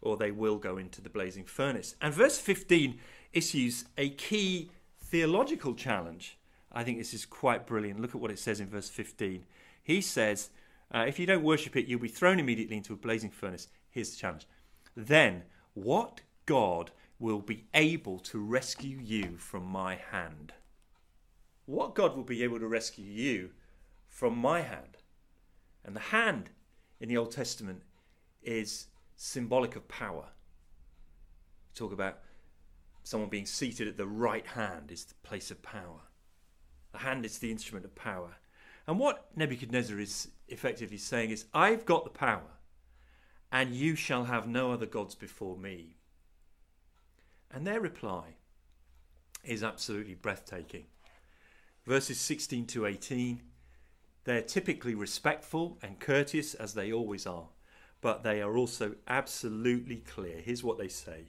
or 0.00 0.16
they 0.16 0.30
will 0.30 0.58
go 0.58 0.76
into 0.76 1.02
the 1.02 1.10
blazing 1.10 1.46
furnace. 1.46 1.96
And 2.00 2.14
verse 2.14 2.38
15 2.38 3.00
issues 3.32 3.86
a 3.98 4.10
key 4.10 4.70
theological 5.00 5.74
challenge. 5.74 6.38
I 6.70 6.84
think 6.84 6.98
this 6.98 7.12
is 7.12 7.26
quite 7.26 7.66
brilliant. 7.66 7.98
Look 7.98 8.14
at 8.14 8.20
what 8.20 8.30
it 8.30 8.38
says 8.38 8.60
in 8.60 8.68
verse 8.68 8.88
15. 8.88 9.44
He 9.82 10.00
says, 10.00 10.50
uh, 10.94 11.06
If 11.08 11.18
you 11.18 11.26
don't 11.26 11.42
worship 11.42 11.74
it, 11.74 11.86
you'll 11.86 11.98
be 11.98 12.06
thrown 12.06 12.38
immediately 12.38 12.76
into 12.76 12.92
a 12.92 12.96
blazing 12.96 13.30
furnace. 13.30 13.66
Here's 13.90 14.12
the 14.12 14.16
challenge. 14.16 14.46
Then, 14.96 15.42
what 15.74 16.20
God 16.46 16.92
will 17.22 17.40
be 17.40 17.64
able 17.72 18.18
to 18.18 18.38
rescue 18.38 18.98
you 18.98 19.36
from 19.38 19.64
my 19.64 19.94
hand? 19.94 20.52
What 21.66 21.94
God 21.94 22.16
will 22.16 22.24
be 22.24 22.42
able 22.42 22.58
to 22.58 22.66
rescue 22.66 23.04
you 23.04 23.50
from 24.08 24.36
my 24.36 24.60
hand? 24.60 24.98
And 25.84 25.94
the 25.94 26.00
hand 26.00 26.50
in 27.00 27.08
the 27.08 27.16
Old 27.16 27.30
Testament 27.30 27.82
is 28.42 28.88
symbolic 29.14 29.76
of 29.76 29.86
power. 29.86 30.24
We 31.70 31.74
Talk 31.76 31.92
about 31.92 32.18
someone 33.04 33.30
being 33.30 33.46
seated 33.46 33.86
at 33.86 33.96
the 33.96 34.06
right 34.06 34.46
hand 34.46 34.90
is 34.90 35.04
the 35.04 35.14
place 35.22 35.52
of 35.52 35.62
power. 35.62 36.00
The 36.90 36.98
hand 36.98 37.24
is 37.24 37.38
the 37.38 37.52
instrument 37.52 37.84
of 37.84 37.94
power. 37.94 38.34
And 38.88 38.98
what 38.98 39.28
Nebuchadnezzar 39.36 40.00
is 40.00 40.28
effectively 40.48 40.98
saying 40.98 41.30
is, 41.30 41.44
I've 41.54 41.86
got 41.86 42.02
the 42.02 42.10
power, 42.10 42.58
and 43.52 43.74
you 43.74 43.94
shall 43.94 44.24
have 44.24 44.48
no 44.48 44.72
other 44.72 44.86
gods 44.86 45.14
before 45.14 45.56
me. 45.56 45.98
And 47.52 47.66
their 47.66 47.80
reply 47.80 48.36
is 49.44 49.62
absolutely 49.62 50.14
breathtaking. 50.14 50.86
Verses 51.84 52.18
16 52.20 52.66
to 52.66 52.86
18, 52.86 53.42
they're 54.24 54.42
typically 54.42 54.94
respectful 54.94 55.78
and 55.82 55.98
courteous, 55.98 56.54
as 56.54 56.74
they 56.74 56.92
always 56.92 57.26
are, 57.26 57.48
but 58.00 58.22
they 58.22 58.40
are 58.40 58.56
also 58.56 58.94
absolutely 59.08 59.96
clear. 59.96 60.38
Here's 60.38 60.62
what 60.62 60.78
they 60.78 60.88
say 60.88 61.26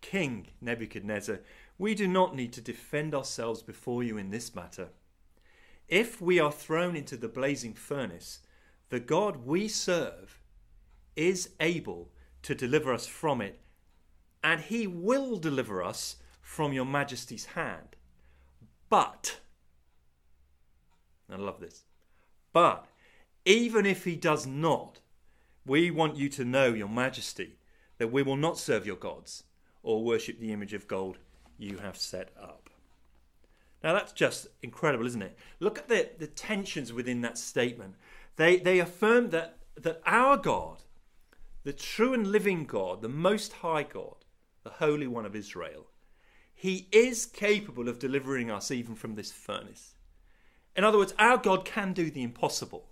King 0.00 0.48
Nebuchadnezzar, 0.60 1.40
we 1.78 1.94
do 1.94 2.08
not 2.08 2.34
need 2.34 2.52
to 2.54 2.60
defend 2.60 3.14
ourselves 3.14 3.62
before 3.62 4.02
you 4.02 4.18
in 4.18 4.30
this 4.30 4.54
matter. 4.54 4.88
If 5.86 6.20
we 6.20 6.38
are 6.38 6.52
thrown 6.52 6.96
into 6.96 7.16
the 7.16 7.28
blazing 7.28 7.74
furnace, 7.74 8.40
the 8.90 9.00
God 9.00 9.46
we 9.46 9.68
serve 9.68 10.40
is 11.16 11.50
able 11.60 12.10
to 12.42 12.54
deliver 12.54 12.92
us 12.92 13.06
from 13.06 13.40
it, 13.40 13.60
and 14.42 14.60
he 14.60 14.86
will 14.86 15.36
deliver 15.36 15.82
us 15.82 16.16
from 16.40 16.72
your 16.72 16.84
majesty's 16.84 17.46
hand. 17.46 17.96
But, 18.88 19.40
I 21.30 21.36
love 21.36 21.60
this, 21.60 21.84
but 22.52 22.86
even 23.44 23.86
if 23.86 24.04
he 24.04 24.16
does 24.16 24.46
not, 24.46 25.00
we 25.66 25.90
want 25.90 26.16
you 26.16 26.28
to 26.30 26.44
know, 26.44 26.72
your 26.72 26.88
majesty, 26.88 27.58
that 27.98 28.12
we 28.12 28.22
will 28.22 28.36
not 28.36 28.58
serve 28.58 28.86
your 28.86 28.96
gods 28.96 29.44
or 29.82 30.02
worship 30.02 30.38
the 30.38 30.52
image 30.52 30.72
of 30.72 30.88
gold 30.88 31.18
you 31.58 31.78
have 31.78 31.96
set 31.96 32.30
up. 32.40 32.70
Now 33.82 33.92
that's 33.92 34.12
just 34.12 34.48
incredible, 34.62 35.06
isn't 35.06 35.22
it? 35.22 35.36
Look 35.60 35.78
at 35.78 35.88
the, 35.88 36.08
the 36.18 36.26
tensions 36.26 36.92
within 36.92 37.20
that 37.22 37.38
statement. 37.38 37.94
They, 38.36 38.56
they 38.56 38.78
affirm 38.78 39.30
that, 39.30 39.58
that 39.76 40.00
our 40.06 40.36
God, 40.36 40.82
the 41.64 41.72
true 41.72 42.14
and 42.14 42.26
living 42.26 42.64
God, 42.64 43.02
the 43.02 43.08
Most 43.08 43.52
High 43.54 43.82
God, 43.82 44.24
the 44.68 44.84
Holy 44.84 45.06
One 45.06 45.24
of 45.24 45.34
Israel, 45.34 45.86
He 46.54 46.88
is 46.92 47.26
capable 47.26 47.88
of 47.88 47.98
delivering 47.98 48.50
us 48.50 48.70
even 48.70 48.94
from 48.94 49.14
this 49.14 49.32
furnace. 49.32 49.94
In 50.76 50.84
other 50.84 50.98
words, 50.98 51.14
our 51.18 51.38
God 51.38 51.64
can 51.64 51.92
do 51.92 52.10
the 52.10 52.22
impossible. 52.22 52.90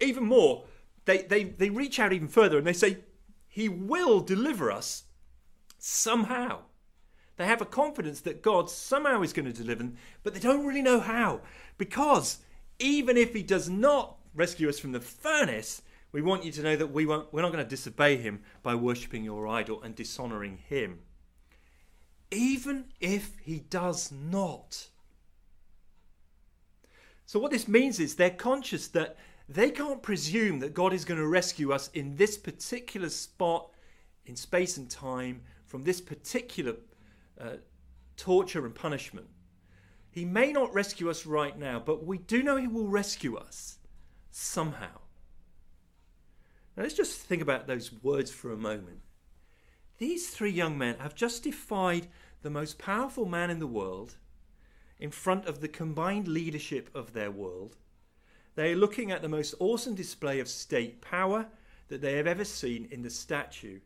Even 0.00 0.24
more, 0.24 0.64
they, 1.04 1.22
they, 1.22 1.44
they 1.44 1.70
reach 1.70 1.98
out 1.98 2.12
even 2.12 2.28
further 2.28 2.58
and 2.58 2.66
they 2.66 2.72
say, 2.72 2.98
He 3.46 3.68
will 3.68 4.20
deliver 4.20 4.72
us 4.72 5.04
somehow. 5.78 6.62
They 7.36 7.46
have 7.46 7.60
a 7.60 7.66
confidence 7.66 8.20
that 8.22 8.42
God 8.42 8.70
somehow 8.70 9.22
is 9.22 9.32
going 9.32 9.46
to 9.46 9.52
deliver 9.52 9.82
them, 9.82 9.96
but 10.22 10.34
they 10.34 10.40
don't 10.40 10.66
really 10.66 10.82
know 10.82 11.00
how. 11.00 11.40
Because 11.78 12.38
even 12.78 13.16
if 13.16 13.32
He 13.32 13.42
does 13.42 13.68
not 13.68 14.16
rescue 14.34 14.68
us 14.68 14.78
from 14.78 14.92
the 14.92 15.00
furnace, 15.00 15.82
we 16.14 16.22
want 16.22 16.44
you 16.44 16.52
to 16.52 16.62
know 16.62 16.76
that 16.76 16.92
we 16.92 17.06
won't, 17.06 17.32
we're 17.32 17.42
not 17.42 17.50
going 17.50 17.64
to 17.64 17.68
disobey 17.68 18.16
Him 18.16 18.40
by 18.62 18.76
worshipping 18.76 19.24
your 19.24 19.48
idol 19.48 19.82
and 19.82 19.96
dishonoring 19.96 20.58
Him. 20.68 21.00
Even 22.30 22.84
if 23.00 23.36
He 23.42 23.58
does 23.58 24.12
not. 24.12 24.90
So, 27.26 27.40
what 27.40 27.50
this 27.50 27.66
means 27.66 27.98
is 27.98 28.14
they're 28.14 28.30
conscious 28.30 28.86
that 28.88 29.16
they 29.48 29.72
can't 29.72 30.04
presume 30.04 30.60
that 30.60 30.72
God 30.72 30.92
is 30.92 31.04
going 31.04 31.18
to 31.18 31.26
rescue 31.26 31.72
us 31.72 31.90
in 31.94 32.14
this 32.14 32.38
particular 32.38 33.08
spot 33.08 33.70
in 34.24 34.36
space 34.36 34.76
and 34.76 34.88
time 34.88 35.42
from 35.66 35.82
this 35.82 36.00
particular 36.00 36.76
uh, 37.40 37.56
torture 38.16 38.64
and 38.64 38.74
punishment. 38.74 39.26
He 40.12 40.24
may 40.24 40.52
not 40.52 40.72
rescue 40.72 41.10
us 41.10 41.26
right 41.26 41.58
now, 41.58 41.82
but 41.84 42.06
we 42.06 42.18
do 42.18 42.44
know 42.44 42.56
He 42.56 42.68
will 42.68 42.86
rescue 42.86 43.36
us 43.36 43.78
somehow. 44.30 45.00
Now 46.76 46.82
let's 46.82 46.94
just 46.94 47.20
think 47.20 47.42
about 47.42 47.66
those 47.66 47.92
words 48.02 48.30
for 48.30 48.52
a 48.52 48.56
moment. 48.56 49.00
These 49.98 50.30
three 50.30 50.50
young 50.50 50.76
men 50.76 50.96
have 50.98 51.14
just 51.14 51.44
defied 51.44 52.08
the 52.42 52.50
most 52.50 52.78
powerful 52.78 53.26
man 53.26 53.50
in 53.50 53.60
the 53.60 53.66
world 53.66 54.16
in 54.98 55.10
front 55.10 55.46
of 55.46 55.60
the 55.60 55.68
combined 55.68 56.28
leadership 56.28 56.90
of 56.94 57.12
their 57.12 57.30
world. 57.30 57.76
They 58.54 58.72
are 58.72 58.76
looking 58.76 59.10
at 59.10 59.22
the 59.22 59.28
most 59.28 59.54
awesome 59.58 59.94
display 59.94 60.40
of 60.40 60.48
state 60.48 61.00
power 61.00 61.46
that 61.88 62.00
they 62.00 62.16
have 62.16 62.26
ever 62.26 62.44
seen 62.44 62.88
in 62.90 63.02
the 63.02 63.10
statue, 63.10 63.80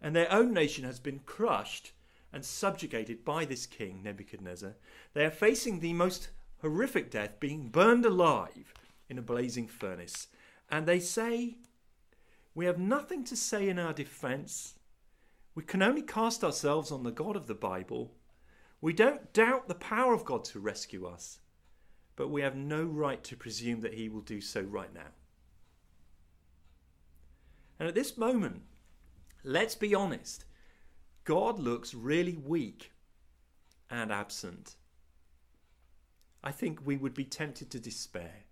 and 0.00 0.14
their 0.14 0.30
own 0.32 0.52
nation 0.52 0.84
has 0.84 0.98
been 0.98 1.20
crushed 1.26 1.92
and 2.32 2.44
subjugated 2.44 3.24
by 3.24 3.44
this 3.44 3.66
king, 3.66 4.00
Nebuchadnezzar. 4.02 4.74
They 5.14 5.24
are 5.24 5.30
facing 5.30 5.80
the 5.80 5.92
most 5.92 6.30
horrific 6.60 7.10
death, 7.10 7.38
being 7.40 7.68
burned 7.68 8.06
alive 8.06 8.72
in 9.08 9.18
a 9.18 9.22
blazing 9.22 9.68
furnace. 9.68 10.28
And 10.70 10.86
they 10.86 11.00
say, 11.00 11.56
We 12.54 12.66
have 12.66 12.78
nothing 12.78 13.24
to 13.24 13.36
say 13.36 13.68
in 13.68 13.78
our 13.78 13.92
defense. 13.92 14.74
We 15.54 15.62
can 15.62 15.82
only 15.82 16.02
cast 16.02 16.44
ourselves 16.44 16.90
on 16.90 17.02
the 17.02 17.10
God 17.10 17.36
of 17.36 17.46
the 17.46 17.54
Bible. 17.54 18.14
We 18.80 18.92
don't 18.92 19.32
doubt 19.32 19.68
the 19.68 19.74
power 19.74 20.12
of 20.12 20.24
God 20.24 20.44
to 20.46 20.60
rescue 20.60 21.06
us, 21.06 21.40
but 22.16 22.28
we 22.28 22.42
have 22.42 22.56
no 22.56 22.84
right 22.84 23.22
to 23.24 23.36
presume 23.36 23.80
that 23.80 23.94
He 23.94 24.08
will 24.08 24.20
do 24.20 24.40
so 24.40 24.60
right 24.60 24.92
now. 24.92 25.12
And 27.78 27.88
at 27.88 27.94
this 27.94 28.16
moment, 28.16 28.62
let's 29.44 29.74
be 29.74 29.94
honest, 29.94 30.44
God 31.24 31.58
looks 31.58 31.94
really 31.94 32.36
weak 32.36 32.92
and 33.90 34.12
absent. 34.12 34.76
I 36.44 36.50
think 36.50 36.80
we 36.84 36.96
would 36.96 37.14
be 37.14 37.24
tempted 37.24 37.70
to 37.70 37.80
despair. 37.80 38.44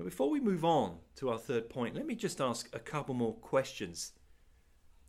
But 0.00 0.06
before 0.06 0.30
we 0.30 0.40
move 0.40 0.64
on 0.64 0.96
to 1.16 1.28
our 1.28 1.36
third 1.36 1.68
point, 1.68 1.94
let 1.94 2.06
me 2.06 2.14
just 2.14 2.40
ask 2.40 2.74
a 2.74 2.78
couple 2.78 3.14
more 3.14 3.34
questions 3.34 4.12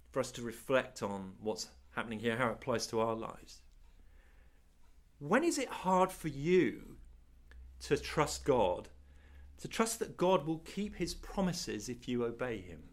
for 0.10 0.20
us 0.20 0.32
to 0.32 0.42
reflect 0.42 1.02
on 1.02 1.32
what's 1.40 1.70
happening 1.92 2.20
here, 2.20 2.36
how 2.36 2.50
it 2.50 2.56
applies 2.56 2.88
to 2.88 3.00
our 3.00 3.16
lives. 3.16 3.62
When 5.20 5.46
is 5.46 5.58
it 5.58 5.70
hard 5.70 6.12
for 6.12 6.28
you 6.28 6.98
to 7.84 7.96
trust 7.96 8.44
God, 8.44 8.90
to 9.60 9.70
trust 9.70 10.00
that 10.00 10.18
God 10.18 10.46
will 10.46 10.60
keep 10.60 10.98
his 10.98 11.14
promises 11.14 11.88
if 11.88 12.10
you 12.10 12.26
obey 12.26 12.60
him? 12.60 12.84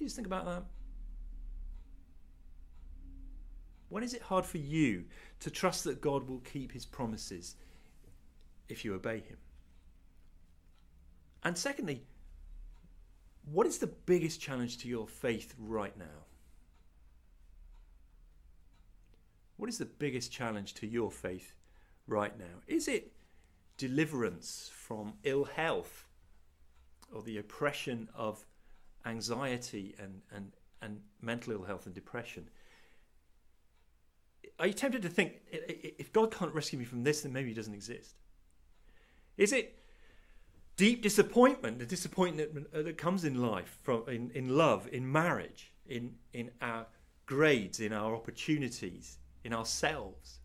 You 0.00 0.06
just 0.06 0.16
think 0.16 0.26
about 0.26 0.46
that. 0.46 0.64
When 3.88 4.02
is 4.02 4.14
it 4.14 4.22
hard 4.22 4.44
for 4.44 4.58
you 4.58 5.04
to 5.38 5.48
trust 5.48 5.84
that 5.84 6.00
God 6.00 6.28
will 6.28 6.40
keep 6.40 6.72
his 6.72 6.86
promises 6.86 7.54
if 8.68 8.84
you 8.84 8.94
obey 8.94 9.20
him? 9.20 9.36
And 11.44 11.56
secondly, 11.56 12.02
what 13.44 13.66
is 13.66 13.78
the 13.78 13.88
biggest 13.88 14.40
challenge 14.40 14.78
to 14.78 14.88
your 14.88 15.08
faith 15.08 15.54
right 15.58 15.96
now? 15.98 16.26
What 19.56 19.68
is 19.68 19.78
the 19.78 19.84
biggest 19.84 20.32
challenge 20.32 20.74
to 20.74 20.86
your 20.86 21.10
faith 21.10 21.54
right 22.06 22.36
now? 22.38 22.62
Is 22.66 22.88
it 22.88 23.12
deliverance 23.76 24.70
from 24.72 25.14
ill 25.24 25.44
health 25.44 26.08
or 27.12 27.22
the 27.22 27.38
oppression 27.38 28.08
of 28.14 28.46
anxiety 29.04 29.94
and, 29.98 30.22
and, 30.34 30.52
and 30.80 31.00
mental 31.20 31.52
ill 31.52 31.64
health 31.64 31.86
and 31.86 31.94
depression? 31.94 32.48
are 34.58 34.66
you 34.66 34.72
tempted 34.72 35.02
to 35.02 35.08
think 35.08 35.40
if 35.50 36.12
God 36.12 36.30
can't 36.30 36.54
rescue 36.54 36.78
me 36.78 36.84
from 36.84 37.02
this, 37.02 37.22
then 37.22 37.32
maybe 37.32 37.48
He 37.48 37.54
doesn't 37.54 37.74
exist? 37.74 38.14
Is 39.36 39.52
it 39.52 39.76
deep 40.76 41.02
disappointment, 41.02 41.78
the 41.78 41.86
disappointment 41.86 42.72
that 42.72 42.98
comes 42.98 43.24
in 43.24 43.40
life, 43.40 43.78
from 43.82 44.04
in, 44.08 44.30
in 44.34 44.56
love, 44.56 44.88
in 44.92 45.10
marriage, 45.10 45.72
in 45.86 46.14
in 46.32 46.50
our 46.60 46.86
grades 47.26 47.80
in 47.80 47.92
our 47.92 48.14
opportunities, 48.14 49.18
in 49.44 49.52
ourselves? 49.52 50.40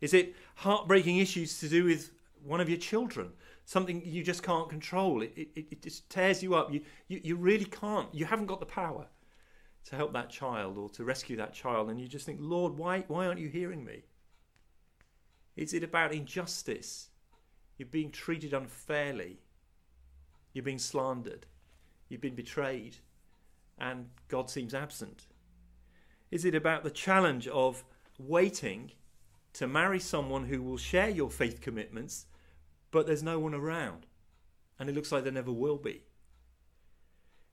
Is 0.00 0.14
it 0.14 0.34
heartbreaking 0.56 1.18
issues 1.18 1.60
to 1.60 1.68
do 1.68 1.84
with 1.84 2.10
one 2.42 2.60
of 2.60 2.68
your 2.68 2.78
children? 2.78 3.30
Something 3.66 4.02
you 4.04 4.24
just 4.24 4.42
can't 4.42 4.68
control. 4.68 5.22
It, 5.22 5.32
it, 5.36 5.66
it 5.70 5.82
just 5.82 6.10
tears 6.10 6.42
you 6.42 6.54
up. 6.54 6.72
You, 6.72 6.80
you, 7.06 7.20
you 7.22 7.36
really 7.36 7.66
can't. 7.66 8.12
You 8.12 8.24
haven't 8.24 8.46
got 8.46 8.58
the 8.58 8.66
power 8.66 9.06
to 9.84 9.96
help 9.96 10.12
that 10.14 10.28
child 10.28 10.76
or 10.76 10.88
to 10.90 11.04
rescue 11.04 11.36
that 11.36 11.54
child. 11.54 11.88
And 11.88 12.00
you 12.00 12.08
just 12.08 12.26
think, 12.26 12.38
Lord, 12.40 12.76
why, 12.76 13.04
why 13.06 13.26
aren't 13.26 13.38
you 13.38 13.48
hearing 13.48 13.84
me? 13.84 14.02
Is 15.56 15.72
it 15.72 15.84
about 15.84 16.12
injustice? 16.12 17.09
You're 17.80 17.88
being 17.88 18.10
treated 18.10 18.52
unfairly. 18.52 19.38
You're 20.52 20.62
being 20.62 20.78
slandered. 20.78 21.46
You've 22.10 22.20
been 22.20 22.34
betrayed. 22.34 22.96
And 23.78 24.10
God 24.28 24.50
seems 24.50 24.74
absent. 24.74 25.24
Is 26.30 26.44
it 26.44 26.54
about 26.54 26.84
the 26.84 26.90
challenge 26.90 27.48
of 27.48 27.82
waiting 28.18 28.90
to 29.54 29.66
marry 29.66 29.98
someone 29.98 30.44
who 30.44 30.60
will 30.60 30.76
share 30.76 31.08
your 31.08 31.30
faith 31.30 31.62
commitments, 31.62 32.26
but 32.90 33.06
there's 33.06 33.22
no 33.22 33.38
one 33.38 33.54
around? 33.54 34.04
And 34.78 34.90
it 34.90 34.94
looks 34.94 35.10
like 35.10 35.22
there 35.22 35.32
never 35.32 35.50
will 35.50 35.78
be. 35.78 36.02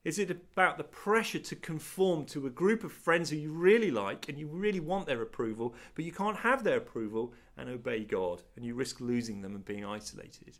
Is 0.08 0.20
it 0.20 0.32
about 0.32 0.78
the 0.78 0.86
pressure 0.86 1.38
to 1.40 1.56
conform 1.58 2.24
to 2.28 2.48
a 2.48 2.50
group 2.50 2.86
of 2.86 2.94
friends 2.94 3.30
who 3.30 3.36
you 3.36 3.52
really 3.52 3.92
like 3.92 4.30
and 4.30 4.40
you 4.40 4.48
really 4.48 4.80
want 4.80 5.06
their 5.06 5.22
approval, 5.22 5.76
but 5.96 6.06
you 6.06 6.14
can't 6.14 6.38
have 6.38 6.64
their 6.64 6.78
approval 6.78 7.34
and 7.58 7.70
obey 7.70 8.06
God, 8.06 8.42
and 8.56 8.64
you 8.64 8.74
risk 8.74 9.02
losing 9.02 9.42
them 9.42 9.54
and 9.54 9.66
being 9.66 9.84
isolated? 9.84 10.60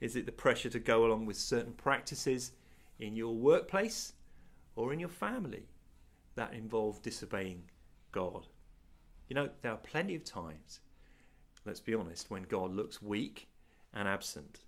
Is 0.00 0.14
it 0.14 0.26
the 0.26 0.30
pressure 0.30 0.70
to 0.70 0.78
go 0.78 1.04
along 1.04 1.26
with 1.26 1.36
certain 1.36 1.72
practices 1.72 2.52
in 3.00 3.16
your 3.16 3.34
workplace 3.34 4.12
or 4.76 4.92
in 4.92 5.00
your 5.00 5.08
family 5.08 5.66
that 6.36 6.54
involve 6.54 7.02
disobeying 7.02 7.64
God? 8.12 8.46
You 9.28 9.34
know, 9.34 9.48
there 9.62 9.72
are 9.72 9.78
plenty 9.78 10.14
of 10.14 10.22
times, 10.22 10.78
let's 11.64 11.80
be 11.80 11.92
honest, 11.92 12.30
when 12.30 12.44
God 12.44 12.70
looks 12.70 13.02
weak 13.02 13.48
and 13.92 14.06
absent 14.06 14.60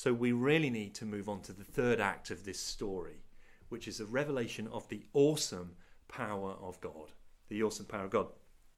so 0.00 0.14
we 0.14 0.32
really 0.32 0.70
need 0.70 0.94
to 0.94 1.04
move 1.04 1.28
on 1.28 1.42
to 1.42 1.52
the 1.52 1.62
third 1.62 2.00
act 2.00 2.30
of 2.30 2.46
this 2.46 2.58
story, 2.58 3.20
which 3.68 3.86
is 3.86 4.00
a 4.00 4.06
revelation 4.06 4.66
of 4.72 4.88
the 4.88 5.02
awesome 5.12 5.72
power 6.08 6.52
of 6.52 6.80
God. 6.80 7.12
The 7.50 7.62
awesome 7.62 7.84
power 7.84 8.06
of 8.06 8.10
God. 8.10 8.28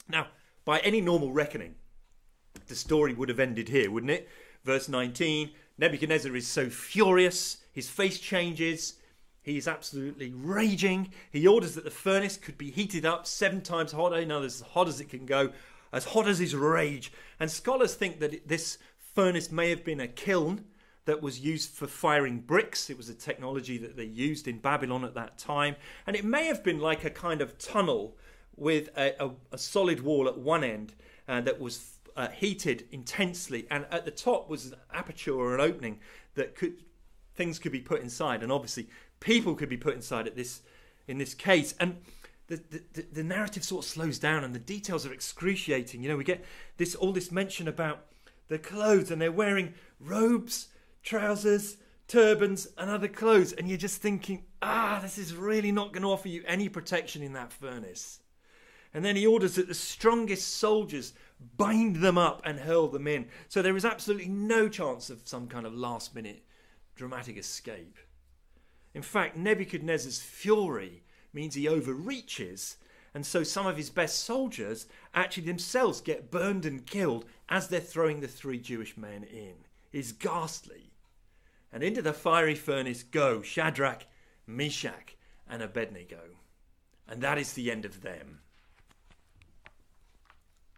Now, 0.08 0.26
by 0.64 0.80
any 0.80 1.00
normal 1.00 1.30
reckoning, 1.30 1.76
the 2.66 2.74
story 2.74 3.14
would 3.14 3.28
have 3.28 3.38
ended 3.38 3.68
here, 3.68 3.88
wouldn't 3.88 4.10
it? 4.10 4.28
Verse 4.64 4.88
19 4.88 5.50
Nebuchadnezzar 5.78 6.34
is 6.34 6.48
so 6.48 6.68
furious, 6.68 7.58
his 7.72 7.88
face 7.88 8.18
changes, 8.18 8.94
he 9.42 9.56
is 9.56 9.68
absolutely 9.68 10.32
raging. 10.34 11.12
He 11.30 11.46
orders 11.46 11.76
that 11.76 11.84
the 11.84 11.90
furnace 11.92 12.36
could 12.36 12.58
be 12.58 12.72
heated 12.72 13.06
up 13.06 13.28
seven 13.28 13.60
times 13.60 13.92
hotter, 13.92 14.16
in 14.16 14.32
other 14.32 14.46
as 14.46 14.60
hot 14.60 14.88
as 14.88 15.00
it 15.00 15.08
can 15.08 15.26
go, 15.26 15.52
as 15.92 16.04
hot 16.04 16.26
as 16.26 16.40
his 16.40 16.56
rage. 16.56 17.12
And 17.38 17.48
scholars 17.48 17.94
think 17.94 18.18
that 18.18 18.48
this 18.48 18.78
furnace 19.14 19.52
may 19.52 19.70
have 19.70 19.84
been 19.84 20.00
a 20.00 20.08
kiln 20.08 20.64
that 21.04 21.20
was 21.20 21.40
used 21.40 21.70
for 21.70 21.86
firing 21.86 22.40
bricks. 22.40 22.88
It 22.88 22.96
was 22.96 23.08
a 23.08 23.14
technology 23.14 23.78
that 23.78 23.96
they 23.96 24.04
used 24.04 24.46
in 24.46 24.58
Babylon 24.58 25.04
at 25.04 25.14
that 25.14 25.38
time. 25.38 25.76
And 26.06 26.14
it 26.14 26.24
may 26.24 26.46
have 26.46 26.62
been 26.62 26.78
like 26.78 27.04
a 27.04 27.10
kind 27.10 27.40
of 27.40 27.58
tunnel 27.58 28.16
with 28.56 28.90
a, 28.96 29.14
a, 29.22 29.30
a 29.52 29.58
solid 29.58 30.02
wall 30.02 30.28
at 30.28 30.38
one 30.38 30.62
end 30.62 30.94
uh, 31.26 31.40
that 31.40 31.60
was 31.60 31.98
uh, 32.16 32.28
heated 32.28 32.86
intensely. 32.92 33.66
And 33.70 33.86
at 33.90 34.04
the 34.04 34.10
top 34.10 34.48
was 34.48 34.66
an 34.66 34.74
aperture 34.92 35.34
or 35.34 35.54
an 35.54 35.60
opening 35.60 35.98
that 36.34 36.54
could 36.54 36.84
things 37.34 37.58
could 37.58 37.72
be 37.72 37.80
put 37.80 38.02
inside. 38.02 38.42
And 38.42 38.52
obviously, 38.52 38.88
people 39.18 39.54
could 39.54 39.68
be 39.68 39.76
put 39.76 39.94
inside 39.94 40.26
at 40.26 40.36
this 40.36 40.62
in 41.08 41.18
this 41.18 41.34
case. 41.34 41.74
And 41.80 41.96
the, 42.46 42.62
the, 42.92 43.02
the 43.12 43.24
narrative 43.24 43.64
sort 43.64 43.84
of 43.84 43.90
slows 43.90 44.18
down 44.18 44.44
and 44.44 44.54
the 44.54 44.58
details 44.58 45.06
are 45.06 45.12
excruciating. 45.12 46.02
You 46.02 46.10
know, 46.10 46.16
we 46.16 46.24
get 46.24 46.44
this 46.76 46.94
all 46.94 47.12
this 47.12 47.32
mention 47.32 47.66
about 47.66 48.06
their 48.48 48.58
clothes 48.58 49.10
and 49.10 49.20
they're 49.20 49.32
wearing 49.32 49.74
robes 49.98 50.68
trousers, 51.02 51.76
turbans, 52.08 52.68
and 52.78 52.90
other 52.90 53.08
clothes, 53.08 53.52
and 53.52 53.68
you're 53.68 53.78
just 53.78 54.00
thinking, 54.02 54.44
ah, 54.60 55.00
this 55.02 55.18
is 55.18 55.34
really 55.34 55.72
not 55.72 55.92
going 55.92 56.02
to 56.02 56.10
offer 56.10 56.28
you 56.28 56.42
any 56.46 56.68
protection 56.68 57.22
in 57.22 57.32
that 57.32 57.52
furnace. 57.52 58.20
And 58.94 59.04
then 59.04 59.16
he 59.16 59.26
orders 59.26 59.54
that 59.54 59.68
the 59.68 59.74
strongest 59.74 60.56
soldiers 60.56 61.14
bind 61.56 61.96
them 61.96 62.18
up 62.18 62.42
and 62.44 62.60
hurl 62.60 62.88
them 62.88 63.06
in. 63.06 63.26
So 63.48 63.62
there 63.62 63.76
is 63.76 63.84
absolutely 63.84 64.28
no 64.28 64.68
chance 64.68 65.08
of 65.10 65.22
some 65.24 65.48
kind 65.48 65.66
of 65.66 65.74
last 65.74 66.14
minute 66.14 66.44
dramatic 66.94 67.38
escape. 67.38 67.98
In 68.94 69.02
fact, 69.02 69.36
Nebuchadnezzar's 69.36 70.20
fury 70.20 71.02
means 71.32 71.54
he 71.54 71.66
overreaches, 71.66 72.76
and 73.14 73.24
so 73.24 73.42
some 73.42 73.66
of 73.66 73.78
his 73.78 73.88
best 73.88 74.20
soldiers 74.20 74.86
actually 75.14 75.44
themselves 75.44 76.02
get 76.02 76.30
burned 76.30 76.66
and 76.66 76.86
killed 76.86 77.24
as 77.48 77.68
they're 77.68 77.80
throwing 77.80 78.20
the 78.20 78.28
three 78.28 78.58
Jewish 78.58 78.96
men 78.98 79.24
in. 79.24 79.54
It's 79.92 80.12
ghastly 80.12 80.91
and 81.72 81.82
into 81.82 82.02
the 82.02 82.12
fiery 82.12 82.54
furnace 82.54 83.02
go 83.02 83.42
Shadrach, 83.42 84.04
Meshach, 84.46 85.16
and 85.48 85.62
Abednego. 85.62 86.20
And 87.08 87.22
that 87.22 87.38
is 87.38 87.52
the 87.52 87.70
end 87.70 87.84
of 87.84 88.02
them. 88.02 88.40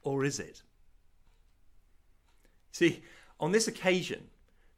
Or 0.02 0.24
is 0.24 0.38
it? 0.38 0.62
See, 2.72 3.02
on 3.40 3.52
this 3.52 3.68
occasion, 3.68 4.28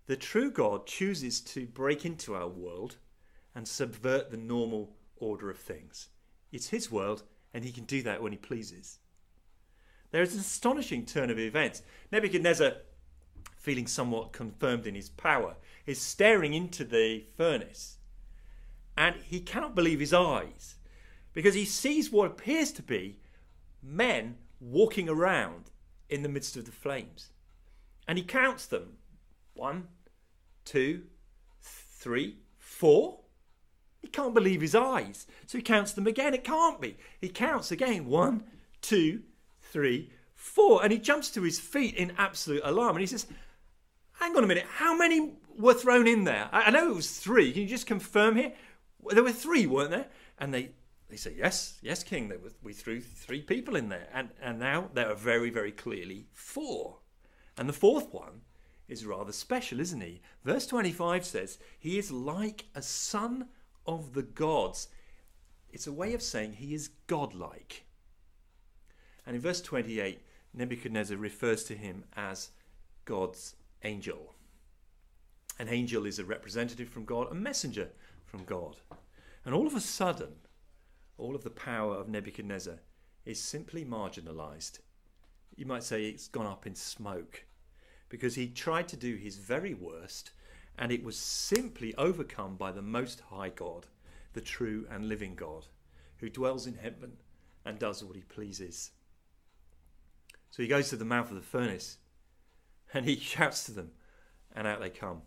the 0.07 0.17
true 0.17 0.51
God 0.51 0.87
chooses 0.87 1.41
to 1.41 1.67
break 1.67 2.05
into 2.05 2.35
our 2.35 2.49
world 2.49 2.97
and 3.55 3.67
subvert 3.67 4.31
the 4.31 4.37
normal 4.37 4.95
order 5.17 5.51
of 5.51 5.59
things. 5.59 6.09
It's 6.53 6.69
his 6.69 6.91
world, 6.91 7.23
and 7.53 7.65
he 7.65 7.73
can 7.73 7.85
do 7.85 8.03
that 8.03 8.23
when 8.23 8.33
he 8.33 8.39
pleases. 8.39 8.99
There 10.11 10.23
is 10.23 10.35
an 10.35 10.41
astonishing 10.41 11.05
turn 11.05 11.31
of 11.31 11.39
events. 11.39 11.83
Nebuchadnezzar, 12.13 12.73
feeling 13.67 13.89
somewhat 13.89 14.33
confirmed 14.33 14.87
in 14.87 14.95
his 14.95 15.09
power, 15.09 15.57
is 15.87 16.01
staring 16.01 16.55
into 16.55 16.85
the 16.85 17.25
furnace 17.37 17.97
and 18.97 19.17
he 19.25 19.41
cannot 19.41 19.75
believe 19.75 19.99
his 19.99 20.15
eyes 20.15 20.77
because 21.33 21.57
he 21.57 21.65
sees 21.65 22.13
what 22.13 22.31
appears 22.31 22.71
to 22.71 22.83
be 22.83 23.17
men 23.83 24.37
walking 24.61 25.09
around 25.09 25.71
in 26.09 26.23
the 26.23 26.29
midst 26.29 26.57
of 26.57 26.65
the 26.65 26.71
flames. 26.71 27.31
And 28.07 28.17
he 28.17 28.25
counts 28.25 28.67
them 28.67 28.99
one, 29.55 29.89
two, 30.65 31.03
three, 31.61 32.37
four. 32.57 33.19
He 34.01 34.07
can't 34.07 34.33
believe 34.33 34.61
his 34.61 34.77
eyes. 34.77 35.27
So 35.47 35.59
he 35.59 35.63
counts 35.63 35.93
them 35.93 36.07
again. 36.07 36.35
It 36.35 36.45
can't 36.45 36.81
be. 36.81 36.97
He 37.21 37.29
counts 37.29 37.73
again 37.73 38.07
one, 38.07 38.45
two, 38.81 39.23
three, 39.61 40.13
four. 40.35 40.85
And 40.85 40.93
he 40.93 40.99
jumps 40.99 41.31
to 41.33 41.43
his 41.43 41.59
feet 41.59 41.97
in 41.97 42.13
absolute 42.17 42.63
alarm 42.65 42.97
and 42.97 43.01
he 43.01 43.07
says, 43.07 43.27
Hang 44.19 44.37
on 44.37 44.45
a 44.45 44.47
minute, 44.47 44.67
how 44.77 44.97
many 44.97 45.35
were 45.59 45.75
thrown 45.75 46.07
in 46.07 46.25
there. 46.25 46.49
I, 46.53 46.71
know 46.71 46.91
it 46.91 46.97
was 46.97 47.19
three. 47.19 47.53
Can 47.53 47.63
you 47.63 47.69
just 47.69 47.87
confirm 47.87 48.37
here? 48.37 48.53
There 49.11 49.23
were 49.23 49.33
three, 49.33 49.67
weren't 49.67 49.91
there? 49.91 50.09
And 50.39 50.53
they 50.53 50.71
they 51.09 51.17
say 51.17 51.35
yes, 51.39 51.79
yes, 51.83 52.03
King. 52.03 52.29
There 52.29 52.39
we 52.63 52.73
threw 52.73 53.01
three 53.01 53.41
people 53.41 53.77
in 53.77 53.89
there, 53.89 54.09
and 54.13 54.31
and 54.43 54.59
now 54.59 54.91
there 54.93 55.11
are 55.11 55.15
very 55.15 55.51
very 55.51 55.73
clearly 55.73 56.27
four. 56.33 56.99
And 57.57 57.69
the 57.69 57.73
fourth 57.73 58.13
one 58.13 58.43
is 58.89 59.07
rather 59.07 59.33
special, 59.33 59.81
isn't 59.81 60.01
he? 60.01 60.21
Verse 60.45 60.67
twenty 60.67 60.93
five 60.93 61.25
says 61.25 61.59
he 61.79 61.99
is 61.99 62.11
like 62.11 62.67
a 62.75 62.83
son 62.83 63.49
of 63.87 64.15
the 64.15 64.23
gods. 64.23 64.89
It's 65.71 65.87
a 65.87 65.93
way 65.93 66.15
of 66.15 66.23
saying 66.23 66.55
he 66.55 66.75
is 66.75 66.89
godlike. 67.07 67.85
And 69.27 69.35
in 69.35 69.43
verse 69.43 69.61
28, 69.61 70.23
Nebuchadnezzar 70.55 71.17
refers 71.17 71.65
to 71.65 71.75
him 71.75 72.05
as 72.17 72.51
God's 73.05 73.57
angel. 73.83 74.35
An 75.59 75.69
angel 75.69 76.07
is 76.07 76.19
a 76.19 76.25
representative 76.25 76.89
from 76.89 77.05
God, 77.05 77.29
a 77.31 77.35
messenger 77.35 77.91
from 78.25 78.45
God. 78.45 78.77
And 79.45 79.55
all 79.55 79.67
of 79.67 79.75
a 79.75 79.81
sudden, 79.81 80.35
all 81.19 81.35
of 81.35 81.45
the 81.45 81.51
power 81.51 81.95
of 81.97 82.09
Nebuchadnezzar 82.09 82.81
is 83.25 83.41
simply 83.41 83.85
marginalized. 83.85 84.81
You 85.55 85.67
might 85.67 85.83
say 85.83 86.05
it's 86.05 86.29
gone 86.29 86.47
up 86.47 86.67
in 86.67 86.75
smoke 86.75 87.45
because 88.09 88.35
he 88.35 88.49
tried 88.49 88.89
to 88.89 88.97
do 88.97 89.17
his 89.17 89.37
very 89.37 89.75
worst 89.75 90.33
and 90.79 90.93
it 90.93 91.03
was 91.03 91.17
simply 91.17 91.95
overcome 91.97 92.57
by 92.57 92.71
the 92.71 92.83
Most 92.83 93.21
High 93.31 93.49
God, 93.49 93.87
the 94.35 94.41
true 94.43 94.87
and 94.91 95.09
living 95.09 95.35
God, 95.35 95.67
who 96.19 96.29
dwells 96.29 96.67
in 96.67 96.75
heaven 96.75 97.17
and 97.65 97.79
does 97.79 98.05
what 98.05 98.17
he 98.17 98.23
pleases. 98.23 98.91
So 100.51 100.63
he 100.63 100.69
goes 100.69 100.91
to 100.91 100.97
the 100.97 101.05
mouth 101.05 101.31
of 101.31 101.37
the 101.37 101.43
furnace 101.43 101.97
and 102.95 103.05
he 103.05 103.17
shouts 103.17 103.65
to 103.65 103.73
them, 103.73 103.91
and 104.55 104.67
out 104.67 104.81
they 104.81 104.91
come. 104.91 105.23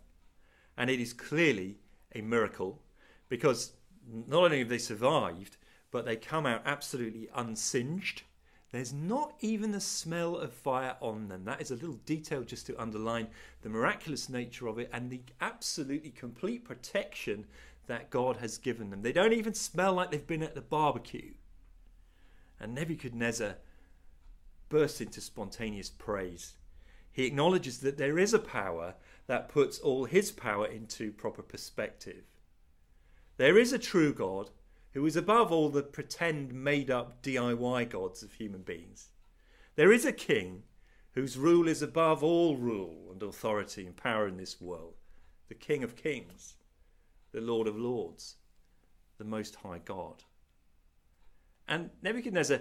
And 0.76 0.90
it 0.90 1.00
is 1.00 1.12
clearly 1.12 1.78
a 2.14 2.20
miracle 2.20 2.82
because 3.28 3.72
not 4.06 4.44
only 4.44 4.60
have 4.60 4.68
they 4.68 4.78
survived, 4.78 5.56
but 5.90 6.04
they 6.04 6.16
come 6.16 6.46
out 6.46 6.62
absolutely 6.64 7.28
unsinged. 7.34 8.22
There's 8.72 8.92
not 8.92 9.34
even 9.40 9.72
the 9.72 9.80
smell 9.80 10.36
of 10.36 10.52
fire 10.52 10.96
on 11.00 11.28
them. 11.28 11.44
That 11.44 11.60
is 11.60 11.72
a 11.72 11.76
little 11.76 11.98
detail 12.06 12.42
just 12.42 12.66
to 12.66 12.80
underline 12.80 13.26
the 13.62 13.68
miraculous 13.68 14.28
nature 14.28 14.68
of 14.68 14.78
it 14.78 14.88
and 14.92 15.10
the 15.10 15.22
absolutely 15.40 16.10
complete 16.10 16.64
protection 16.64 17.46
that 17.88 18.10
God 18.10 18.36
has 18.36 18.58
given 18.58 18.90
them. 18.90 19.02
They 19.02 19.12
don't 19.12 19.32
even 19.32 19.54
smell 19.54 19.94
like 19.94 20.12
they've 20.12 20.26
been 20.26 20.44
at 20.44 20.54
the 20.54 20.60
barbecue. 20.60 21.32
And 22.60 22.74
Nebuchadnezzar 22.74 23.56
bursts 24.68 25.00
into 25.00 25.20
spontaneous 25.20 25.90
praise. 25.90 26.54
He 27.12 27.26
acknowledges 27.26 27.78
that 27.78 27.98
there 27.98 28.18
is 28.18 28.32
a 28.32 28.38
power 28.38 28.94
that 29.26 29.48
puts 29.48 29.78
all 29.78 30.04
his 30.04 30.30
power 30.30 30.66
into 30.66 31.12
proper 31.12 31.42
perspective. 31.42 32.24
There 33.36 33.58
is 33.58 33.72
a 33.72 33.78
true 33.78 34.12
God 34.12 34.50
who 34.92 35.06
is 35.06 35.16
above 35.16 35.52
all 35.52 35.68
the 35.68 35.82
pretend 35.82 36.52
made 36.52 36.90
up 36.90 37.22
DIY 37.22 37.88
gods 37.90 38.22
of 38.22 38.32
human 38.32 38.62
beings. 38.62 39.10
There 39.76 39.92
is 39.92 40.04
a 40.04 40.12
king 40.12 40.64
whose 41.12 41.36
rule 41.36 41.68
is 41.68 41.82
above 41.82 42.22
all 42.22 42.56
rule 42.56 43.08
and 43.10 43.22
authority 43.22 43.86
and 43.86 43.96
power 43.96 44.28
in 44.28 44.36
this 44.36 44.60
world, 44.60 44.94
the 45.48 45.54
King 45.54 45.82
of 45.82 45.96
kings, 45.96 46.56
the 47.32 47.40
Lord 47.40 47.66
of 47.66 47.76
lords, 47.76 48.36
the 49.18 49.24
Most 49.24 49.56
High 49.56 49.80
God. 49.84 50.22
And 51.66 51.90
Nebuchadnezzar 52.02 52.60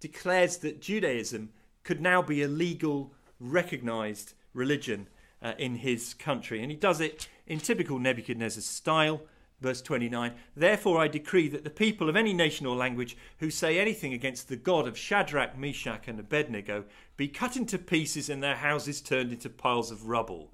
declares 0.00 0.58
that 0.58 0.80
Judaism 0.80 1.50
could 1.82 2.00
now 2.00 2.22
be 2.22 2.42
a 2.42 2.48
legal, 2.48 3.14
recognized 3.40 4.34
religion 4.52 5.08
uh, 5.42 5.54
in 5.58 5.76
his 5.76 6.14
country. 6.14 6.62
And 6.62 6.70
he 6.70 6.76
does 6.76 7.00
it 7.00 7.28
in 7.46 7.60
typical 7.60 7.98
Nebuchadnezzar 7.98 8.62
style. 8.62 9.22
Verse 9.60 9.82
29 9.82 10.34
Therefore 10.56 11.00
I 11.00 11.08
decree 11.08 11.48
that 11.48 11.64
the 11.64 11.70
people 11.70 12.08
of 12.08 12.14
any 12.14 12.32
nation 12.32 12.64
or 12.64 12.76
language 12.76 13.16
who 13.38 13.50
say 13.50 13.78
anything 13.78 14.12
against 14.12 14.48
the 14.48 14.56
God 14.56 14.86
of 14.86 14.96
Shadrach, 14.96 15.58
Meshach, 15.58 16.06
and 16.06 16.20
Abednego 16.20 16.84
be 17.16 17.26
cut 17.26 17.56
into 17.56 17.76
pieces 17.76 18.30
and 18.30 18.40
their 18.40 18.56
houses 18.56 19.00
turned 19.00 19.32
into 19.32 19.50
piles 19.50 19.90
of 19.90 20.08
rubble. 20.08 20.52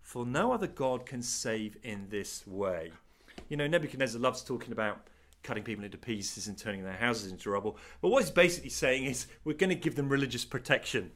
For 0.00 0.24
no 0.24 0.52
other 0.52 0.68
God 0.68 1.04
can 1.04 1.20
save 1.20 1.76
in 1.82 2.06
this 2.08 2.46
way. 2.46 2.92
You 3.48 3.56
know, 3.56 3.66
Nebuchadnezzar 3.66 4.20
loves 4.20 4.42
talking 4.42 4.72
about 4.72 5.06
cutting 5.42 5.62
people 5.62 5.84
into 5.84 5.98
pieces 5.98 6.48
and 6.48 6.56
turning 6.56 6.82
their 6.82 6.96
houses 6.96 7.30
into 7.30 7.50
rubble. 7.50 7.76
But 8.00 8.08
what 8.08 8.22
he's 8.22 8.30
basically 8.30 8.70
saying 8.70 9.04
is 9.04 9.26
we're 9.44 9.52
going 9.54 9.70
to 9.70 9.76
give 9.76 9.94
them 9.94 10.08
religious 10.08 10.44
protection. 10.44 11.12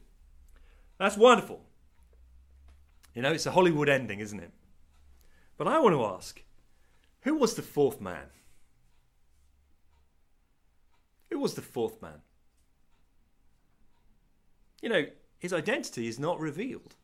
That's 1.00 1.16
wonderful. 1.16 1.62
You 3.14 3.22
know, 3.22 3.32
it's 3.32 3.46
a 3.46 3.52
Hollywood 3.52 3.88
ending, 3.88 4.20
isn't 4.20 4.38
it? 4.38 4.52
But 5.56 5.66
I 5.66 5.80
want 5.80 5.94
to 5.94 6.04
ask 6.04 6.42
who 7.22 7.36
was 7.36 7.54
the 7.54 7.62
fourth 7.62 8.02
man? 8.02 8.26
Who 11.30 11.38
was 11.38 11.54
the 11.54 11.62
fourth 11.62 12.02
man? 12.02 12.20
You 14.82 14.90
know, 14.90 15.06
his 15.38 15.54
identity 15.54 16.06
is 16.06 16.18
not 16.18 16.38
revealed 16.38 16.96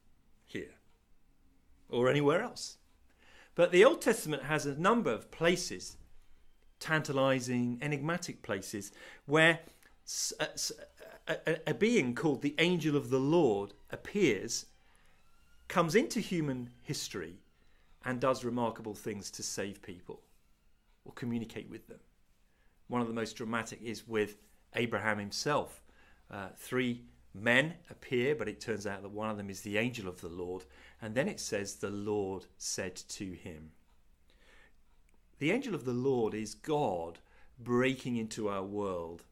here 0.45 0.75
or 1.89 2.11
anywhere 2.11 2.43
else. 2.43 2.77
But 3.55 3.73
the 3.73 3.85
Old 3.85 4.03
Testament 4.03 4.43
has 4.43 4.67
a 4.67 4.79
number 4.79 5.11
of 5.11 5.31
places, 5.31 5.97
tantalizing, 6.81 7.79
enigmatic 7.81 8.43
places, 8.43 8.93
where 9.25 9.61
uh, 10.39 10.47
a, 11.29 11.71
a, 11.71 11.75
being 11.75 12.15
called 12.15 12.43
the 12.43 12.55
angel 12.59 12.97
of 12.97 13.11
the 13.11 13.19
Lord 13.19 13.73
appears, 13.91 14.67
comes 15.69 15.95
into 15.95 16.21
human 16.21 16.71
history, 16.83 17.41
and 18.05 18.21
does 18.21 18.45
remarkable 18.45 18.95
things 18.95 19.31
to 19.33 19.43
save 19.43 19.83
people 19.83 20.21
or 21.05 21.13
communicate 21.13 21.69
with 21.69 21.89
them. 21.89 21.99
One 22.89 23.01
of 23.01 23.09
the 23.09 23.15
most 23.15 23.37
dramatic 23.37 23.81
is 23.83 24.07
with 24.07 24.37
Abraham 24.75 25.19
himself. 25.19 25.83
Uh, 26.31 26.49
three 26.57 27.03
men 27.35 27.75
appear, 27.91 28.35
but 28.35 28.49
it 28.49 28.61
turns 28.61 28.87
out 28.87 29.03
that 29.03 29.11
one 29.11 29.31
of 29.31 29.37
them 29.37 29.51
is 29.51 29.61
the 29.63 29.79
angel 29.79 30.09
of 30.09 30.21
the 30.21 30.29
Lord. 30.29 30.65
And 31.03 31.15
then 31.15 31.29
it 31.29 31.41
says, 31.41 31.75
The 31.75 31.91
Lord 31.91 32.47
said 32.59 32.95
to 32.95 33.33
him. 33.33 33.73
The 35.39 35.51
angel 35.51 35.75
of 35.75 35.85
the 35.85 35.93
Lord 35.93 36.33
is 36.33 36.55
God 36.55 37.19
breaking 37.59 38.17
into 38.17 38.49
our 38.49 38.63
world 38.63 39.25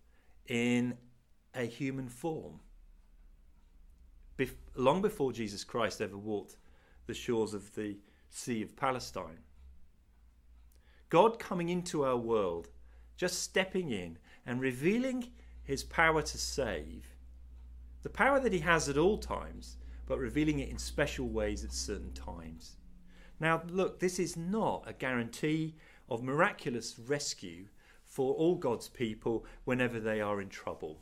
in 0.46 0.98
a 1.54 1.64
human 1.64 2.08
form. 2.08 2.60
Bef- 4.38 4.54
long 4.74 5.00
before 5.00 5.32
Jesus 5.32 5.64
Christ 5.64 6.00
ever 6.00 6.16
walked 6.16 6.56
the 7.06 7.14
shores 7.14 7.54
of 7.54 7.74
the 7.74 7.98
Sea 8.30 8.62
of 8.62 8.76
Palestine. 8.76 9.38
God 11.08 11.38
coming 11.38 11.68
into 11.68 12.04
our 12.04 12.16
world, 12.16 12.68
just 13.16 13.42
stepping 13.42 13.90
in 13.90 14.18
and 14.46 14.60
revealing 14.60 15.30
his 15.62 15.84
power 15.84 16.22
to 16.22 16.38
save, 16.38 17.14
the 18.02 18.08
power 18.10 18.40
that 18.40 18.52
he 18.52 18.58
has 18.58 18.88
at 18.88 18.98
all 18.98 19.18
times, 19.18 19.76
but 20.06 20.18
revealing 20.18 20.58
it 20.58 20.68
in 20.68 20.78
special 20.78 21.28
ways 21.28 21.64
at 21.64 21.72
certain 21.72 22.12
times. 22.12 22.76
Now, 23.40 23.62
look, 23.68 24.00
this 24.00 24.18
is 24.18 24.36
not 24.36 24.84
a 24.86 24.92
guarantee 24.92 25.76
of 26.08 26.22
miraculous 26.22 26.98
rescue 26.98 27.66
for 28.04 28.34
all 28.34 28.56
God's 28.56 28.88
people 28.88 29.46
whenever 29.64 29.98
they 29.98 30.20
are 30.20 30.40
in 30.40 30.48
trouble. 30.48 31.00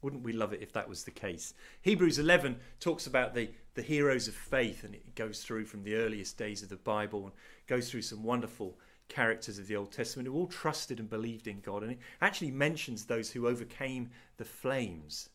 Wouldn't 0.00 0.22
we 0.22 0.32
love 0.32 0.52
it 0.52 0.62
if 0.62 0.72
that 0.72 0.88
was 0.88 1.04
the 1.04 1.10
case? 1.10 1.54
Hebrews 1.82 2.18
11 2.18 2.58
talks 2.78 3.06
about 3.06 3.34
the, 3.34 3.50
the 3.74 3.82
heroes 3.82 4.28
of 4.28 4.34
faith, 4.34 4.84
and 4.84 4.94
it 4.94 5.14
goes 5.14 5.42
through 5.42 5.64
from 5.64 5.82
the 5.82 5.96
earliest 5.96 6.38
days 6.38 6.62
of 6.62 6.68
the 6.68 6.76
Bible 6.76 7.24
and 7.24 7.32
goes 7.66 7.90
through 7.90 8.02
some 8.02 8.22
wonderful 8.22 8.78
characters 9.08 9.58
of 9.58 9.66
the 9.66 9.74
Old 9.74 9.90
Testament 9.90 10.28
who 10.28 10.34
all 10.34 10.46
trusted 10.46 11.00
and 11.00 11.10
believed 11.10 11.48
in 11.48 11.60
God. 11.60 11.82
And 11.82 11.92
it 11.92 11.98
actually 12.20 12.52
mentions 12.52 13.04
those 13.04 13.30
who 13.30 13.48
overcame 13.48 14.10
the 14.36 14.44
flames, 14.44 15.30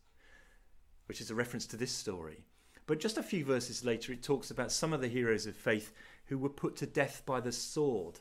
which 1.08 1.20
is 1.20 1.30
a 1.30 1.36
reference 1.36 1.66
to 1.68 1.78
this 1.78 1.92
story. 1.92 2.46
But 2.86 3.00
just 3.00 3.18
a 3.18 3.24
few 3.24 3.44
verses 3.44 3.84
later, 3.84 4.14
it 4.14 4.24
talks 4.24 4.52
about 4.52 4.72
some 4.72 4.94
of 4.94 5.02
the 5.02 5.08
heroes 5.08 5.46
of 5.46 5.56
faith 5.56 5.92
who 6.26 6.38
were 6.38 6.50
put 6.50 6.76
to 6.78 6.86
death 6.86 7.24
by 7.26 7.40
the 7.40 7.52
sword 7.52 8.20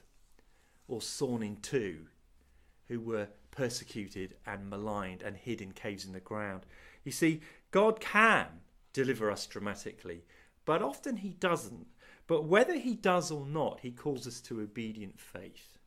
or 0.88 1.00
sawn 1.00 1.42
in 1.42 1.56
two, 1.56 2.06
who 2.88 3.00
were 3.00 3.28
persecuted 3.52 4.34
and 4.44 4.68
maligned 4.68 5.22
and 5.22 5.36
hid 5.36 5.60
in 5.60 5.70
caves 5.70 6.04
in 6.04 6.12
the 6.12 6.18
ground. 6.18 6.66
You 7.04 7.12
see, 7.12 7.40
God 7.70 8.00
can 8.00 8.46
deliver 8.92 9.30
us 9.30 9.46
dramatically, 9.46 10.24
but 10.64 10.82
often 10.82 11.18
He 11.18 11.30
doesn't. 11.30 11.86
But 12.26 12.44
whether 12.44 12.74
He 12.74 12.94
does 12.94 13.30
or 13.30 13.46
not, 13.46 13.80
He 13.80 13.92
calls 13.92 14.26
us 14.26 14.40
to 14.42 14.60
obedient 14.60 15.20
faith. 15.20 15.78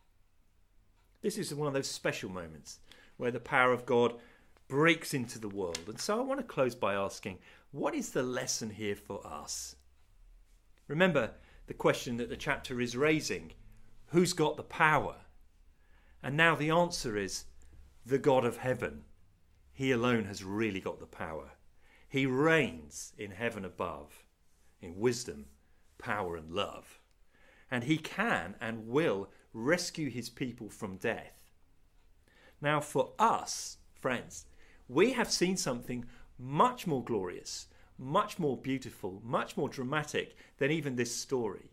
This 1.22 1.38
is 1.38 1.54
one 1.54 1.68
of 1.68 1.74
those 1.74 1.90
special 1.90 2.30
moments 2.30 2.80
where 3.18 3.32
the 3.32 3.40
power 3.40 3.74
of 3.74 3.86
God 3.86 4.14
breaks 4.68 5.14
into 5.14 5.40
the 5.40 5.50
world. 5.50 5.80
And 5.88 6.00
so 6.00 6.20
I 6.20 6.24
want 6.24 6.40
to 6.40 6.46
close 6.46 6.76
by 6.76 6.94
asking 6.94 7.40
what 7.72 7.94
is 7.94 8.12
the 8.12 8.24
lesson 8.24 8.70
here 8.70 8.96
for 8.96 9.26
us? 9.26 9.76
Remember 10.88 11.32
the 11.68 11.74
question 11.74 12.18
that 12.18 12.30
the 12.30 12.38
chapter 12.38 12.80
is 12.80 12.96
raising 12.96 13.52
who's 14.08 14.34
got 14.34 14.56
the 14.56 14.64
power? 14.64 15.16
And 16.22 16.38
now 16.38 16.56
the 16.56 16.70
answer 16.70 17.18
is 17.18 17.46
the 18.06 18.20
God 18.20 18.46
of 18.46 18.58
heaven. 18.58 19.04
He 19.74 19.92
alone 19.92 20.26
has 20.26 20.44
really 20.44 20.80
got 20.80 21.00
the 21.00 21.06
power. 21.06 21.52
He 22.08 22.26
reigns 22.26 23.14
in 23.18 23.32
heaven 23.32 23.66
above 23.66 24.26
in 24.82 24.98
wisdom, 24.98 25.46
power, 25.98 26.36
and 26.36 26.52
love. 26.52 27.00
And 27.72 27.84
he 27.84 27.98
can 27.98 28.56
and 28.62 28.88
will 28.88 29.30
rescue 29.54 30.10
his 30.10 30.30
people 30.30 30.70
from 30.70 30.98
death. 30.98 31.34
Now, 32.62 32.80
for 32.80 33.14
us, 33.18 33.78
friends, 34.00 34.46
we 34.88 35.14
have 35.14 35.32
seen 35.32 35.58
something 35.58 36.06
much 36.38 36.86
more 36.86 37.04
glorious, 37.04 37.68
much 37.98 38.38
more 38.38 38.58
beautiful, 38.58 39.22
much 39.24 39.58
more 39.58 39.70
dramatic 39.70 40.36
than 40.58 40.72
even 40.72 40.96
this 40.96 41.16
story. 41.16 41.72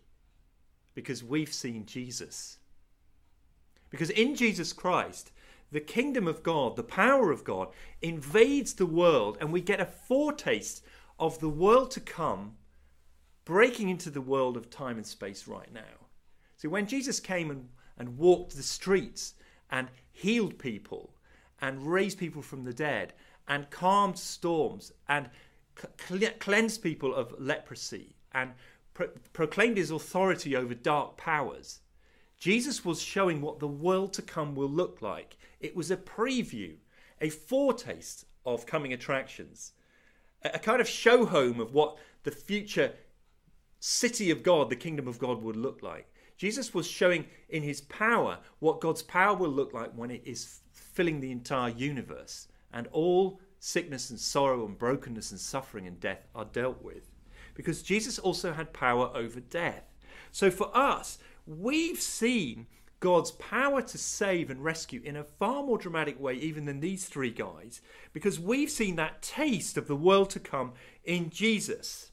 Because 0.95 1.23
we've 1.23 1.53
seen 1.53 1.85
Jesus. 1.85 2.57
Because 3.89 4.09
in 4.09 4.35
Jesus 4.35 4.73
Christ, 4.73 5.31
the 5.73 5.81
kingdom 5.81 6.27
of 6.27 6.43
God, 6.43 6.75
the 6.75 6.83
power 6.83 7.31
of 7.31 7.43
God, 7.43 7.69
invades 8.01 8.73
the 8.73 8.85
world, 8.85 9.37
and 9.41 9.51
we 9.51 9.59
get 9.59 9.81
a 9.81 9.85
foretaste 9.85 10.83
of 11.19 11.39
the 11.39 11.49
world 11.49 11.91
to 11.91 11.99
come 11.99 12.53
breaking 13.43 13.89
into 13.89 14.09
the 14.09 14.21
world 14.21 14.55
of 14.55 14.69
time 14.69 14.97
and 14.97 15.05
space 15.05 15.47
right 15.47 15.73
now. 15.73 16.07
See, 16.57 16.67
when 16.67 16.87
Jesus 16.87 17.19
came 17.19 17.51
and, 17.51 17.69
and 17.97 18.17
walked 18.17 18.55
the 18.55 18.63
streets 18.63 19.33
and 19.69 19.89
healed 20.11 20.57
people 20.57 21.13
and 21.59 21.85
raised 21.85 22.17
people 22.17 22.41
from 22.41 22.63
the 22.63 22.73
dead 22.73 23.13
and 23.47 23.69
calmed 23.69 24.17
storms 24.17 24.91
and 25.09 25.29
cl- 25.75 26.31
cleansed 26.39 26.81
people 26.81 27.13
of 27.13 27.33
leprosy 27.39 28.15
and 28.31 28.51
pro- 28.93 29.09
proclaimed 29.33 29.77
his 29.77 29.91
authority 29.91 30.55
over 30.55 30.73
dark 30.73 31.17
powers, 31.17 31.79
Jesus 32.37 32.85
was 32.85 33.01
showing 33.01 33.41
what 33.41 33.59
the 33.59 33.67
world 33.67 34.13
to 34.13 34.21
come 34.21 34.55
will 34.55 34.69
look 34.69 35.01
like. 35.01 35.37
It 35.63 35.75
was 35.75 35.89
a 35.89 35.97
preview, 35.97 36.75
a 37.21 37.29
foretaste 37.29 38.25
of 38.45 38.65
coming 38.65 38.93
attractions, 38.93 39.71
a 40.43 40.59
kind 40.59 40.81
of 40.81 40.87
show 40.87 41.25
home 41.25 41.59
of 41.61 41.73
what 41.73 41.97
the 42.23 42.31
future 42.31 42.93
city 43.79 44.29
of 44.29 44.43
God, 44.43 44.69
the 44.69 44.75
kingdom 44.75 45.07
of 45.07 45.19
God, 45.19 45.41
would 45.41 45.55
look 45.55 45.81
like. 45.81 46.13
Jesus 46.37 46.73
was 46.73 46.85
showing 46.85 47.25
in 47.47 47.63
his 47.63 47.81
power 47.81 48.39
what 48.59 48.81
God's 48.81 49.03
power 49.03 49.35
will 49.35 49.49
look 49.49 49.73
like 49.73 49.91
when 49.95 50.11
it 50.11 50.21
is 50.25 50.59
filling 50.71 51.21
the 51.21 51.31
entire 51.31 51.69
universe 51.69 52.49
and 52.73 52.87
all 52.91 53.39
sickness 53.59 54.09
and 54.09 54.19
sorrow 54.19 54.65
and 54.65 54.77
brokenness 54.77 55.31
and 55.31 55.39
suffering 55.39 55.87
and 55.87 55.99
death 56.01 56.27
are 56.35 56.45
dealt 56.45 56.83
with. 56.83 57.09
Because 57.53 57.81
Jesus 57.81 58.19
also 58.19 58.51
had 58.51 58.73
power 58.73 59.09
over 59.15 59.39
death. 59.39 59.93
So 60.31 60.51
for 60.51 60.75
us, 60.75 61.19
we've 61.45 62.01
seen 62.01 62.67
God's 63.03 63.31
power 63.31 63.81
to 63.81 63.97
save 63.97 64.49
and 64.49 64.63
rescue 64.63 65.01
in 65.03 65.17
a 65.17 65.25
far 65.25 65.61
more 65.61 65.77
dramatic 65.77 66.17
way, 66.21 66.35
even 66.35 66.63
than 66.63 66.79
these 66.79 67.03
three 67.03 67.31
guys, 67.31 67.81
because 68.13 68.39
we've 68.39 68.69
seen 68.69 68.95
that 68.95 69.21
taste 69.21 69.75
of 69.75 69.87
the 69.87 69.95
world 69.95 70.29
to 70.29 70.39
come 70.39 70.71
in 71.03 71.29
Jesus. 71.29 72.11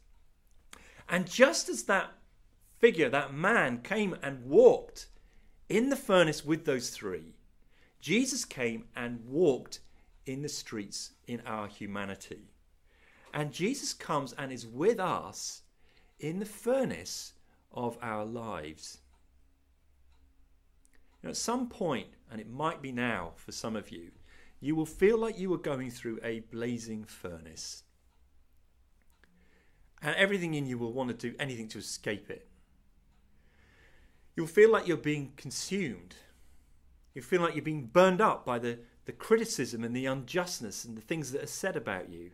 And 1.09 1.31
just 1.31 1.69
as 1.69 1.85
that 1.85 2.11
figure, 2.81 3.09
that 3.09 3.33
man, 3.33 3.83
came 3.83 4.17
and 4.21 4.45
walked 4.45 5.07
in 5.69 5.91
the 5.91 5.97
furnace 5.97 6.45
with 6.45 6.65
those 6.65 6.91
three, 6.91 7.37
Jesus 8.01 8.45
came 8.45 8.87
and 8.97 9.25
walked 9.29 9.79
in 10.27 10.43
the 10.43 10.49
streets 10.49 11.13
in 11.29 11.41
our 11.47 11.69
humanity. 11.69 12.51
And 13.33 13.53
Jesus 13.53 13.93
comes 13.93 14.33
and 14.33 14.51
is 14.51 14.67
with 14.67 14.99
us 14.99 15.63
in 16.19 16.41
the 16.41 16.47
furnace 16.47 17.35
of 17.73 17.97
our 18.03 18.25
lives. 18.25 18.99
You 21.23 21.29
know, 21.29 21.31
at 21.31 21.37
some 21.37 21.69
point, 21.69 22.09
and 22.31 22.41
it 22.41 22.49
might 22.49 22.81
be 22.81 22.93
now 22.93 23.33
for 23.37 23.53
some 23.53 23.77
of 23.77 23.91
you, 23.91 24.11
you 24.61 24.75
will 24.75 24.87
feel 24.87 25.19
like 25.19 25.39
you 25.39 25.53
are 25.55 25.59
going 25.59 25.91
through 25.91 26.19
a 26.23 26.41
blazing 26.41 27.05
furnace. 27.05 27.83
And 30.03 30.15
everything 30.17 30.55
in 30.55 30.67
you 30.67 30.79
will 30.79 30.93
want 30.93 31.09
to 31.11 31.31
do 31.31 31.37
anything 31.39 31.69
to 31.69 31.79
escape 31.79 32.31
it. 32.31 32.47
You'll 34.35 34.47
feel 34.47 34.71
like 34.71 34.87
you're 34.87 34.97
being 34.97 35.33
consumed. 35.37 36.15
You 37.15 37.21
feel 37.21 37.43
like 37.43 37.55
you're 37.55 37.65
being 37.65 37.87
burned 37.87 38.21
up 38.21 38.47
by 38.47 38.59
the, 38.59 38.79
the 39.05 39.13
criticism 39.13 39.85
and 39.85 39.95
the 39.95 40.07
unjustness 40.07 40.85
and 40.85 40.97
the 40.97 41.03
things 41.03 41.33
that 41.33 41.43
are 41.43 41.47
said 41.47 41.77
about 41.77 42.09
you. 42.09 42.31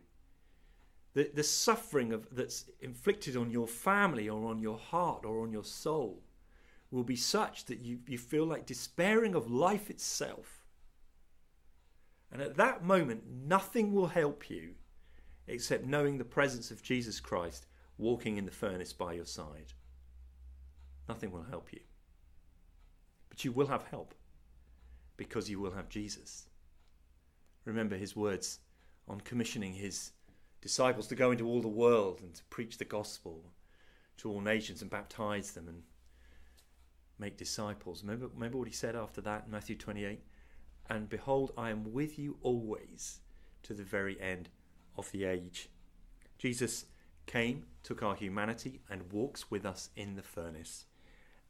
The, 1.13 1.31
the 1.33 1.43
suffering 1.43 2.13
of, 2.13 2.27
that's 2.31 2.65
inflicted 2.79 3.35
on 3.35 3.51
your 3.51 3.67
family 3.67 4.29
or 4.29 4.49
on 4.49 4.59
your 4.59 4.77
heart 4.77 5.25
or 5.25 5.41
on 5.41 5.51
your 5.51 5.63
soul 5.63 6.21
will 6.91 7.03
be 7.03 7.15
such 7.15 7.65
that 7.65 7.79
you, 7.79 7.99
you 8.07 8.17
feel 8.17 8.45
like 8.45 8.65
despairing 8.65 9.35
of 9.35 9.51
life 9.51 9.89
itself. 9.89 10.65
And 12.31 12.41
at 12.41 12.55
that 12.57 12.83
moment, 12.83 13.23
nothing 13.27 13.93
will 13.93 14.07
help 14.07 14.49
you 14.49 14.75
except 15.47 15.85
knowing 15.85 16.17
the 16.17 16.25
presence 16.25 16.71
of 16.71 16.81
Jesus 16.81 17.19
Christ 17.19 17.65
walking 17.97 18.37
in 18.37 18.45
the 18.45 18.51
furnace 18.51 18.93
by 18.93 19.13
your 19.13 19.25
side. 19.25 19.73
Nothing 21.07 21.31
will 21.31 21.43
help 21.43 21.71
you. 21.71 21.79
But 23.29 23.45
you 23.45 23.51
will 23.51 23.67
have 23.67 23.83
help 23.83 24.13
because 25.15 25.49
you 25.49 25.59
will 25.59 25.71
have 25.71 25.89
Jesus. 25.89 26.47
Remember 27.65 27.95
his 27.95 28.15
words 28.15 28.59
on 29.07 29.21
commissioning 29.21 29.73
his 29.73 30.11
disciples 30.61 31.07
to 31.07 31.15
go 31.15 31.31
into 31.31 31.47
all 31.47 31.61
the 31.61 31.67
world 31.67 32.19
and 32.21 32.33
to 32.35 32.43
preach 32.45 32.77
the 32.77 32.85
gospel 32.85 33.51
to 34.17 34.29
all 34.29 34.41
nations 34.41 34.81
and 34.81 34.91
baptize 34.91 35.51
them 35.51 35.67
and 35.67 35.83
make 37.19 37.37
disciples. 37.37 38.03
Remember, 38.03 38.27
remember 38.33 38.57
what 38.57 38.67
he 38.67 38.73
said 38.73 38.95
after 38.95 39.21
that 39.21 39.45
in 39.45 39.51
Matthew 39.51 39.75
28? 39.75 40.19
And 40.89 41.09
behold, 41.09 41.51
I 41.57 41.69
am 41.69 41.91
with 41.93 42.17
you 42.17 42.37
always 42.41 43.19
to 43.63 43.73
the 43.73 43.83
very 43.83 44.19
end 44.21 44.49
of 44.97 45.11
the 45.11 45.25
age. 45.25 45.69
Jesus 46.37 46.85
came, 47.25 47.65
took 47.83 48.01
our 48.01 48.15
humanity, 48.15 48.81
and 48.89 49.11
walks 49.11 49.51
with 49.51 49.65
us 49.65 49.89
in 49.95 50.15
the 50.15 50.21
furnace. 50.21 50.85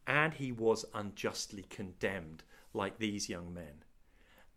And 0.07 0.33
he 0.33 0.51
was 0.51 0.85
unjustly 0.93 1.63
condemned, 1.69 2.43
like 2.73 2.97
these 2.97 3.29
young 3.29 3.53
men. 3.53 3.83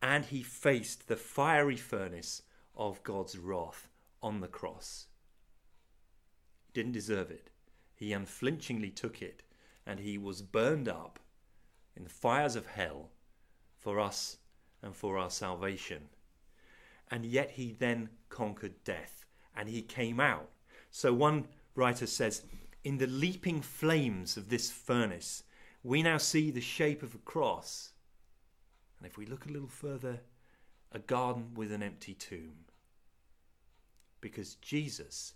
And 0.01 0.25
he 0.25 0.43
faced 0.43 1.09
the 1.09 1.17
fiery 1.17 1.77
furnace 1.77 2.43
of 2.75 3.03
God's 3.03 3.37
wrath 3.37 3.89
on 4.23 4.41
the 4.41 4.49
cross. 4.49 5.07
He 6.67 6.73
didn't 6.73 6.93
deserve 6.93 7.31
it. 7.31 7.51
He 7.95 8.13
unflinchingly 8.13 8.91
took 8.91 9.21
it 9.21 9.43
and 9.91 9.99
he 9.99 10.17
was 10.17 10.41
burned 10.41 10.89
up 10.89 11.19
in 11.97 12.05
the 12.05 12.09
fires 12.09 12.55
of 12.55 12.65
hell 12.65 13.11
for 13.77 13.99
us 13.99 14.37
and 14.85 14.95
for 14.95 15.19
our 15.19 15.31
salvation. 15.31 16.03
And 17.11 17.27
yet 17.27 17.51
he 17.51 17.73
then 17.73 18.09
conquered 18.29 18.85
death 18.85 19.27
and 19.57 19.69
he 19.69 19.83
came 19.83 20.21
out. 20.21 20.49
So 20.93 21.13
one 21.13 21.49
writer 21.75 22.07
says, 22.07 22.45
In 22.85 22.99
the 22.99 23.09
leaping 23.09 23.63
flames 23.63 24.37
of 24.37 24.49
this 24.49 24.71
furnace, 24.71 25.43
we 25.83 26.05
now 26.05 26.19
see 26.19 26.53
the 26.53 26.61
shape 26.61 27.03
of 27.03 27.17
a 27.17 27.19
cross. 27.19 27.91
And 28.97 29.09
if 29.09 29.19
we 29.19 29.27
look 29.27 29.47
a 29.47 29.53
little 29.53 29.67
further, 29.67 30.21
a 30.93 31.01
garden 31.01 31.51
with 31.57 31.73
an 31.73 31.83
empty 31.83 32.15
tomb. 32.15 32.67
Because 34.21 34.55
Jesus 34.55 35.35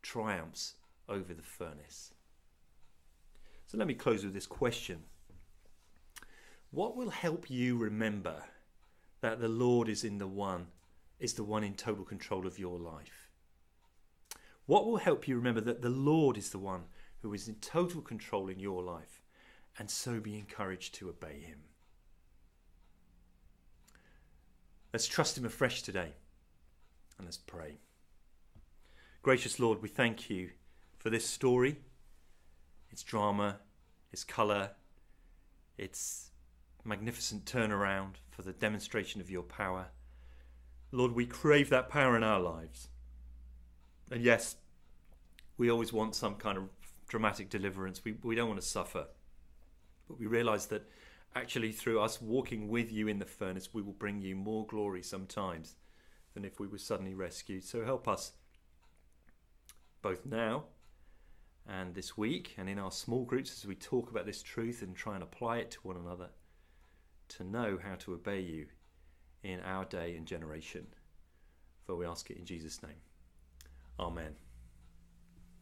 triumphs 0.00 0.76
over 1.06 1.34
the 1.34 1.42
furnace. 1.42 2.14
So 3.70 3.78
let 3.78 3.86
me 3.86 3.94
close 3.94 4.24
with 4.24 4.34
this 4.34 4.48
question 4.48 5.04
What 6.72 6.96
will 6.96 7.10
help 7.10 7.48
you 7.48 7.76
remember 7.76 8.42
that 9.20 9.38
the 9.38 9.48
Lord 9.48 9.88
is 9.88 10.02
in 10.02 10.18
the 10.18 10.26
one 10.26 10.66
is 11.20 11.34
the 11.34 11.44
one 11.44 11.62
in 11.62 11.74
total 11.74 12.04
control 12.04 12.48
of 12.48 12.58
your 12.58 12.80
life? 12.80 13.30
What 14.66 14.86
will 14.86 14.96
help 14.96 15.28
you 15.28 15.36
remember 15.36 15.60
that 15.60 15.82
the 15.82 15.88
Lord 15.88 16.36
is 16.36 16.50
the 16.50 16.58
one 16.58 16.86
who 17.22 17.32
is 17.32 17.46
in 17.46 17.54
total 17.60 18.00
control 18.00 18.48
in 18.48 18.58
your 18.58 18.82
life 18.82 19.22
and 19.78 19.88
so 19.88 20.18
be 20.18 20.36
encouraged 20.36 20.94
to 20.94 21.08
obey 21.08 21.38
him? 21.38 21.60
Let's 24.92 25.06
trust 25.06 25.38
him 25.38 25.44
afresh 25.44 25.82
today 25.82 26.14
and 27.18 27.24
let's 27.24 27.38
pray. 27.38 27.78
Gracious 29.22 29.60
Lord, 29.60 29.80
we 29.80 29.88
thank 29.88 30.28
you 30.28 30.50
for 30.98 31.08
this 31.08 31.24
story 31.24 31.76
its 32.90 33.02
drama, 33.02 33.58
its 34.12 34.24
colour, 34.24 34.70
its 35.78 36.30
magnificent 36.84 37.44
turnaround 37.44 38.14
for 38.30 38.42
the 38.42 38.52
demonstration 38.52 39.20
of 39.20 39.30
your 39.30 39.42
power. 39.42 39.88
Lord, 40.92 41.12
we 41.12 41.26
crave 41.26 41.70
that 41.70 41.88
power 41.88 42.16
in 42.16 42.24
our 42.24 42.40
lives. 42.40 42.88
And 44.10 44.22
yes, 44.22 44.56
we 45.56 45.70
always 45.70 45.92
want 45.92 46.14
some 46.14 46.34
kind 46.34 46.58
of 46.58 46.64
dramatic 47.08 47.48
deliverance. 47.48 48.04
We, 48.04 48.16
we 48.22 48.34
don't 48.34 48.48
want 48.48 48.60
to 48.60 48.66
suffer. 48.66 49.06
But 50.08 50.18
we 50.18 50.26
realize 50.26 50.66
that 50.66 50.88
actually, 51.36 51.72
through 51.72 52.00
us 52.00 52.20
walking 52.20 52.68
with 52.68 52.90
you 52.90 53.06
in 53.06 53.18
the 53.18 53.26
furnace, 53.26 53.72
we 53.72 53.82
will 53.82 53.92
bring 53.92 54.20
you 54.20 54.34
more 54.34 54.66
glory 54.66 55.02
sometimes 55.02 55.76
than 56.34 56.44
if 56.44 56.58
we 56.58 56.66
were 56.66 56.78
suddenly 56.78 57.14
rescued. 57.14 57.64
So 57.64 57.84
help 57.84 58.08
us 58.08 58.32
both 60.02 60.26
now 60.26 60.64
and 61.68 61.94
this 61.94 62.16
week 62.16 62.54
and 62.58 62.68
in 62.68 62.78
our 62.78 62.90
small 62.90 63.24
groups 63.24 63.52
as 63.52 63.66
we 63.66 63.74
talk 63.74 64.10
about 64.10 64.26
this 64.26 64.42
truth 64.42 64.82
and 64.82 64.96
try 64.96 65.14
and 65.14 65.22
apply 65.22 65.58
it 65.58 65.70
to 65.72 65.78
one 65.82 65.96
another 65.96 66.30
to 67.28 67.44
know 67.44 67.78
how 67.82 67.94
to 67.94 68.14
obey 68.14 68.40
you 68.40 68.66
in 69.42 69.60
our 69.60 69.84
day 69.84 70.16
and 70.16 70.26
generation. 70.26 70.86
For 71.84 71.96
we 71.96 72.06
ask 72.06 72.30
it 72.30 72.38
in 72.38 72.44
Jesus' 72.44 72.82
name. 72.82 73.00
Amen. 73.98 74.34